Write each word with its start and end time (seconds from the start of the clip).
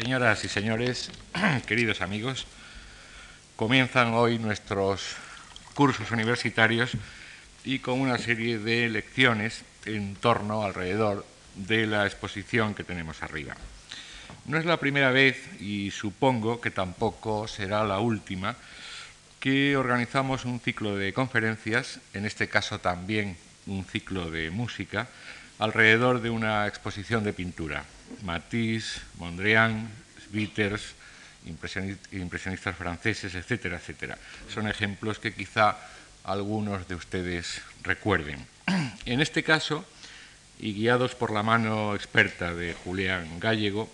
Señoras 0.00 0.42
y 0.44 0.48
señores, 0.48 1.10
queridos 1.66 2.00
amigos, 2.00 2.46
comienzan 3.54 4.14
hoy 4.14 4.38
nuestros 4.38 5.16
cursos 5.74 6.10
universitarios 6.10 6.92
y 7.64 7.80
con 7.80 8.00
una 8.00 8.16
serie 8.16 8.58
de 8.58 8.88
lecciones 8.88 9.62
en 9.84 10.14
torno, 10.14 10.62
alrededor 10.62 11.26
de 11.54 11.86
la 11.86 12.06
exposición 12.06 12.74
que 12.74 12.82
tenemos 12.82 13.22
arriba. 13.22 13.54
No 14.46 14.56
es 14.56 14.64
la 14.64 14.78
primera 14.78 15.10
vez, 15.10 15.36
y 15.60 15.90
supongo 15.90 16.62
que 16.62 16.70
tampoco 16.70 17.46
será 17.46 17.84
la 17.84 17.98
última, 17.98 18.56
que 19.38 19.76
organizamos 19.76 20.46
un 20.46 20.60
ciclo 20.60 20.96
de 20.96 21.12
conferencias, 21.12 22.00
en 22.14 22.24
este 22.24 22.48
caso 22.48 22.80
también 22.80 23.36
un 23.66 23.84
ciclo 23.84 24.30
de 24.30 24.50
música, 24.50 25.08
alrededor 25.58 26.22
de 26.22 26.30
una 26.30 26.66
exposición 26.66 27.22
de 27.22 27.34
pintura. 27.34 27.84
Matisse, 28.22 29.00
Mondrian, 29.18 29.88
Witters, 30.32 30.94
impresionistas 31.46 32.76
franceses, 32.76 33.34
etcétera, 33.34 33.78
etcétera. 33.78 34.18
Son 34.52 34.68
ejemplos 34.68 35.18
que 35.18 35.32
quizá 35.32 35.76
algunos 36.24 36.86
de 36.88 36.94
ustedes 36.94 37.62
recuerden. 37.82 38.44
En 39.06 39.20
este 39.20 39.42
caso, 39.42 39.84
y 40.58 40.74
guiados 40.74 41.14
por 41.14 41.32
la 41.32 41.42
mano 41.42 41.94
experta 41.94 42.54
de 42.54 42.74
Julián 42.74 43.40
Gallego, 43.40 43.88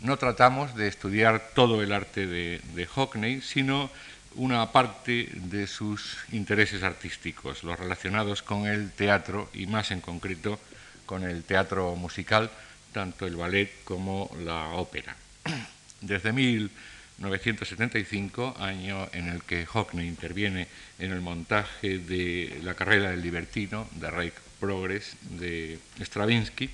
no 0.00 0.16
tratamos 0.16 0.74
de 0.74 0.88
estudiar 0.88 1.50
todo 1.54 1.82
el 1.82 1.92
arte 1.92 2.26
de, 2.26 2.60
de 2.74 2.86
Hockney, 2.86 3.42
sino 3.42 3.90
una 4.34 4.72
parte 4.72 5.28
de 5.34 5.66
sus 5.66 6.16
intereses 6.32 6.82
artísticos, 6.82 7.64
los 7.64 7.78
relacionados 7.78 8.42
con 8.42 8.66
el 8.66 8.90
teatro 8.92 9.50
y 9.52 9.66
más 9.66 9.90
en 9.90 10.00
concreto 10.00 10.58
con 11.04 11.24
el 11.24 11.42
teatro 11.42 11.96
musical, 11.96 12.50
tanto 12.92 13.26
el 13.26 13.36
ballet 13.36 13.70
como 13.84 14.34
la 14.44 14.74
ópera. 14.74 15.16
Desde 16.00 16.32
1975, 16.32 18.56
año 18.58 19.08
en 19.12 19.28
el 19.28 19.42
que 19.42 19.66
Hockney 19.66 20.08
interviene 20.08 20.66
en 20.98 21.12
el 21.12 21.20
montaje 21.20 21.98
de 21.98 22.58
La 22.62 22.72
carrera 22.74 23.10
del 23.10 23.20
libertino, 23.22 23.86
de 23.92 24.10
Reich 24.10 24.34
Progress, 24.58 25.16
de 25.22 25.78
Stravinsky, 26.00 26.70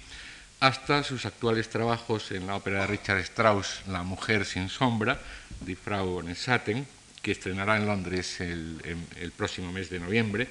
hasta 0.61 1.03
sus 1.03 1.27
actuales 1.27 1.69
trabajos 1.69 2.33
en 2.33 2.47
la 2.47 2.57
ópera 2.57 2.81
de 2.81 2.87
Richard 2.87 3.19
Strauss, 3.19 3.83
La 3.89 4.03
mujer 4.03 4.47
sin 4.47 4.69
sombra, 4.69 5.21
de 5.61 5.77
Frau 5.77 6.23
Nesaten, 6.23 6.87
que 7.23 7.33
estrenará 7.33 7.77
en 7.77 7.87
Londres 7.87 8.41
el, 8.41 8.81
el 9.21 9.33
próximo 9.33 9.73
mes 9.73 9.91
de 9.91 10.01
noviembre, 10.01 10.49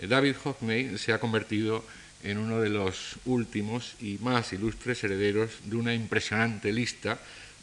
eh, 0.00 0.06
David 0.06 0.36
Hockney 0.42 0.98
se 0.98 1.12
ha 1.12 1.20
convertido 1.20 1.78
en 1.78 1.99
uno 2.24 2.60
de 2.60 2.68
los 2.68 3.16
últimos 3.24 3.94
y 4.00 4.18
más 4.20 4.52
ilustres 4.52 5.02
herederos 5.04 5.50
de 5.64 5.76
una 5.76 5.94
impresionante 5.94 6.72
lista 6.72 7.18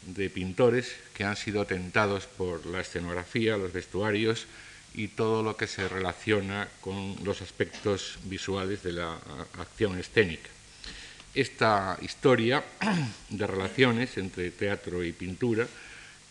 de 0.08 0.30
pintores 0.30 0.96
que 1.14 1.24
han 1.24 1.36
sido 1.36 1.66
tentados 1.66 2.26
por 2.26 2.66
la 2.66 2.82
escenografía, 2.82 3.58
los 3.58 3.74
vestuarios 3.74 4.48
y 4.94 5.10
todo 5.10 5.44
lo 5.44 5.56
que 5.56 5.68
se 5.68 5.88
relaciona 5.88 6.68
con 6.82 7.16
los 7.24 7.42
aspectos 7.42 8.18
visuales 8.24 8.84
de 8.84 8.94
la 8.94 9.20
acción 9.60 10.00
escénica. 10.00 10.50
Esta 11.36 11.98
historia 12.02 12.64
de 13.30 13.46
relaciones 13.46 14.18
entre 14.18 14.50
teatro 14.52 15.04
y 15.04 15.12
pintura, 15.12 15.68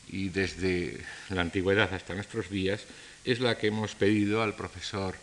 y 0.09 0.31
desde 0.31 0.99
la 1.31 1.43
antigüedad 1.43 1.93
hasta 1.93 2.15
nuestros 2.15 2.51
días, 2.51 2.83
es 3.25 3.41
la 3.41 3.59
que 3.59 3.69
hemos 3.69 3.95
pedido 3.95 4.43
al 4.43 4.55
profesor 4.55 5.15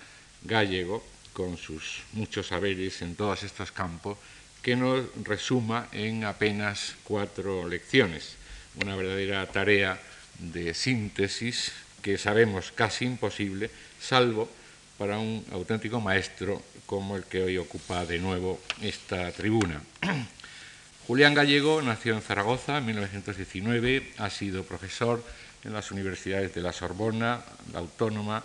Gallego, 0.43 1.03
con 1.33 1.57
sus 1.57 2.01
muchos 2.13 2.47
saberes 2.47 3.01
en 3.01 3.15
todos 3.15 3.43
estos 3.43 3.71
campos, 3.71 4.17
que 4.61 4.75
nos 4.75 5.03
resuma 5.23 5.89
en 5.91 6.23
apenas 6.23 6.95
cuatro 7.03 7.67
lecciones, 7.67 8.37
una 8.81 8.95
verdadera 8.95 9.45
tarea 9.47 9.99
de 10.39 10.73
síntesis 10.73 11.73
que 12.01 12.17
sabemos 12.17 12.71
casi 12.71 13.05
imposible, 13.05 13.69
salvo 13.99 14.49
para 14.97 15.17
un 15.17 15.43
auténtico 15.51 15.99
maestro 15.99 16.61
como 16.85 17.17
el 17.17 17.23
que 17.23 17.43
hoy 17.43 17.57
ocupa 17.57 18.05
de 18.05 18.19
nuevo 18.19 18.61
esta 18.81 19.31
tribuna. 19.31 19.81
Julián 21.07 21.33
Gallego 21.33 21.81
nació 21.81 22.15
en 22.15 22.21
Zaragoza 22.21 22.77
en 22.77 22.85
1919, 22.85 24.13
ha 24.17 24.29
sido 24.29 24.63
profesor 24.63 25.23
en 25.63 25.73
las 25.73 25.91
universidades 25.91 26.53
de 26.53 26.61
la 26.61 26.71
Sorbona, 26.71 27.43
la 27.73 27.79
Autónoma, 27.79 28.43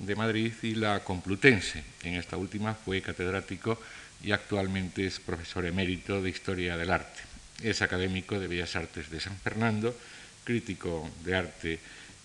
de 0.00 0.14
Madrid 0.14 0.52
y 0.62 0.74
la 0.74 1.02
Complutense. 1.04 1.82
En 2.02 2.14
esta 2.14 2.36
última 2.36 2.74
fue 2.74 3.02
catedrático 3.02 3.80
y 4.22 4.32
actualmente 4.32 5.06
es 5.06 5.20
profesor 5.20 5.66
emérito 5.66 6.20
de 6.22 6.30
Historia 6.30 6.76
del 6.76 6.90
Arte. 6.90 7.22
Es 7.62 7.82
académico 7.82 8.38
de 8.38 8.48
Bellas 8.48 8.76
Artes 8.76 9.10
de 9.10 9.20
San 9.20 9.36
Fernando, 9.38 9.96
crítico 10.44 11.10
de 11.24 11.34
arte 11.34 11.78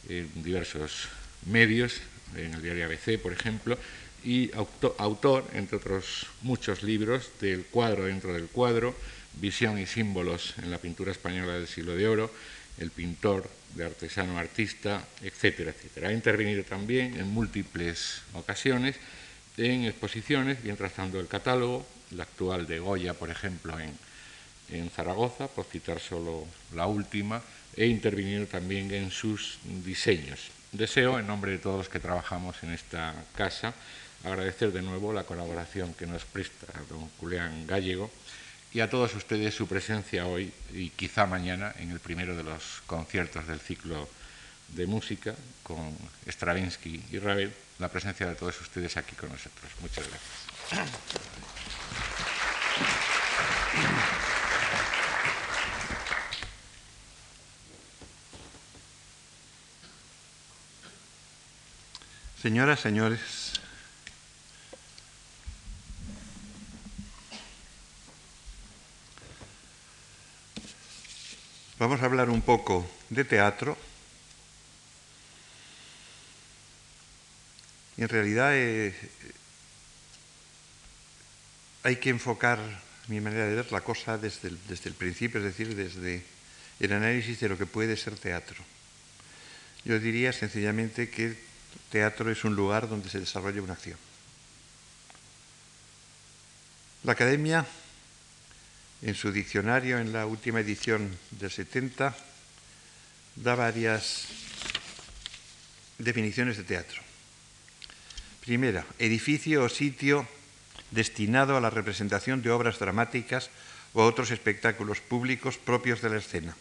en 0.09 0.29
diversos 0.44 1.07
medios, 1.45 2.01
en 2.35 2.53
el 2.53 2.61
diario 2.61 2.85
ABC, 2.85 3.19
por 3.19 3.33
ejemplo, 3.33 3.78
y 4.23 4.51
autor, 4.97 5.49
entre 5.53 5.78
otros 5.78 6.28
muchos 6.41 6.83
libros, 6.83 7.31
del 7.39 7.66
cuadro 7.66 8.05
dentro 8.05 8.33
del 8.33 8.47
cuadro, 8.47 8.95
Visión 9.39 9.79
y 9.79 9.85
símbolos 9.85 10.55
en 10.57 10.69
la 10.72 10.78
pintura 10.78 11.11
española 11.11 11.53
del 11.53 11.66
siglo 11.66 11.95
de 11.95 12.05
oro, 12.05 12.29
El 12.81 12.92
pintor 12.92 13.50
de 13.75 13.86
artesano 13.86 14.38
artista, 14.38 15.06
etcétera, 15.22 15.72
etcétera. 15.72 16.09
Ha 16.09 16.14
intervenido 16.14 16.64
también 16.64 17.18
en 17.18 17.30
múltiples 17.30 18.22
ocasiones 18.34 18.97
en 19.58 19.86
exposiciones, 19.86 20.62
bien 20.64 20.78
trazando 20.78 21.20
el 21.20 21.28
catálogo, 21.28 21.86
la 22.12 22.24
actual 22.24 22.68
de 22.68 22.80
Goya, 22.80 23.14
por 23.14 23.30
ejemplo, 23.30 23.78
en, 23.80 24.90
Zaragoza, 24.90 25.47
por 25.47 25.66
citar 25.66 26.00
solo 26.00 26.47
la 26.74 26.88
última, 26.88 27.41
e 27.75 27.88
intervenido 27.88 28.46
también 28.46 28.91
en 28.94 29.12
sus 29.12 29.59
diseños. 29.84 30.50
Deseo, 30.72 31.20
en 31.20 31.28
nombre 31.28 31.52
de 31.52 31.58
todos 31.58 31.78
los 31.78 31.90
que 31.90 32.00
trabajamos 32.00 32.64
en 32.64 32.72
esta 32.72 33.14
casa, 33.36 33.74
agradecer 34.24 34.72
de 34.72 34.81
nuevo 34.81 35.12
la 35.12 35.24
colaboración 35.24 35.94
que 35.94 36.08
nos 36.08 36.24
presta 36.24 36.68
don 36.90 37.09
Julián 37.20 37.68
Gallego 37.68 38.09
y 38.74 38.80
a 38.80 38.90
todos 38.90 39.14
ustedes 39.16 39.54
su 39.54 39.68
presencia 39.68 40.26
hoy 40.26 40.52
y 40.74 40.90
quizá 40.90 41.26
mañana 41.26 41.74
en 41.80 41.92
el 41.92 42.00
primero 42.00 42.36
de 42.36 42.44
los 42.44 42.82
conciertos 42.88 43.48
del 43.48 43.59
ciclo 43.59 44.08
de 44.70 44.88
música 44.88 45.36
con 45.64 45.98
Stravinsky 46.26 47.04
y 47.12 47.20
Ravel, 47.20 47.54
la 47.80 47.90
presencia 47.90 48.28
de 48.28 48.36
todos 48.36 48.59
ustedes 48.62 48.96
aquí 48.96 49.16
con 49.16 49.30
nosotros. 49.30 49.72
Muchas 49.82 50.08
gracias. 50.08 50.42
Señoras, 62.42 62.80
señores, 62.80 63.41
Vamos 71.81 72.00
a 72.03 72.06
hablar 72.06 72.30
un 72.30 72.44
poco 72.44 72.88
de 73.09 73.25
teatro. 73.25 73.75
En 77.97 78.08
realidad 78.08 78.52
eh, 78.53 78.94
hay 81.81 81.96
que 81.96 82.12
enfocar 82.12 82.59
mi 83.08 83.20
manera 83.20 83.47
de 83.47 83.56
ver 83.56 83.72
la 83.72 83.81
cosa 83.81 84.20
desde 84.20 84.50
el 84.50 84.94
principio, 84.94 85.40
es 85.40 85.46
decir, 85.46 85.75
desde 85.75 86.24
el 86.80 86.94
análisis 86.94 87.40
de 87.40 87.50
lo 87.50 87.58
que 87.58 87.66
puede 87.66 87.97
ser 87.97 88.16
teatro. 88.16 88.64
Yo 89.84 90.00
diría 90.00 90.34
sencillamente 90.34 91.09
que 91.09 91.36
teatro 91.90 92.30
es 92.30 92.44
un 92.44 92.56
lugar 92.56 92.90
donde 92.90 93.09
se 93.09 93.20
desarrolla 93.20 93.59
una 93.59 93.74
acción. 93.74 93.97
La 97.02 97.14
academia 97.14 97.66
en 99.01 99.16
su 99.16 99.31
diccionario, 99.31 100.00
en 100.00 100.13
la 100.13 100.25
última 100.25 100.59
edición 100.59 101.09
del 101.31 101.50
70, 101.50 102.16
da 103.35 103.55
varias 103.55 104.28
definiciones 105.97 106.58
de 106.58 106.64
teatro. 106.64 107.02
Primera, 108.41 108.85
edificio 108.99 109.64
o 109.64 109.70
sitio 109.70 110.28
destinado 110.91 111.58
a 111.58 111.61
la 111.61 111.70
representación 111.70 112.41
de 112.41 112.52
obras 112.52 112.79
dramáticas 112.79 113.49
o 113.93 114.03
otros 114.03 114.31
espectáculos 114.31 114.99
públicos 114.99 115.58
propios 115.58 116.02
de 116.02 116.09
la 116.09 116.17
escena. 116.17 116.55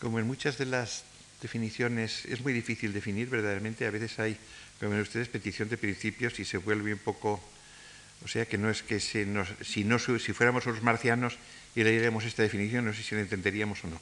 Como 0.00 0.18
en 0.18 0.26
muchas 0.26 0.58
de 0.58 0.66
las 0.66 1.04
definiciones 1.42 2.24
es 2.26 2.40
muy 2.40 2.52
difícil 2.52 2.92
definir 2.92 3.28
verdaderamente, 3.28 3.86
a 3.86 3.90
veces 3.90 4.18
hay, 4.18 4.36
como 4.78 4.94
en 4.94 5.00
ustedes, 5.00 5.28
petición 5.28 5.68
de 5.68 5.76
principios 5.76 6.38
y 6.40 6.44
se 6.44 6.58
vuelve 6.58 6.92
un 6.92 7.00
poco 7.00 7.42
o 8.24 8.28
sea 8.28 8.46
que 8.46 8.58
no 8.58 8.70
es 8.70 8.82
que 8.82 9.00
si, 9.00 9.26
si 9.62 10.32
fuéramos 10.32 10.66
los 10.66 10.82
marcianos 10.82 11.38
y 11.74 11.84
leeremos 11.84 12.24
esta 12.24 12.42
definición, 12.42 12.84
no 12.84 12.92
sé 12.92 13.02
si 13.02 13.14
la 13.14 13.22
entenderíamos 13.22 13.84
o 13.84 13.88
no. 13.88 14.00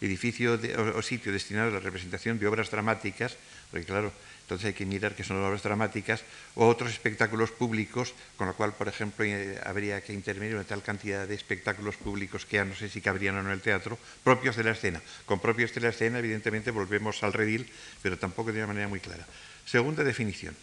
Edificio 0.00 0.58
o, 0.96 1.02
sitio 1.02 1.30
destinado 1.30 1.68
a 1.68 1.72
la 1.72 1.80
representación 1.80 2.38
de 2.38 2.46
obras 2.46 2.70
dramáticas, 2.70 3.36
porque 3.70 3.84
claro, 3.84 4.12
entonces 4.42 4.66
hay 4.66 4.72
que 4.72 4.86
mirar 4.86 5.14
qué 5.14 5.22
son 5.22 5.36
obras 5.44 5.62
dramáticas, 5.62 6.24
o 6.54 6.66
otros 6.66 6.90
espectáculos 6.90 7.52
públicos, 7.52 8.14
con 8.36 8.48
lo 8.48 8.54
cual, 8.54 8.72
por 8.72 8.88
ejemplo, 8.88 9.24
eh, 9.26 9.60
habría 9.62 10.00
que 10.00 10.14
intervenir 10.14 10.54
una 10.54 10.64
tal 10.64 10.82
cantidad 10.82 11.28
de 11.28 11.34
espectáculos 11.34 11.96
públicos 11.96 12.46
que 12.46 12.56
ya 12.56 12.64
no 12.64 12.74
sé 12.74 12.88
si 12.88 13.00
cabrían 13.00 13.36
o 13.36 13.42
no 13.42 13.50
en 13.50 13.54
el 13.54 13.60
teatro, 13.60 13.98
propios 14.24 14.56
de 14.56 14.64
la 14.64 14.72
escena. 14.72 15.02
Con 15.26 15.38
propios 15.38 15.74
de 15.74 15.82
la 15.82 15.90
escena, 15.90 16.18
evidentemente, 16.18 16.70
volvemos 16.70 17.22
al 17.22 17.34
redil, 17.34 17.70
pero 18.02 18.18
tampoco 18.18 18.52
de 18.52 18.58
una 18.58 18.68
manera 18.68 18.88
muy 18.88 19.00
clara. 19.00 19.26
Segunda 19.66 20.02
definición. 20.02 20.56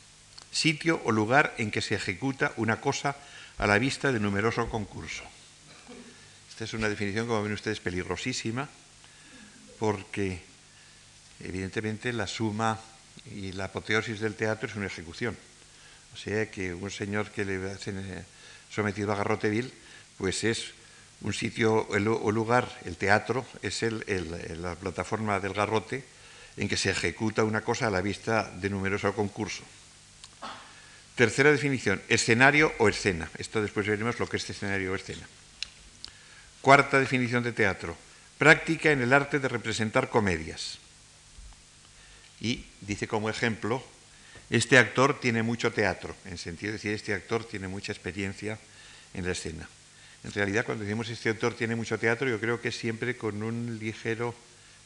Sitio 0.57 0.97
o 1.05 1.13
lugar 1.13 1.53
en 1.61 1.69
que 1.69 1.85
se 1.85 1.93
ejecuta 1.93 2.49
una 2.57 2.81
cosa 2.81 3.13
a 3.61 3.69
la 3.69 3.77
vista 3.77 4.09
de 4.09 4.17
numeroso 4.17 4.65
concurso. 4.73 5.21
Esta 6.49 6.65
es 6.65 6.73
una 6.73 6.89
definición, 6.89 7.29
como 7.29 7.45
ven 7.45 7.53
ustedes, 7.53 7.77
peligrosísima, 7.77 8.65
porque 9.77 10.41
evidentemente 11.45 12.09
la 12.09 12.25
suma 12.25 12.81
y 13.29 13.51
la 13.51 13.69
apoteosis 13.69 14.17
del 14.19 14.33
teatro 14.33 14.67
es 14.67 14.75
una 14.75 14.89
ejecución. 14.89 15.37
O 16.15 16.17
sea 16.17 16.49
que 16.49 16.73
un 16.73 16.89
señor 16.89 17.29
que 17.29 17.45
le 17.45 17.61
hacen 17.69 18.01
eh, 18.01 18.25
sometido 18.73 19.13
a 19.13 19.15
garrote 19.15 19.53
vil, 19.53 19.71
pues 20.17 20.43
es 20.43 20.73
un 21.21 21.37
sitio 21.37 21.85
o 21.85 22.31
lugar, 22.31 22.65
el 22.85 22.97
teatro, 22.97 23.45
es 23.61 23.85
la 23.85 24.73
plataforma 24.73 25.39
del 25.39 25.53
garrote 25.53 26.03
en 26.57 26.67
que 26.67 26.77
se 26.77 26.89
ejecuta 26.89 27.43
una 27.43 27.61
cosa 27.61 27.85
a 27.85 27.93
la 27.93 28.01
vista 28.01 28.49
de 28.57 28.71
numeroso 28.71 29.13
concurso. 29.13 29.61
Tercera 31.17 31.49
definición, 31.51 31.99
escenario 32.09 32.71
o 32.77 32.87
escena. 32.87 33.25
Esto 33.41 33.59
después 33.59 33.87
veremos 33.87 34.19
lo 34.19 34.29
que 34.29 34.37
es 34.37 34.47
escenario 34.47 34.93
o 34.93 34.95
escena. 34.95 35.25
Cuarta 36.61 36.99
definición 36.99 37.41
de 37.41 37.53
teatro, 37.53 37.97
práctica 38.37 38.91
en 38.91 39.01
el 39.01 39.11
arte 39.11 39.39
de 39.39 39.49
representar 39.49 40.11
comedias. 40.11 40.77
Y 42.39 42.65
dice 42.81 43.07
como 43.07 43.31
ejemplo, 43.31 43.83
este 44.51 44.77
actor 44.77 45.19
tiene 45.19 45.41
mucho 45.41 45.73
teatro, 45.73 46.15
en 46.25 46.37
sentido 46.37 46.69
de 46.69 46.77
decir, 46.77 46.93
este 46.93 47.15
actor 47.15 47.43
tiene 47.45 47.67
mucha 47.67 47.91
experiencia 47.91 48.59
en 49.15 49.25
la 49.25 49.31
escena. 49.31 49.67
En 50.23 50.31
realidad, 50.33 50.65
cuando 50.65 50.83
decimos 50.83 51.09
este 51.09 51.31
actor 51.31 51.55
tiene 51.55 51.75
mucho 51.75 51.97
teatro, 51.97 52.29
yo 52.29 52.39
creo 52.39 52.61
que 52.61 52.71
siempre 52.71 53.17
con 53.17 53.41
un 53.41 53.79
ligero, 53.79 54.35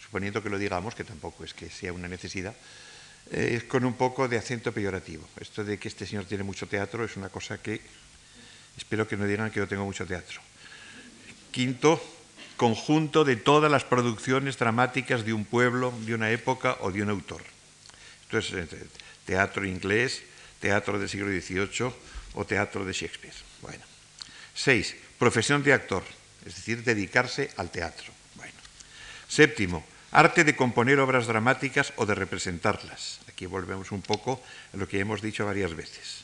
suponiendo 0.01 0.41
que 0.41 0.49
lo 0.49 0.57
digamos, 0.57 0.95
que 0.95 1.03
tampoco 1.03 1.43
es 1.43 1.53
que 1.53 1.69
sea 1.69 1.91
una 1.91 2.07
necesidad, 2.07 2.55
eh, 3.29 3.63
con 3.67 3.85
un 3.85 3.93
poco 3.93 4.27
de 4.27 4.37
acento 4.37 4.71
peyorativo. 4.71 5.27
Esto 5.39 5.63
de 5.63 5.77
que 5.77 5.87
este 5.87 6.05
señor 6.05 6.25
tiene 6.25 6.43
mucho 6.43 6.67
teatro 6.67 7.05
es 7.05 7.15
una 7.15 7.29
cosa 7.29 7.61
que 7.61 7.81
espero 8.77 9.07
que 9.07 9.17
no 9.17 9.25
digan 9.25 9.51
que 9.51 9.59
yo 9.59 9.67
tengo 9.67 9.85
mucho 9.85 10.05
teatro. 10.05 10.41
Quinto, 11.51 12.01
conjunto 12.57 13.23
de 13.23 13.35
todas 13.35 13.71
las 13.71 13.83
producciones 13.83 14.57
dramáticas 14.57 15.25
de 15.25 15.33
un 15.33 15.45
pueblo, 15.45 15.93
de 16.05 16.15
una 16.15 16.31
época 16.31 16.77
o 16.81 16.91
de 16.91 17.03
un 17.03 17.09
autor. 17.09 17.43
Esto 18.23 18.37
es 18.37 18.53
eh, 18.53 18.87
teatro 19.25 19.65
inglés, 19.65 20.23
teatro 20.59 20.99
del 20.99 21.09
siglo 21.09 21.27
XVIII 21.27 21.93
o 22.33 22.45
teatro 22.45 22.85
de 22.85 22.93
Shakespeare. 22.93 23.35
Bueno. 23.61 23.83
Seis, 24.53 24.95
profesión 25.17 25.63
de 25.63 25.73
actor, 25.73 26.03
es 26.45 26.55
decir, 26.55 26.83
dedicarse 26.83 27.51
al 27.57 27.71
teatro. 27.71 28.11
Bueno. 28.35 28.53
Séptimo, 29.27 29.85
arte 30.11 30.43
de 30.43 30.55
componer 30.55 30.99
obras 30.99 31.27
dramáticas 31.27 31.93
o 31.95 32.05
de 32.05 32.15
representarlas. 32.15 33.19
Aquí 33.27 33.45
volvemos 33.45 33.91
un 33.91 34.01
poco 34.01 34.43
a 34.73 34.77
lo 34.77 34.87
que 34.87 34.99
hemos 34.99 35.21
dicho 35.21 35.45
varias 35.45 35.73
veces. 35.73 36.23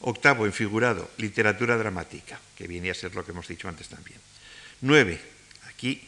Octavo, 0.00 0.46
enfigurado, 0.46 1.10
literatura 1.18 1.76
dramática, 1.76 2.40
que 2.56 2.66
viene 2.66 2.90
a 2.90 2.94
ser 2.94 3.14
lo 3.14 3.24
que 3.24 3.32
hemos 3.32 3.48
dicho 3.48 3.68
antes 3.68 3.88
también. 3.88 4.18
Nueve, 4.80 5.20
aquí, 5.68 6.02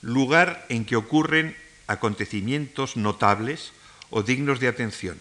lugar 0.00 0.66
en 0.68 0.84
que 0.84 0.96
ocurren 0.96 1.56
acontecimientos 1.86 2.96
notables 2.96 3.72
o 4.10 4.22
dignos 4.22 4.60
de 4.60 4.68
atención. 4.68 5.20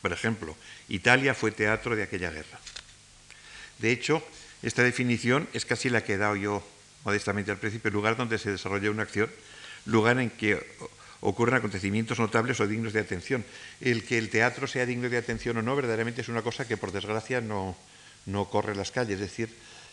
Por 0.00 0.12
ejemplo, 0.12 0.56
Italia 0.88 1.34
fue 1.34 1.50
teatro 1.50 1.96
de 1.96 2.04
aquella 2.04 2.30
guerra. 2.30 2.60
De 3.78 3.90
hecho, 3.90 4.22
esta 4.62 4.82
definición 4.82 5.48
es 5.52 5.64
casi 5.64 5.90
la 5.90 6.02
que 6.02 6.14
he 6.14 6.18
dado 6.18 6.36
yo 6.36 6.62
modestamente 7.04 7.50
al 7.50 7.58
principio, 7.58 7.90
lugar 7.90 8.16
donde 8.16 8.38
se 8.38 8.50
desarrolla 8.50 8.90
una 8.90 9.02
acción, 9.02 9.30
lugar 9.88 10.20
en 10.20 10.30
que 10.30 10.60
ocurren 11.20 11.56
acontecimientos 11.56 12.20
notables 12.20 12.60
o 12.60 12.68
dignos 12.68 12.92
de 12.92 13.00
atención. 13.00 13.44
El 13.80 14.04
que 14.04 14.18
el 14.18 14.30
teatro 14.30 14.68
sea 14.68 14.86
digno 14.86 15.08
de 15.08 15.18
atención 15.18 15.56
o 15.56 15.62
no, 15.62 15.74
verdaderamente 15.74 16.20
es 16.20 16.28
una 16.28 16.42
cosa 16.42 16.68
que 16.68 16.76
por 16.76 16.92
desgracia 16.92 17.40
no, 17.40 17.76
no 18.26 18.46
corre 18.46 18.76
las 18.76 18.92
calles. 18.92 19.14
Es 19.14 19.20
decir, 19.20 19.50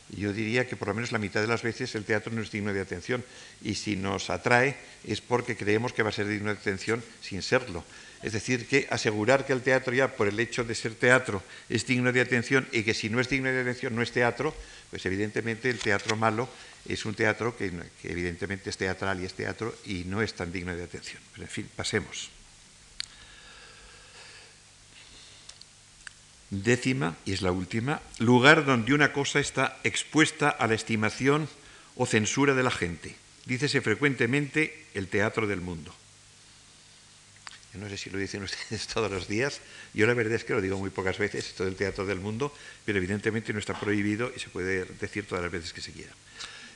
yo 0.09 0.33
diría 0.33 0.67
que 0.67 0.75
por 0.75 0.89
lo 0.89 0.93
menos 0.93 1.11
la 1.11 1.17
mitad 1.17 1.41
de 1.41 1.47
las 1.47 1.63
veces 1.63 1.95
el 1.95 2.05
teatro 2.05 2.31
no 2.31 2.41
es 2.41 2.51
digno 2.51 2.73
de 2.73 2.81
atención 2.81 3.23
y 3.63 3.75
si 3.75 3.95
nos 3.95 4.29
atrae 4.29 4.77
es 5.03 5.21
porque 5.21 5.57
creemos 5.57 5.93
que 5.93 6.03
va 6.03 6.09
a 6.09 6.13
ser 6.13 6.27
digno 6.27 6.53
de 6.53 6.59
atención 6.59 7.03
sin 7.21 7.41
serlo. 7.41 7.83
Es 8.25 8.33
decir, 8.33 8.65
que 8.65 8.87
asegurar 8.89 9.45
que 9.45 9.53
el 9.53 9.61
teatro 9.61 9.93
ya 9.93 10.15
por 10.15 10.27
el 10.27 10.39
hecho 10.39 10.63
de 10.63 10.73
ser 10.73 10.95
teatro 10.95 11.43
es 11.69 11.85
digno 11.85 12.11
de 12.11 12.21
atención 12.21 12.67
y 12.71 12.81
que 12.81 12.95
si 12.95 13.07
no 13.07 13.19
es 13.19 13.29
digno 13.29 13.51
de 13.51 13.61
atención 13.61 13.93
no 13.93 14.01
es 14.01 14.11
teatro, 14.11 14.51
pues 14.89 15.05
evidentemente 15.05 15.69
el 15.69 15.77
teatro 15.77 16.15
malo 16.15 16.49
es 16.89 17.05
un 17.05 17.13
teatro 17.13 17.55
que, 17.55 17.71
evidentemente 18.01 18.71
es 18.71 18.77
teatral 18.77 19.21
y 19.21 19.25
es 19.25 19.35
teatro 19.35 19.75
y 19.85 20.05
no 20.05 20.23
es 20.23 20.33
tan 20.33 20.51
digno 20.51 20.75
de 20.75 20.83
atención. 20.83 21.21
Pero 21.33 21.43
en 21.43 21.51
fin, 21.51 21.69
pasemos. 21.75 22.31
Décima, 26.49 27.15
y 27.25 27.33
es 27.33 27.43
la 27.43 27.51
última, 27.51 28.01
lugar 28.17 28.65
donde 28.65 28.95
una 28.95 29.13
cosa 29.13 29.39
está 29.39 29.77
expuesta 29.83 30.49
a 30.49 30.65
la 30.65 30.73
estimación 30.73 31.47
o 31.95 32.07
censura 32.07 32.55
de 32.55 32.63
la 32.63 32.71
gente. 32.71 33.17
Dícese 33.45 33.81
frecuentemente 33.81 34.87
el 34.95 35.09
teatro 35.09 35.45
del 35.45 35.61
mundo. 35.61 35.93
No 37.77 37.89
sé 37.89 37.97
si 37.97 38.09
lo 38.09 38.17
dicen 38.17 38.43
ustedes 38.43 38.87
todos 38.93 39.11
los 39.11 39.27
días, 39.27 39.61
yo 39.93 40.07
la 40.07 40.13
verdad 40.13 40.33
es 40.33 40.43
que 40.43 40.53
lo 40.53 40.61
digo 40.61 40.77
muy 40.77 40.89
pocas 40.89 41.17
veces, 41.17 41.47
esto 41.47 41.65
del 41.65 41.75
teatro 41.75 42.05
del 42.05 42.19
mundo, 42.19 42.53
pero 42.85 42.97
evidentemente 42.97 43.53
no 43.53 43.59
está 43.59 43.79
prohibido 43.79 44.31
y 44.35 44.39
se 44.39 44.49
puede 44.49 44.85
decir 44.85 45.25
todas 45.27 45.43
las 45.43 45.51
veces 45.51 45.73
que 45.73 45.81
se 45.81 45.91
quiera. 45.91 46.11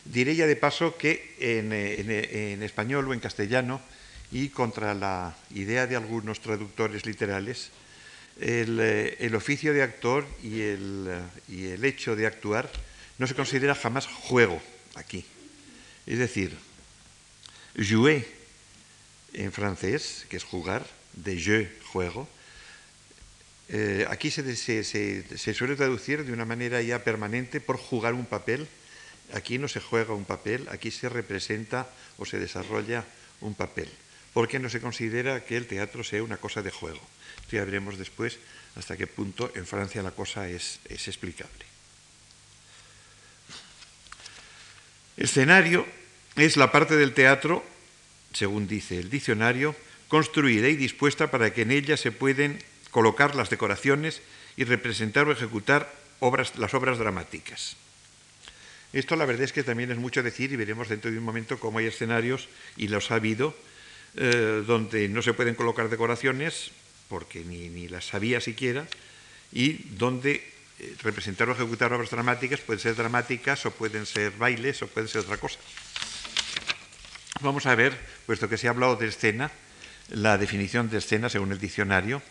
Diré 0.06 0.36
ya 0.36 0.48
de 0.48 0.56
paso 0.56 0.98
que 0.98 1.36
en, 1.40 1.74
en 1.74 2.64
español 2.64 3.08
o 3.08 3.14
en 3.14 3.20
castellano, 3.20 3.82
y 4.32 4.50
contra 4.50 4.94
la 4.94 5.36
idea 5.54 5.88
de 5.88 5.96
algunos 5.96 6.40
traductores 6.40 7.06
literales, 7.06 7.72
eh, 8.40 9.18
el, 9.20 9.36
oficio 9.36 9.74
de 9.74 9.84
actor 9.84 10.26
y 10.44 10.62
el, 10.62 11.08
eh, 11.10 11.22
y 11.50 11.66
el, 11.68 11.84
hecho 11.84 12.16
de 12.16 12.26
actuar 12.26 12.72
no 13.18 13.28
se 13.28 13.36
considera 13.36 13.76
jamás 13.76 14.06
juego 14.06 14.62
aquí. 14.96 15.26
Es 16.06 16.20
decir, 16.20 16.56
jouer 17.76 18.26
en 19.34 19.52
francés, 19.52 20.26
que 20.30 20.38
es 20.38 20.44
jugar, 20.44 20.86
de 21.14 21.40
jeu, 21.40 21.68
juego, 21.92 22.28
eh, 23.72 24.08
aquí 24.10 24.32
se, 24.32 24.84
suele 25.54 25.76
traducir 25.76 26.26
de 26.26 26.34
una 26.34 26.46
manera 26.46 26.82
ya 26.82 27.04
permanente 27.04 27.62
por 27.62 27.78
jugar 27.78 28.16
un 28.16 28.26
papel. 28.26 28.68
Aquí 29.34 29.60
no 29.60 29.68
se 29.68 29.80
juega 29.80 30.16
un 30.16 30.26
papel, 30.26 30.68
aquí 30.72 30.90
se 30.90 31.08
representa 31.08 31.88
o 32.18 32.26
se 32.26 32.40
desarrolla 32.40 33.06
un 33.42 33.54
papel, 33.54 33.88
porque 34.34 34.58
no 34.58 34.70
se 34.70 34.82
considera 34.82 35.46
que 35.46 35.56
el 35.56 35.68
teatro 35.68 36.04
sea 36.04 36.24
una 36.24 36.38
cosa 36.38 36.64
de 36.64 36.72
juego. 36.72 37.02
Ya 37.52 37.64
veremos 37.64 38.00
después 38.00 38.40
hasta 38.76 38.98
qué 38.98 39.06
punto 39.06 39.52
en 39.54 39.68
Francia 39.68 40.02
la 40.02 40.12
cosa 40.12 40.50
es, 40.50 40.80
explicable. 40.90 41.66
Escenario 45.16 45.86
es 46.36 46.58
la 46.58 46.72
parte 46.72 46.96
del 46.96 47.14
teatro, 47.14 47.64
según 48.34 48.68
dice 48.68 49.00
el 49.00 49.10
diccionario, 49.10 49.76
construida 50.08 50.70
y 50.70 50.76
dispuesta 50.76 51.32
para 51.32 51.54
que 51.54 51.64
en 51.64 51.72
ella 51.72 51.98
se 51.98 52.12
pueden 52.12 52.60
colocar 52.92 53.36
las 53.36 53.50
decoraciones 53.50 54.22
y 54.58 54.64
representar 54.64 55.28
o 55.28 55.32
ejecutar 55.32 55.94
las 56.58 56.74
obras 56.74 56.98
dramáticas. 56.98 57.78
Esto 58.92 59.16
la 59.16 59.26
verdad 59.26 59.44
es 59.44 59.54
que 59.54 59.64
también 59.64 59.92
es 59.92 59.98
mucho 59.98 60.24
decir 60.24 60.52
y 60.52 60.56
veremos 60.56 60.90
dentro 60.90 61.12
de 61.12 61.18
un 61.18 61.24
momento 61.24 61.60
cómo 61.60 61.78
hay 61.78 61.86
escenarios, 61.86 62.50
y 62.76 62.88
los 62.88 63.12
ha 63.12 63.16
habido, 63.16 63.56
eh, 64.16 64.64
donde 64.66 65.08
no 65.08 65.22
se 65.22 65.34
pueden 65.34 65.54
colocar 65.54 65.90
decoraciones 65.90 66.72
porque 67.08 67.44
ni, 67.44 67.88
las 67.88 68.06
sabía 68.06 68.40
siquiera, 68.40 68.88
y 69.52 69.74
donde 69.98 70.44
eh, 70.80 70.96
representar 71.02 71.50
o 71.50 71.54
ejecutar 71.54 71.92
obras 71.92 72.12
dramáticas 72.12 72.62
pueden 72.62 72.80
ser 72.80 72.96
dramáticas 72.96 73.66
o 73.66 73.72
pueden 73.72 74.06
ser 74.06 74.32
bailes 74.38 74.82
o 74.82 74.88
pueden 74.88 75.10
ser 75.10 75.22
otra 75.22 75.38
cosa. 75.38 75.60
Vamos 77.42 77.66
a 77.66 77.76
ver, 77.76 77.98
puesto 78.26 78.50
que 78.50 78.58
se 78.58 78.68
ha 78.68 78.72
hablado 78.72 78.98
de 78.98 79.08
escena, 79.08 79.50
la 80.10 80.38
definición 80.38 80.90
de 80.90 80.98
escena 80.98 81.30
según 81.30 81.54
el 81.54 81.60
diccionario. 81.60 82.22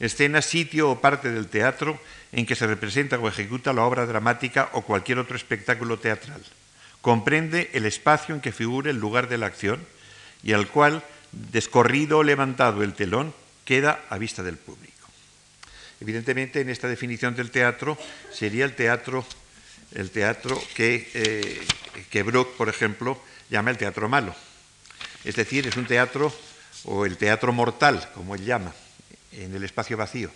Escena, 0.00 0.40
sitio 0.40 0.90
o 0.90 1.00
parte 1.00 1.30
del 1.30 1.48
teatro 1.48 2.00
en 2.32 2.46
que 2.46 2.56
se 2.56 2.66
representa 2.66 3.18
o 3.18 3.28
ejecuta 3.28 3.74
la 3.74 3.84
obra 3.84 4.06
dramática 4.06 4.70
o 4.72 4.82
cualquier 4.82 5.18
otro 5.18 5.36
espectáculo 5.36 5.98
teatral. 5.98 6.40
Comprende 7.02 7.68
el 7.74 7.84
espacio 7.84 8.34
en 8.34 8.40
que 8.40 8.52
figura 8.52 8.90
el 8.90 8.96
lugar 8.96 9.28
de 9.28 9.36
la 9.36 9.46
acción 9.46 9.84
y 10.42 10.54
al 10.54 10.68
cual, 10.68 11.04
descorrido 11.32 12.18
o 12.18 12.22
levantado 12.24 12.82
el 12.82 12.94
telón, 12.94 13.34
queda 13.66 14.00
a 14.08 14.16
vista 14.16 14.42
del 14.42 14.56
público. 14.56 15.08
Evidentemente, 16.00 16.60
en 16.60 16.70
esta 16.70 16.88
definición 16.88 17.36
del 17.36 17.50
teatro 17.50 17.98
sería 18.32 18.64
el 18.64 18.74
teatro 18.74 19.26
el 19.94 20.10
teatro 20.10 20.60
que, 20.74 21.08
eh, 21.14 21.60
que 22.10 22.24
por 22.24 22.68
ejemplo, 22.68 23.22
llama 23.50 23.70
el 23.70 23.78
teatro 23.78 24.08
malo. 24.08 24.34
Es 25.24 25.36
decir, 25.36 25.66
es 25.66 25.76
un 25.76 25.86
teatro, 25.86 26.32
o 26.84 27.04
el 27.04 27.16
teatro 27.16 27.52
mortal, 27.52 28.10
como 28.14 28.34
él 28.34 28.44
llama, 28.44 28.74
en 29.32 29.54
el 29.54 29.64
espacio 29.64 29.96
vacío. 29.96 30.30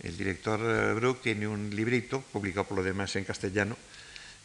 El 0.00 0.16
director 0.16 0.60
eh, 0.60 0.94
Brook 0.94 1.22
tiene 1.22 1.46
un 1.46 1.74
librito, 1.74 2.20
publicado 2.32 2.66
por 2.66 2.78
lo 2.78 2.84
demás 2.84 3.14
en 3.16 3.24
castellano, 3.24 3.76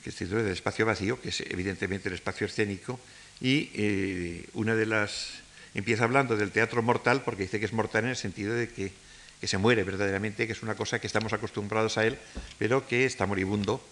que 0.04 0.12
se 0.12 0.26
titula 0.26 0.42
El 0.42 0.48
espacio 0.48 0.86
vacío, 0.86 1.20
que 1.22 1.30
es 1.30 1.42
evidentemente 1.42 2.10
el 2.10 2.16
espacio 2.16 2.48
escénico, 2.48 3.00
y 3.42 3.70
eh, 3.74 4.50
una 4.54 4.76
de 4.76 4.86
las... 4.86 5.30
empieza 5.74 6.04
hablando 6.04 6.38
del 6.38 6.52
teatro 6.52 6.82
mortal, 6.82 7.24
porque 7.24 7.44
dice 7.44 7.60
que 7.60 7.66
es 7.66 7.74
mortal 7.74 8.06
en 8.06 8.12
el 8.12 8.16
sentido 8.16 8.54
de 8.54 8.70
que, 8.70 8.92
que 9.40 9.48
se 9.48 9.58
muere 9.58 9.84
verdaderamente, 9.84 10.48
que 10.48 10.54
es 10.54 10.64
una 10.64 10.76
cosa 10.76 11.00
que 11.00 11.08
estamos 11.08 11.34
acostumbrados 11.34 11.98
a 11.98 12.06
él, 12.06 12.18
pero 12.58 12.88
que 12.88 13.06
está 13.06 13.26
moribundo 13.26 13.84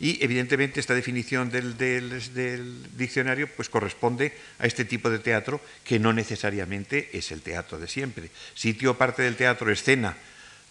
y 0.00 0.24
evidentemente 0.24 0.80
esta 0.80 0.94
definición 0.94 1.50
del, 1.50 1.76
diccionario 2.96 3.48
pues, 3.54 3.68
corresponde 3.68 4.32
a 4.58 4.66
este 4.66 4.86
tipo 4.86 5.10
de 5.10 5.18
teatro 5.18 5.60
que 5.84 5.98
no 5.98 6.14
necesariamente 6.14 7.10
es 7.12 7.30
el 7.30 7.42
teatro 7.42 7.78
de 7.78 7.86
siempre. 7.86 8.30
Sitio 8.54 8.96
parte 8.96 9.22
del 9.22 9.36
teatro, 9.36 9.70
escena, 9.70 10.16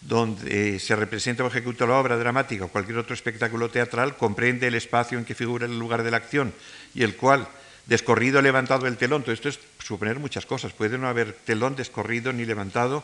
donde 0.01 0.79
se 0.79 0.95
representa 0.95 1.43
o 1.43 1.47
ejecuta 1.47 1.85
la 1.85 1.99
obra 1.99 2.17
dramática 2.17 2.65
o 2.65 2.73
cualquier 2.73 2.97
otro 2.97 3.13
espectáculo 3.13 3.69
teatral, 3.69 4.17
comprende 4.17 4.65
el 4.65 4.73
espacio 4.73 5.19
en 5.19 5.25
que 5.25 5.35
figura 5.35 5.67
el 5.67 5.77
lugar 5.77 6.01
de 6.01 6.09
la 6.09 6.17
acción 6.17 6.51
y 6.95 7.03
el 7.03 7.15
cual, 7.15 7.47
descorrido 7.85 8.41
levantado 8.41 8.87
el 8.87 8.97
telón, 8.97 9.21
todo 9.21 9.33
esto 9.33 9.49
es 9.49 9.59
suponer 9.77 10.17
muchas 10.17 10.47
cosas, 10.47 10.73
puede 10.73 10.97
no 10.97 11.07
haber 11.07 11.33
telón 11.33 11.75
descorrido 11.75 12.33
ni 12.33 12.45
levantado 12.45 13.03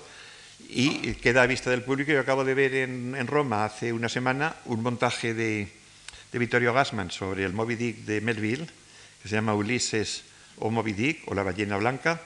y 0.69 1.13
queda 1.15 1.43
a 1.43 1.47
vista 1.47 1.69
del 1.69 1.83
público. 1.83 2.11
Yo 2.11 2.19
acabo 2.19 2.43
de 2.43 2.53
ver 2.55 2.73
en 2.73 3.27
Roma 3.27 3.65
hace 3.65 3.93
una 3.93 4.09
semana 4.09 4.55
un 4.65 4.81
montaje 4.81 5.35
de 5.35 5.84
de 6.31 6.39
Vittorio 6.39 6.73
Gassman 6.73 7.11
sobre 7.11 7.43
el 7.43 7.53
Moby 7.53 7.75
Dick 7.75 7.97
de 8.05 8.21
Melville, 8.21 8.67
que 9.21 9.29
se 9.29 9.35
llama 9.35 9.53
Ulises 9.53 10.23
o 10.57 10.69
Moby 10.69 10.93
Dick 10.93 11.23
o 11.27 11.33
la 11.33 11.43
ballena 11.43 11.77
blanca, 11.77 12.21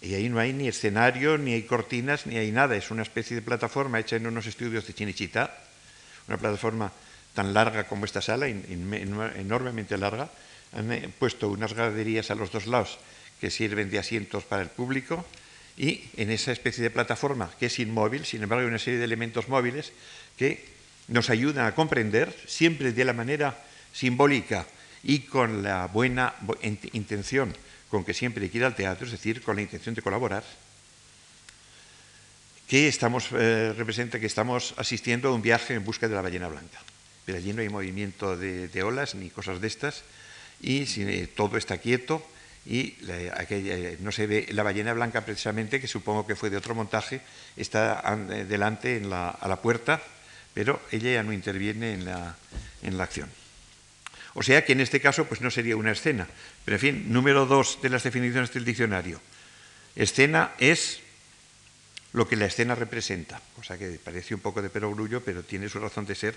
y 0.00 0.14
ahí 0.14 0.28
no 0.28 0.40
hay 0.40 0.52
ni 0.52 0.66
escenario, 0.66 1.38
ni 1.38 1.52
hay 1.52 1.62
cortinas, 1.62 2.26
ni 2.26 2.36
hay 2.36 2.50
nada. 2.50 2.74
Es 2.74 2.90
una 2.90 3.02
especie 3.02 3.36
de 3.36 3.42
plataforma 3.42 4.00
hecha 4.00 4.16
en 4.16 4.26
unos 4.26 4.46
estudios 4.46 4.86
de 4.86 4.94
Chinichita, 4.94 5.56
una 6.26 6.38
plataforma 6.38 6.90
tan 7.34 7.54
larga 7.54 7.84
como 7.84 8.04
esta 8.04 8.20
sala, 8.20 8.48
enormemente 8.48 9.96
larga. 9.96 10.28
Han 10.72 10.90
eh, 10.90 11.08
puesto 11.18 11.48
unas 11.48 11.74
graderías 11.74 12.30
a 12.30 12.34
los 12.34 12.50
dos 12.50 12.66
lados 12.66 12.98
que 13.40 13.50
sirven 13.50 13.90
de 13.90 13.98
asientos 13.98 14.44
para 14.44 14.62
el 14.62 14.68
público 14.68 15.24
y 15.76 16.04
en 16.16 16.30
esa 16.30 16.52
especie 16.52 16.82
de 16.82 16.90
plataforma 16.90 17.50
que 17.58 17.66
es 17.66 17.78
inmóvil, 17.78 18.24
sin 18.24 18.42
embargo 18.42 18.62
hay 18.62 18.68
una 18.68 18.78
serie 18.78 18.98
de 18.98 19.04
elementos 19.04 19.48
móviles 19.48 19.92
que 20.36 20.64
nos 21.12 21.30
ayudan 21.30 21.66
a 21.66 21.74
comprender, 21.74 22.34
siempre 22.46 22.92
de 22.92 23.04
la 23.04 23.12
manera 23.12 23.56
simbólica 23.92 24.66
y 25.02 25.20
con 25.20 25.62
la 25.62 25.86
buena 25.86 26.34
intención 26.92 27.54
con 27.92 28.04
que 28.04 28.14
siempre 28.14 28.48
quiere 28.48 28.64
al 28.64 28.74
teatro, 28.74 29.04
es 29.04 29.12
decir, 29.12 29.42
con 29.42 29.54
la 29.54 29.60
intención 29.60 29.94
de 29.94 30.00
colaborar, 30.00 30.42
que 32.66 32.88
estamos, 32.88 33.28
eh, 33.36 33.74
que 34.10 34.24
estamos 34.24 34.72
asistiendo 34.78 35.28
a 35.28 35.34
un 35.34 35.42
viaje 35.42 35.74
en 35.74 35.84
busca 35.84 36.08
de 36.08 36.14
la 36.14 36.22
ballena 36.22 36.48
blanca. 36.48 36.80
Pero 37.26 37.36
allí 37.36 37.52
no 37.52 37.60
hay 37.60 37.68
movimiento 37.68 38.34
de, 38.34 38.82
olas 38.82 39.14
ni 39.14 39.28
cosas 39.28 39.60
de 39.60 39.66
estas, 39.68 40.04
y 40.62 40.88
eh, 41.02 41.28
todo 41.36 41.58
está 41.58 41.76
quieto, 41.76 42.26
y 42.64 42.96
eh, 43.08 43.98
no 44.00 44.10
se 44.10 44.26
ve 44.26 44.46
la 44.52 44.62
ballena 44.62 44.94
blanca 44.94 45.26
precisamente, 45.26 45.78
que 45.78 45.86
supongo 45.86 46.26
que 46.26 46.34
fue 46.34 46.48
de 46.48 46.56
otro 46.56 46.74
montaje, 46.74 47.20
está 47.58 48.16
delante 48.48 49.02
a 49.04 49.46
la 49.46 49.60
puerta 49.60 50.00
pero 50.54 50.80
ella 50.90 51.12
ya 51.12 51.22
no 51.22 51.32
interviene 51.32 51.94
en 51.94 52.04
la, 52.04 52.36
acción. 53.02 53.28
O 54.34 54.42
sea 54.42 54.64
que 54.64 54.72
en 54.72 54.80
este 54.80 55.00
caso 55.00 55.26
pues 55.26 55.40
no 55.40 55.50
sería 55.50 55.76
una 55.76 55.92
escena. 55.92 56.26
Pero 56.64 56.76
en 56.76 56.80
fin, 56.80 57.12
número 57.12 57.46
dos 57.46 57.78
de 57.82 57.90
las 57.90 58.02
definiciones 58.02 58.52
del 58.52 58.64
diccionario. 58.64 59.20
Escena 59.94 60.52
es 60.58 61.00
lo 62.12 62.28
que 62.28 62.36
la 62.36 62.46
escena 62.46 62.74
representa, 62.74 63.40
cosa 63.56 63.78
que 63.78 63.98
parece 64.02 64.34
un 64.34 64.40
poco 64.40 64.62
de 64.62 64.70
perogrullo, 64.70 65.22
pero 65.22 65.42
tiene 65.42 65.68
su 65.68 65.78
razón 65.78 66.06
de 66.06 66.14
ser. 66.14 66.34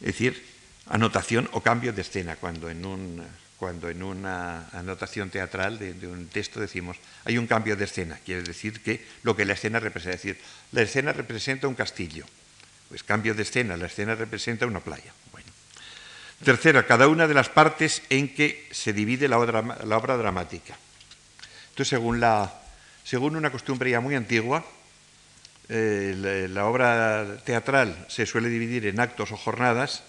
Es 0.00 0.06
decir, 0.06 0.44
anotación 0.86 1.48
o 1.52 1.60
cambio 1.60 1.92
de 1.92 2.02
escena, 2.02 2.36
cuando 2.36 2.70
en, 2.70 2.84
un, 2.84 3.24
cuando 3.56 3.88
en 3.88 4.02
una 4.02 4.68
anotación 4.70 5.30
teatral 5.30 5.78
de, 5.78 5.94
de, 5.94 6.06
un 6.06 6.28
texto 6.28 6.60
decimos 6.60 6.96
hay 7.24 7.38
un 7.38 7.46
cambio 7.46 7.76
de 7.76 7.84
escena, 7.84 8.18
quiere 8.24 8.42
decir 8.42 8.82
que 8.82 9.04
lo 9.22 9.34
que 9.34 9.44
la 9.44 9.54
escena 9.54 9.80
representa, 9.80 10.16
es 10.16 10.22
decir, 10.22 10.42
la 10.72 10.82
escena 10.82 11.12
representa 11.12 11.66
un 11.66 11.74
castillo, 11.74 12.26
pues 12.88 13.02
cambio 13.02 13.34
de 13.34 13.42
escena, 13.42 13.76
la 13.76 13.86
escena 13.86 14.14
representa 14.14 14.66
una 14.66 14.80
playa. 14.80 15.12
Bueno. 15.32 15.48
Tercera, 16.44 16.86
cada 16.86 17.08
una 17.08 17.26
de 17.26 17.34
las 17.34 17.48
partes 17.48 18.02
en 18.10 18.34
que 18.34 18.68
se 18.70 18.92
divide 18.92 19.28
la 19.28 19.38
obra, 19.38 20.16
dramática. 20.16 20.76
Entonces, 21.70 21.98
según, 23.04 23.36
una 23.36 23.50
costumbre 23.50 23.90
ya 23.90 24.00
muy 24.00 24.14
antigua, 24.14 24.64
eh, 25.68 26.48
la, 26.50 26.66
obra 26.66 27.38
teatral 27.44 28.06
se 28.08 28.26
suele 28.26 28.48
dividir 28.48 28.86
en 28.86 29.00
actos 29.00 29.32
o 29.32 29.36
jornadas 29.36 30.02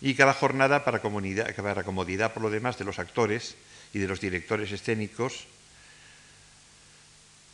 y 0.00 0.14
cada 0.14 0.32
jornada 0.32 0.84
para, 0.84 1.00
para 1.02 1.84
comodidad 1.84 2.32
por 2.32 2.42
lo 2.42 2.50
demás 2.50 2.78
de 2.78 2.84
los 2.84 2.98
actores 2.98 3.56
y 3.92 3.98
de 3.98 4.08
los 4.08 4.20
directores 4.20 4.72
escénicos 4.72 5.46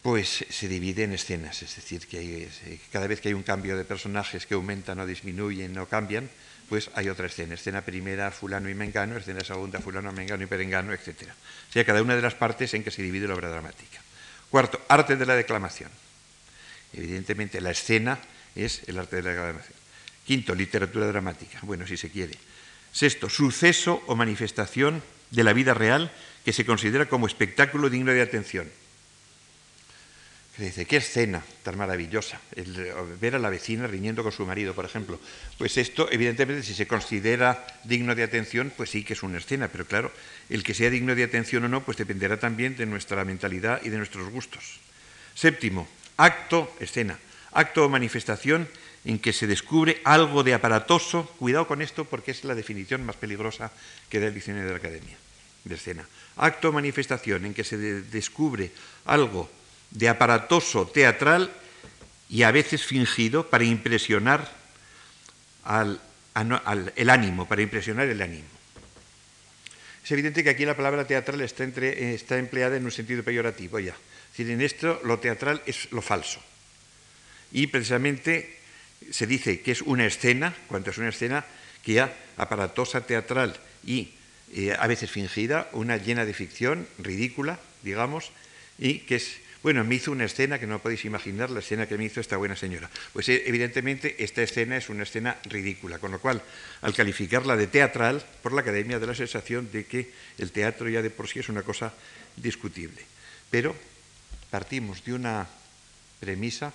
pues 0.08 0.46
se 0.48 0.68
divide 0.68 1.02
en 1.02 1.12
escenas, 1.12 1.62
es 1.62 1.76
decir, 1.76 2.06
que 2.06 2.48
cada 2.90 3.06
vez 3.06 3.20
que 3.20 3.28
hay 3.28 3.34
un 3.34 3.42
cambio 3.42 3.76
de 3.76 3.84
personajes 3.84 4.46
que 4.46 4.54
aumentan 4.54 4.98
o 5.00 5.04
disminuyen 5.04 5.76
o 5.76 5.84
cambian, 5.84 6.30
pues 6.66 6.88
hay 6.94 7.10
otra 7.10 7.26
escena. 7.26 7.56
Escena 7.56 7.82
primera, 7.82 8.30
fulano 8.30 8.70
y 8.70 8.74
mengano, 8.74 9.18
escena 9.18 9.44
segunda, 9.44 9.80
fulano, 9.80 10.10
mengano 10.10 10.42
y 10.42 10.46
perengano, 10.46 10.94
etc. 10.94 11.28
O 11.28 11.72
sea, 11.74 11.84
cada 11.84 12.00
una 12.00 12.16
de 12.16 12.22
las 12.22 12.34
partes 12.34 12.72
en 12.72 12.84
que 12.84 12.90
se 12.90 13.02
divide 13.02 13.28
la 13.28 13.34
obra 13.34 13.50
dramática. 13.50 14.00
Cuarto, 14.48 14.80
arte 14.88 15.16
de 15.16 15.26
la 15.26 15.36
declamación. 15.36 15.90
Evidentemente, 16.94 17.60
la 17.60 17.72
escena 17.72 18.18
es 18.56 18.88
el 18.88 18.98
arte 18.98 19.16
de 19.16 19.22
la 19.24 19.30
declamación. 19.32 19.76
Quinto, 20.24 20.54
literatura 20.54 21.06
dramática, 21.06 21.58
bueno, 21.64 21.86
si 21.86 21.98
se 21.98 22.08
quiere. 22.08 22.32
Sexto, 22.92 23.28
suceso 23.28 24.02
o 24.06 24.16
manifestación 24.16 25.02
de 25.32 25.44
la 25.44 25.52
vida 25.52 25.74
real 25.74 26.10
que 26.46 26.54
se 26.54 26.64
considera 26.64 27.10
como 27.10 27.26
espectáculo 27.26 27.90
digno 27.90 28.10
de 28.12 28.22
atención 28.22 28.70
dice, 30.64 30.86
qué 30.86 30.96
escena 30.96 31.44
tan 31.62 31.78
maravillosa, 31.78 32.40
ver 33.20 33.36
a 33.36 33.38
la 33.38 33.50
vecina 33.50 33.86
riñendo 33.86 34.22
con 34.22 34.32
su 34.32 34.44
marido, 34.44 34.74
por 34.74 34.84
ejemplo. 34.84 35.20
Pues 35.56 35.76
esto, 35.76 36.08
evidentemente, 36.10 36.64
si 36.64 36.74
se 36.74 36.86
considera 36.88 37.64
digno 37.84 38.14
de 38.14 38.24
atención, 38.24 38.72
pues 38.76 38.90
sí 38.90 39.04
que 39.04 39.12
es 39.12 39.22
una 39.22 39.38
escena, 39.38 39.68
pero 39.68 39.86
claro, 39.86 40.12
el 40.50 40.64
que 40.64 40.74
sea 40.74 40.90
digno 40.90 41.14
de 41.14 41.24
atención 41.24 41.64
o 41.64 41.68
no, 41.68 41.84
pues 41.84 41.96
dependerá 41.96 42.38
también 42.38 42.76
de 42.76 42.86
nuestra 42.86 43.24
mentalidad 43.24 43.80
y 43.84 43.90
de 43.90 43.98
nuestros 43.98 44.30
gustos. 44.30 44.80
Séptimo, 45.34 45.86
acto, 46.16 46.74
escena, 46.80 47.18
acto 47.52 47.84
o 47.84 47.88
manifestación 47.88 48.68
en 49.04 49.20
que 49.20 49.32
se 49.32 49.46
descubre 49.46 50.00
algo 50.02 50.42
de 50.42 50.54
aparatoso, 50.54 51.26
cuidado 51.38 51.68
con 51.68 51.82
esto 51.82 52.04
porque 52.04 52.32
es 52.32 52.42
la 52.42 52.54
definición 52.54 53.06
más 53.06 53.16
peligrosa 53.16 53.70
que 54.08 54.18
da 54.18 54.26
el 54.26 54.34
diccionario 54.34 54.66
de 54.66 54.74
la 54.74 54.82
academia, 54.82 55.16
de 55.64 55.74
escena. 55.74 56.04
Acto 56.36 56.70
o 56.70 56.72
manifestación 56.72 57.46
en 57.46 57.54
que 57.54 57.62
se 57.62 57.78
descubre 57.78 58.72
algo 59.06 59.48
de 59.90 60.08
aparatoso 60.08 60.86
teatral 60.86 61.50
y 62.28 62.42
a 62.42 62.50
veces 62.50 62.84
fingido 62.84 63.48
para 63.48 63.64
impresionar 63.64 64.50
al, 65.64 66.00
el 66.96 67.10
ánimo, 67.10 67.48
para 67.48 67.62
impresionar 67.62 68.08
el 68.08 68.20
ánimo. 68.20 68.48
Es 70.04 70.12
evidente 70.12 70.42
que 70.42 70.50
aquí 70.50 70.64
la 70.64 70.76
palabra 70.76 71.06
teatral 71.06 71.40
está, 71.40 71.64
está 71.64 72.38
empleada 72.38 72.76
en 72.76 72.84
un 72.84 72.90
sentido 72.90 73.22
peyorativo 73.22 73.78
ya. 73.78 73.94
Es 74.32 74.40
en 74.40 74.60
esto 74.60 75.00
lo 75.04 75.18
teatral 75.18 75.62
es 75.66 75.90
lo 75.90 76.00
falso. 76.00 76.40
Y 77.52 77.66
precisamente 77.66 78.58
se 79.10 79.26
dice 79.26 79.60
que 79.60 79.72
es 79.72 79.82
una 79.82 80.06
escena, 80.06 80.54
cuando 80.68 80.90
es 80.90 80.98
una 80.98 81.08
escena 81.08 81.44
que 81.82 81.94
ya 81.94 82.16
aparatosa 82.36 83.06
teatral 83.06 83.58
y 83.84 84.12
eh, 84.54 84.76
a 84.78 84.86
veces 84.86 85.10
fingida, 85.10 85.68
una 85.72 85.96
llena 85.96 86.24
de 86.24 86.34
ficción, 86.34 86.86
ridícula, 86.98 87.58
digamos, 87.82 88.32
y 88.78 89.00
que 89.00 89.16
es 89.16 89.38
bueno, 89.68 89.84
me 89.84 89.96
hizo 89.96 90.12
una 90.12 90.24
escena 90.24 90.58
que 90.58 90.66
no 90.66 90.78
podéis 90.78 91.04
imaginar, 91.04 91.50
la 91.50 91.58
escena 91.58 91.86
que 91.86 91.98
me 91.98 92.06
hizo 92.06 92.22
esta 92.22 92.38
buena 92.38 92.56
señora. 92.56 92.88
Pues 93.12 93.28
eh, 93.28 93.42
evidentemente 93.44 94.16
esta 94.24 94.42
escena 94.42 94.78
es 94.78 94.88
una 94.88 95.02
escena 95.02 95.36
ridícula, 95.44 95.98
con 95.98 96.10
lo 96.10 96.22
cual, 96.22 96.40
al 96.80 96.94
calificarla 96.94 97.54
de 97.54 97.66
teatral, 97.66 98.24
por 98.42 98.54
la 98.54 98.62
academia 98.62 98.98
da 98.98 99.06
la 99.06 99.14
sensación 99.14 99.68
de 99.70 99.84
que 99.84 100.10
el 100.38 100.52
teatro 100.52 100.88
ya 100.88 101.02
de 101.02 101.10
por 101.10 101.28
sí 101.28 101.40
es 101.40 101.50
una 101.50 101.60
cosa 101.64 101.92
discutible. 102.34 103.02
Pero 103.50 103.76
partimos 104.48 105.04
de 105.04 105.12
una 105.12 105.46
premisa 106.18 106.72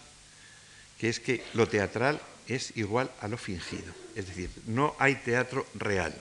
que 0.99 1.09
es 1.09 1.19
que 1.19 1.41
lo 1.55 1.67
teatral 1.67 2.21
es 2.47 2.77
igual 2.77 3.09
a 3.21 3.27
lo 3.27 3.39
fingido. 3.39 3.91
Es 4.13 4.27
decir, 4.27 4.51
no 4.67 4.95
hay 4.99 5.15
teatro 5.15 5.65
real. 5.73 6.13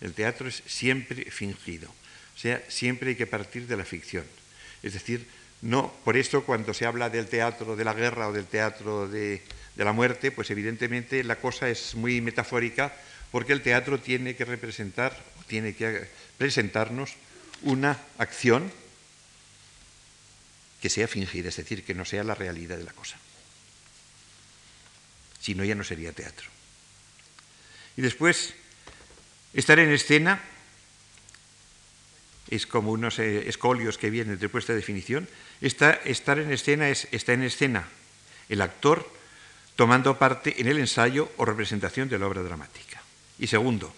El 0.00 0.14
teatro 0.14 0.46
es 0.46 0.62
siempre 0.64 1.28
fingido. 1.32 1.88
O 1.90 2.38
sea, 2.38 2.62
siempre 2.68 3.10
hay 3.10 3.16
que 3.16 3.26
partir 3.26 3.66
de 3.66 3.76
la 3.76 3.84
ficción. 3.84 4.22
Es 4.84 4.92
decir, 4.92 5.26
no, 5.64 5.90
por 6.04 6.18
eso 6.18 6.44
cuando 6.44 6.74
se 6.74 6.84
habla 6.84 7.08
del 7.08 7.26
teatro 7.26 7.74
de 7.74 7.84
la 7.84 7.94
guerra 7.94 8.28
o 8.28 8.34
del 8.34 8.44
teatro 8.44 9.08
de, 9.08 9.42
la 9.76 9.92
muerte, 9.92 10.30
pues 10.30 10.50
evidentemente 10.50 11.24
la 11.24 11.36
cosa 11.36 11.70
es 11.70 11.94
muy 11.94 12.20
metafórica 12.20 12.94
porque 13.32 13.54
el 13.54 13.62
teatro 13.62 13.98
tiene 13.98 14.36
que 14.36 14.44
representar, 14.44 15.18
tiene 15.46 15.74
que 15.74 16.06
presentarnos 16.36 17.14
una 17.62 17.98
acción 18.18 18.70
que 20.82 20.90
sea 20.90 21.08
fingida, 21.08 21.48
es 21.48 21.56
decir, 21.56 21.82
que 21.82 21.94
no 21.94 22.04
sea 22.04 22.24
la 22.24 22.34
realidad 22.34 22.76
de 22.76 22.84
la 22.84 22.92
cosa. 22.92 23.16
Si 25.40 25.54
no, 25.54 25.64
ya 25.64 25.74
no 25.74 25.82
sería 25.82 26.12
teatro. 26.12 26.46
Y 27.96 28.02
después, 28.02 28.52
estar 29.54 29.78
en 29.78 29.90
escena 29.90 30.42
es 32.50 32.66
como 32.66 32.92
unos 32.92 33.18
eh, 33.18 33.48
escolios 33.48 33.98
que 33.98 34.10
vienen 34.10 34.38
de 34.38 34.50
esta 34.52 34.74
definición. 34.74 35.28
estar 35.60 36.38
en 36.38 36.52
escena 36.52 36.88
es 36.88 37.08
estar 37.10 37.34
en 37.34 37.42
escena 37.42 37.88
el 38.48 38.60
actor 38.60 39.08
tomando 39.76 40.18
parte 40.18 40.60
en 40.60 40.68
el 40.68 40.78
ensayo 40.78 41.30
o 41.36 41.44
representación 41.44 42.08
de 42.08 42.18
la 42.18 42.26
obra 42.26 42.42
dramática. 42.42 43.02
Y 43.38 43.46
segundo, 43.48 43.92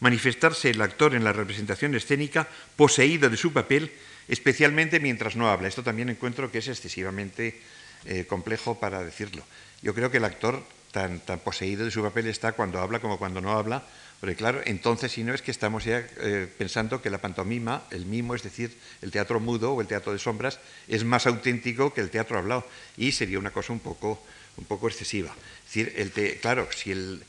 manifestarse 0.00 0.70
el 0.70 0.80
actor 0.80 1.14
en 1.14 1.24
la 1.24 1.32
representación 1.32 1.94
escénica 1.94 2.48
poseído 2.76 3.28
de 3.28 3.36
su 3.36 3.52
papel, 3.52 3.90
especialmente 4.28 5.00
mientras 5.00 5.36
no 5.36 5.50
habla. 5.50 5.68
Esto 5.68 5.82
también 5.82 6.08
encuentro 6.08 6.50
que 6.50 6.58
es 6.58 6.68
excesivamente 6.68 7.60
eh, 8.04 8.24
complejo 8.26 8.78
para 8.78 9.02
decirlo. 9.02 9.42
Yo 9.82 9.94
creo 9.94 10.10
que 10.10 10.18
el 10.18 10.24
actor 10.24 10.62
tan, 10.92 11.20
tan, 11.20 11.40
poseído 11.40 11.84
de 11.84 11.90
su 11.90 12.02
papel 12.02 12.26
está 12.26 12.52
cuando 12.52 12.80
habla 12.80 13.00
como 13.00 13.18
cuando 13.18 13.40
no 13.40 13.52
habla, 13.52 13.82
porque 14.20 14.36
claro, 14.36 14.60
entonces 14.66 15.12
si 15.12 15.24
no 15.24 15.32
es 15.32 15.40
que 15.40 15.50
estamos 15.50 15.84
ya 15.84 16.06
eh, 16.18 16.46
pensando 16.58 17.00
que 17.00 17.08
la 17.08 17.18
pantomima, 17.18 17.84
el 17.90 18.04
mimo, 18.04 18.34
es 18.34 18.42
decir, 18.42 18.76
el 19.00 19.10
teatro 19.10 19.40
mudo 19.40 19.72
o 19.72 19.80
el 19.80 19.86
teatro 19.86 20.12
de 20.12 20.18
sombras, 20.18 20.60
es 20.88 21.04
más 21.04 21.26
auténtico 21.26 21.94
que 21.94 22.02
el 22.02 22.10
teatro 22.10 22.38
hablado, 22.38 22.66
y 22.98 23.12
sería 23.12 23.38
una 23.38 23.50
cosa 23.50 23.72
un 23.72 23.80
poco 23.80 24.22
un 24.60 24.64
poco 24.64 24.88
excesiva. 24.88 25.34
Es 25.66 25.74
decir, 25.74 25.94
el 25.96 26.38
claro, 26.38 26.68
si 26.72 26.92
el, 26.92 27.24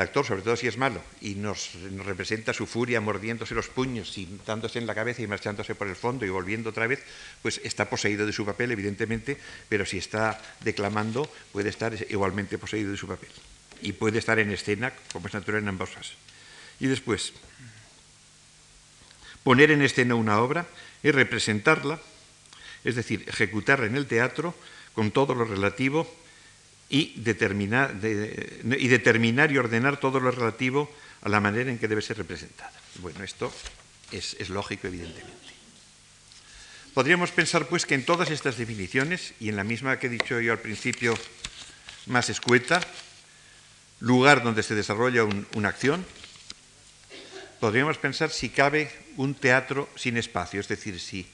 actor, 0.00 0.26
sobre 0.26 0.42
todo 0.42 0.56
si 0.56 0.66
es 0.66 0.76
malo, 0.76 1.00
y 1.20 1.34
nos, 1.36 1.70
representa 2.04 2.52
su 2.52 2.66
furia 2.66 3.00
mordiéndose 3.00 3.54
los 3.54 3.68
puños, 3.68 4.18
y 4.18 4.28
dándose 4.46 4.78
en 4.78 4.86
la 4.86 4.94
cabeza 4.94 5.22
y 5.22 5.26
marchándose 5.26 5.74
por 5.74 5.88
el 5.88 5.96
fondo 5.96 6.26
y 6.26 6.30
volviendo 6.30 6.70
otra 6.70 6.86
vez, 6.86 7.02
pues 7.42 7.60
está 7.64 7.88
poseído 7.88 8.26
de 8.26 8.32
su 8.32 8.44
papel, 8.44 8.72
evidentemente, 8.72 9.38
pero 9.68 9.86
si 9.86 9.98
está 9.98 10.40
declamando, 10.60 11.30
puede 11.52 11.70
estar 11.70 11.94
igualmente 12.10 12.58
poseído 12.58 12.90
de 12.90 12.96
su 12.96 13.06
papel. 13.06 13.30
Y 13.82 13.92
puede 13.92 14.18
estar 14.18 14.38
en 14.38 14.50
escena, 14.50 14.92
como 15.12 15.28
es 15.28 15.34
natural 15.34 15.62
en 15.62 15.68
ambos 15.68 15.90
casos. 15.90 16.16
Y 16.80 16.86
después, 16.86 17.32
poner 19.42 19.70
en 19.70 19.82
escena 19.82 20.14
una 20.14 20.40
obra 20.40 20.66
es 21.02 21.14
representarla 21.14 22.00
es 22.84 22.94
decir, 22.94 23.24
ejecutar 23.26 23.82
en 23.82 23.96
el 23.96 24.06
teatro 24.06 24.54
con 24.92 25.10
todo 25.10 25.34
lo 25.34 25.44
relativo 25.44 26.06
y 26.90 27.14
determinar, 27.16 27.96
y 28.02 28.88
determinar 28.88 29.50
y 29.50 29.58
ordenar 29.58 29.98
todo 29.98 30.20
lo 30.20 30.30
relativo 30.30 30.92
a 31.22 31.28
la 31.30 31.40
manera 31.40 31.70
en 31.70 31.78
que 31.78 31.88
debe 31.88 32.02
ser 32.02 32.18
representada. 32.18 32.72
Bueno, 33.00 33.24
esto 33.24 33.52
es, 34.12 34.36
es 34.38 34.50
lógico, 34.50 34.86
evidentemente. 34.86 35.34
Podríamos 36.92 37.32
pensar, 37.32 37.66
pues, 37.66 37.86
que 37.86 37.94
en 37.94 38.04
todas 38.04 38.30
estas 38.30 38.56
definiciones, 38.56 39.32
y 39.40 39.48
en 39.48 39.56
la 39.56 39.64
misma 39.64 39.98
que 39.98 40.06
he 40.06 40.10
dicho 40.10 40.38
yo 40.38 40.52
al 40.52 40.60
principio, 40.60 41.18
más 42.06 42.28
escueta, 42.28 42.80
lugar 44.04 44.42
donde 44.42 44.62
se 44.62 44.74
desarrolla 44.74 45.24
una 45.54 45.68
acción, 45.68 46.04
podríamos 47.58 47.96
pensar 47.96 48.30
si 48.30 48.50
cabe 48.50 48.92
un 49.16 49.34
teatro 49.34 49.88
sin 49.96 50.18
espacio, 50.18 50.60
es 50.60 50.68
decir, 50.68 51.00
si 51.00 51.26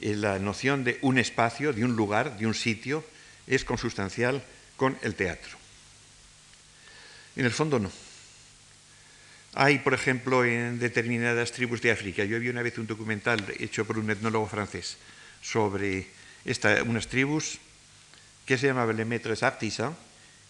eh, 0.00 0.16
la 0.16 0.38
noción 0.38 0.84
de 0.84 0.98
un 1.02 1.18
espacio, 1.18 1.72
de 1.72 1.84
un 1.84 1.94
lugar, 1.94 2.38
de 2.38 2.46
un 2.46 2.54
sitio, 2.54 3.04
es 3.46 3.64
consustancial 3.64 4.42
con 4.76 4.96
el 5.02 5.14
teatro. 5.14 5.52
En 7.36 7.44
el 7.44 7.52
fondo 7.52 7.78
no. 7.78 7.92
Hay, 9.52 9.78
por 9.80 9.92
ejemplo, 9.92 10.44
en 10.44 10.78
determinadas 10.78 11.52
tribus 11.52 11.82
de 11.82 11.92
África, 11.92 12.24
yo 12.24 12.40
vi 12.40 12.48
una 12.48 12.62
vez 12.62 12.78
un 12.78 12.86
documental 12.86 13.44
hecho 13.60 13.84
por 13.84 13.98
un 13.98 14.10
etnólogo 14.10 14.48
francés 14.48 14.96
sobre 15.42 16.08
unas 16.86 17.06
tribus 17.06 17.58
que 18.46 18.56
se 18.56 18.66
llamaban 18.66 18.96
les 18.96 19.06
maîtres 19.06 19.44
artisans, 19.44 19.96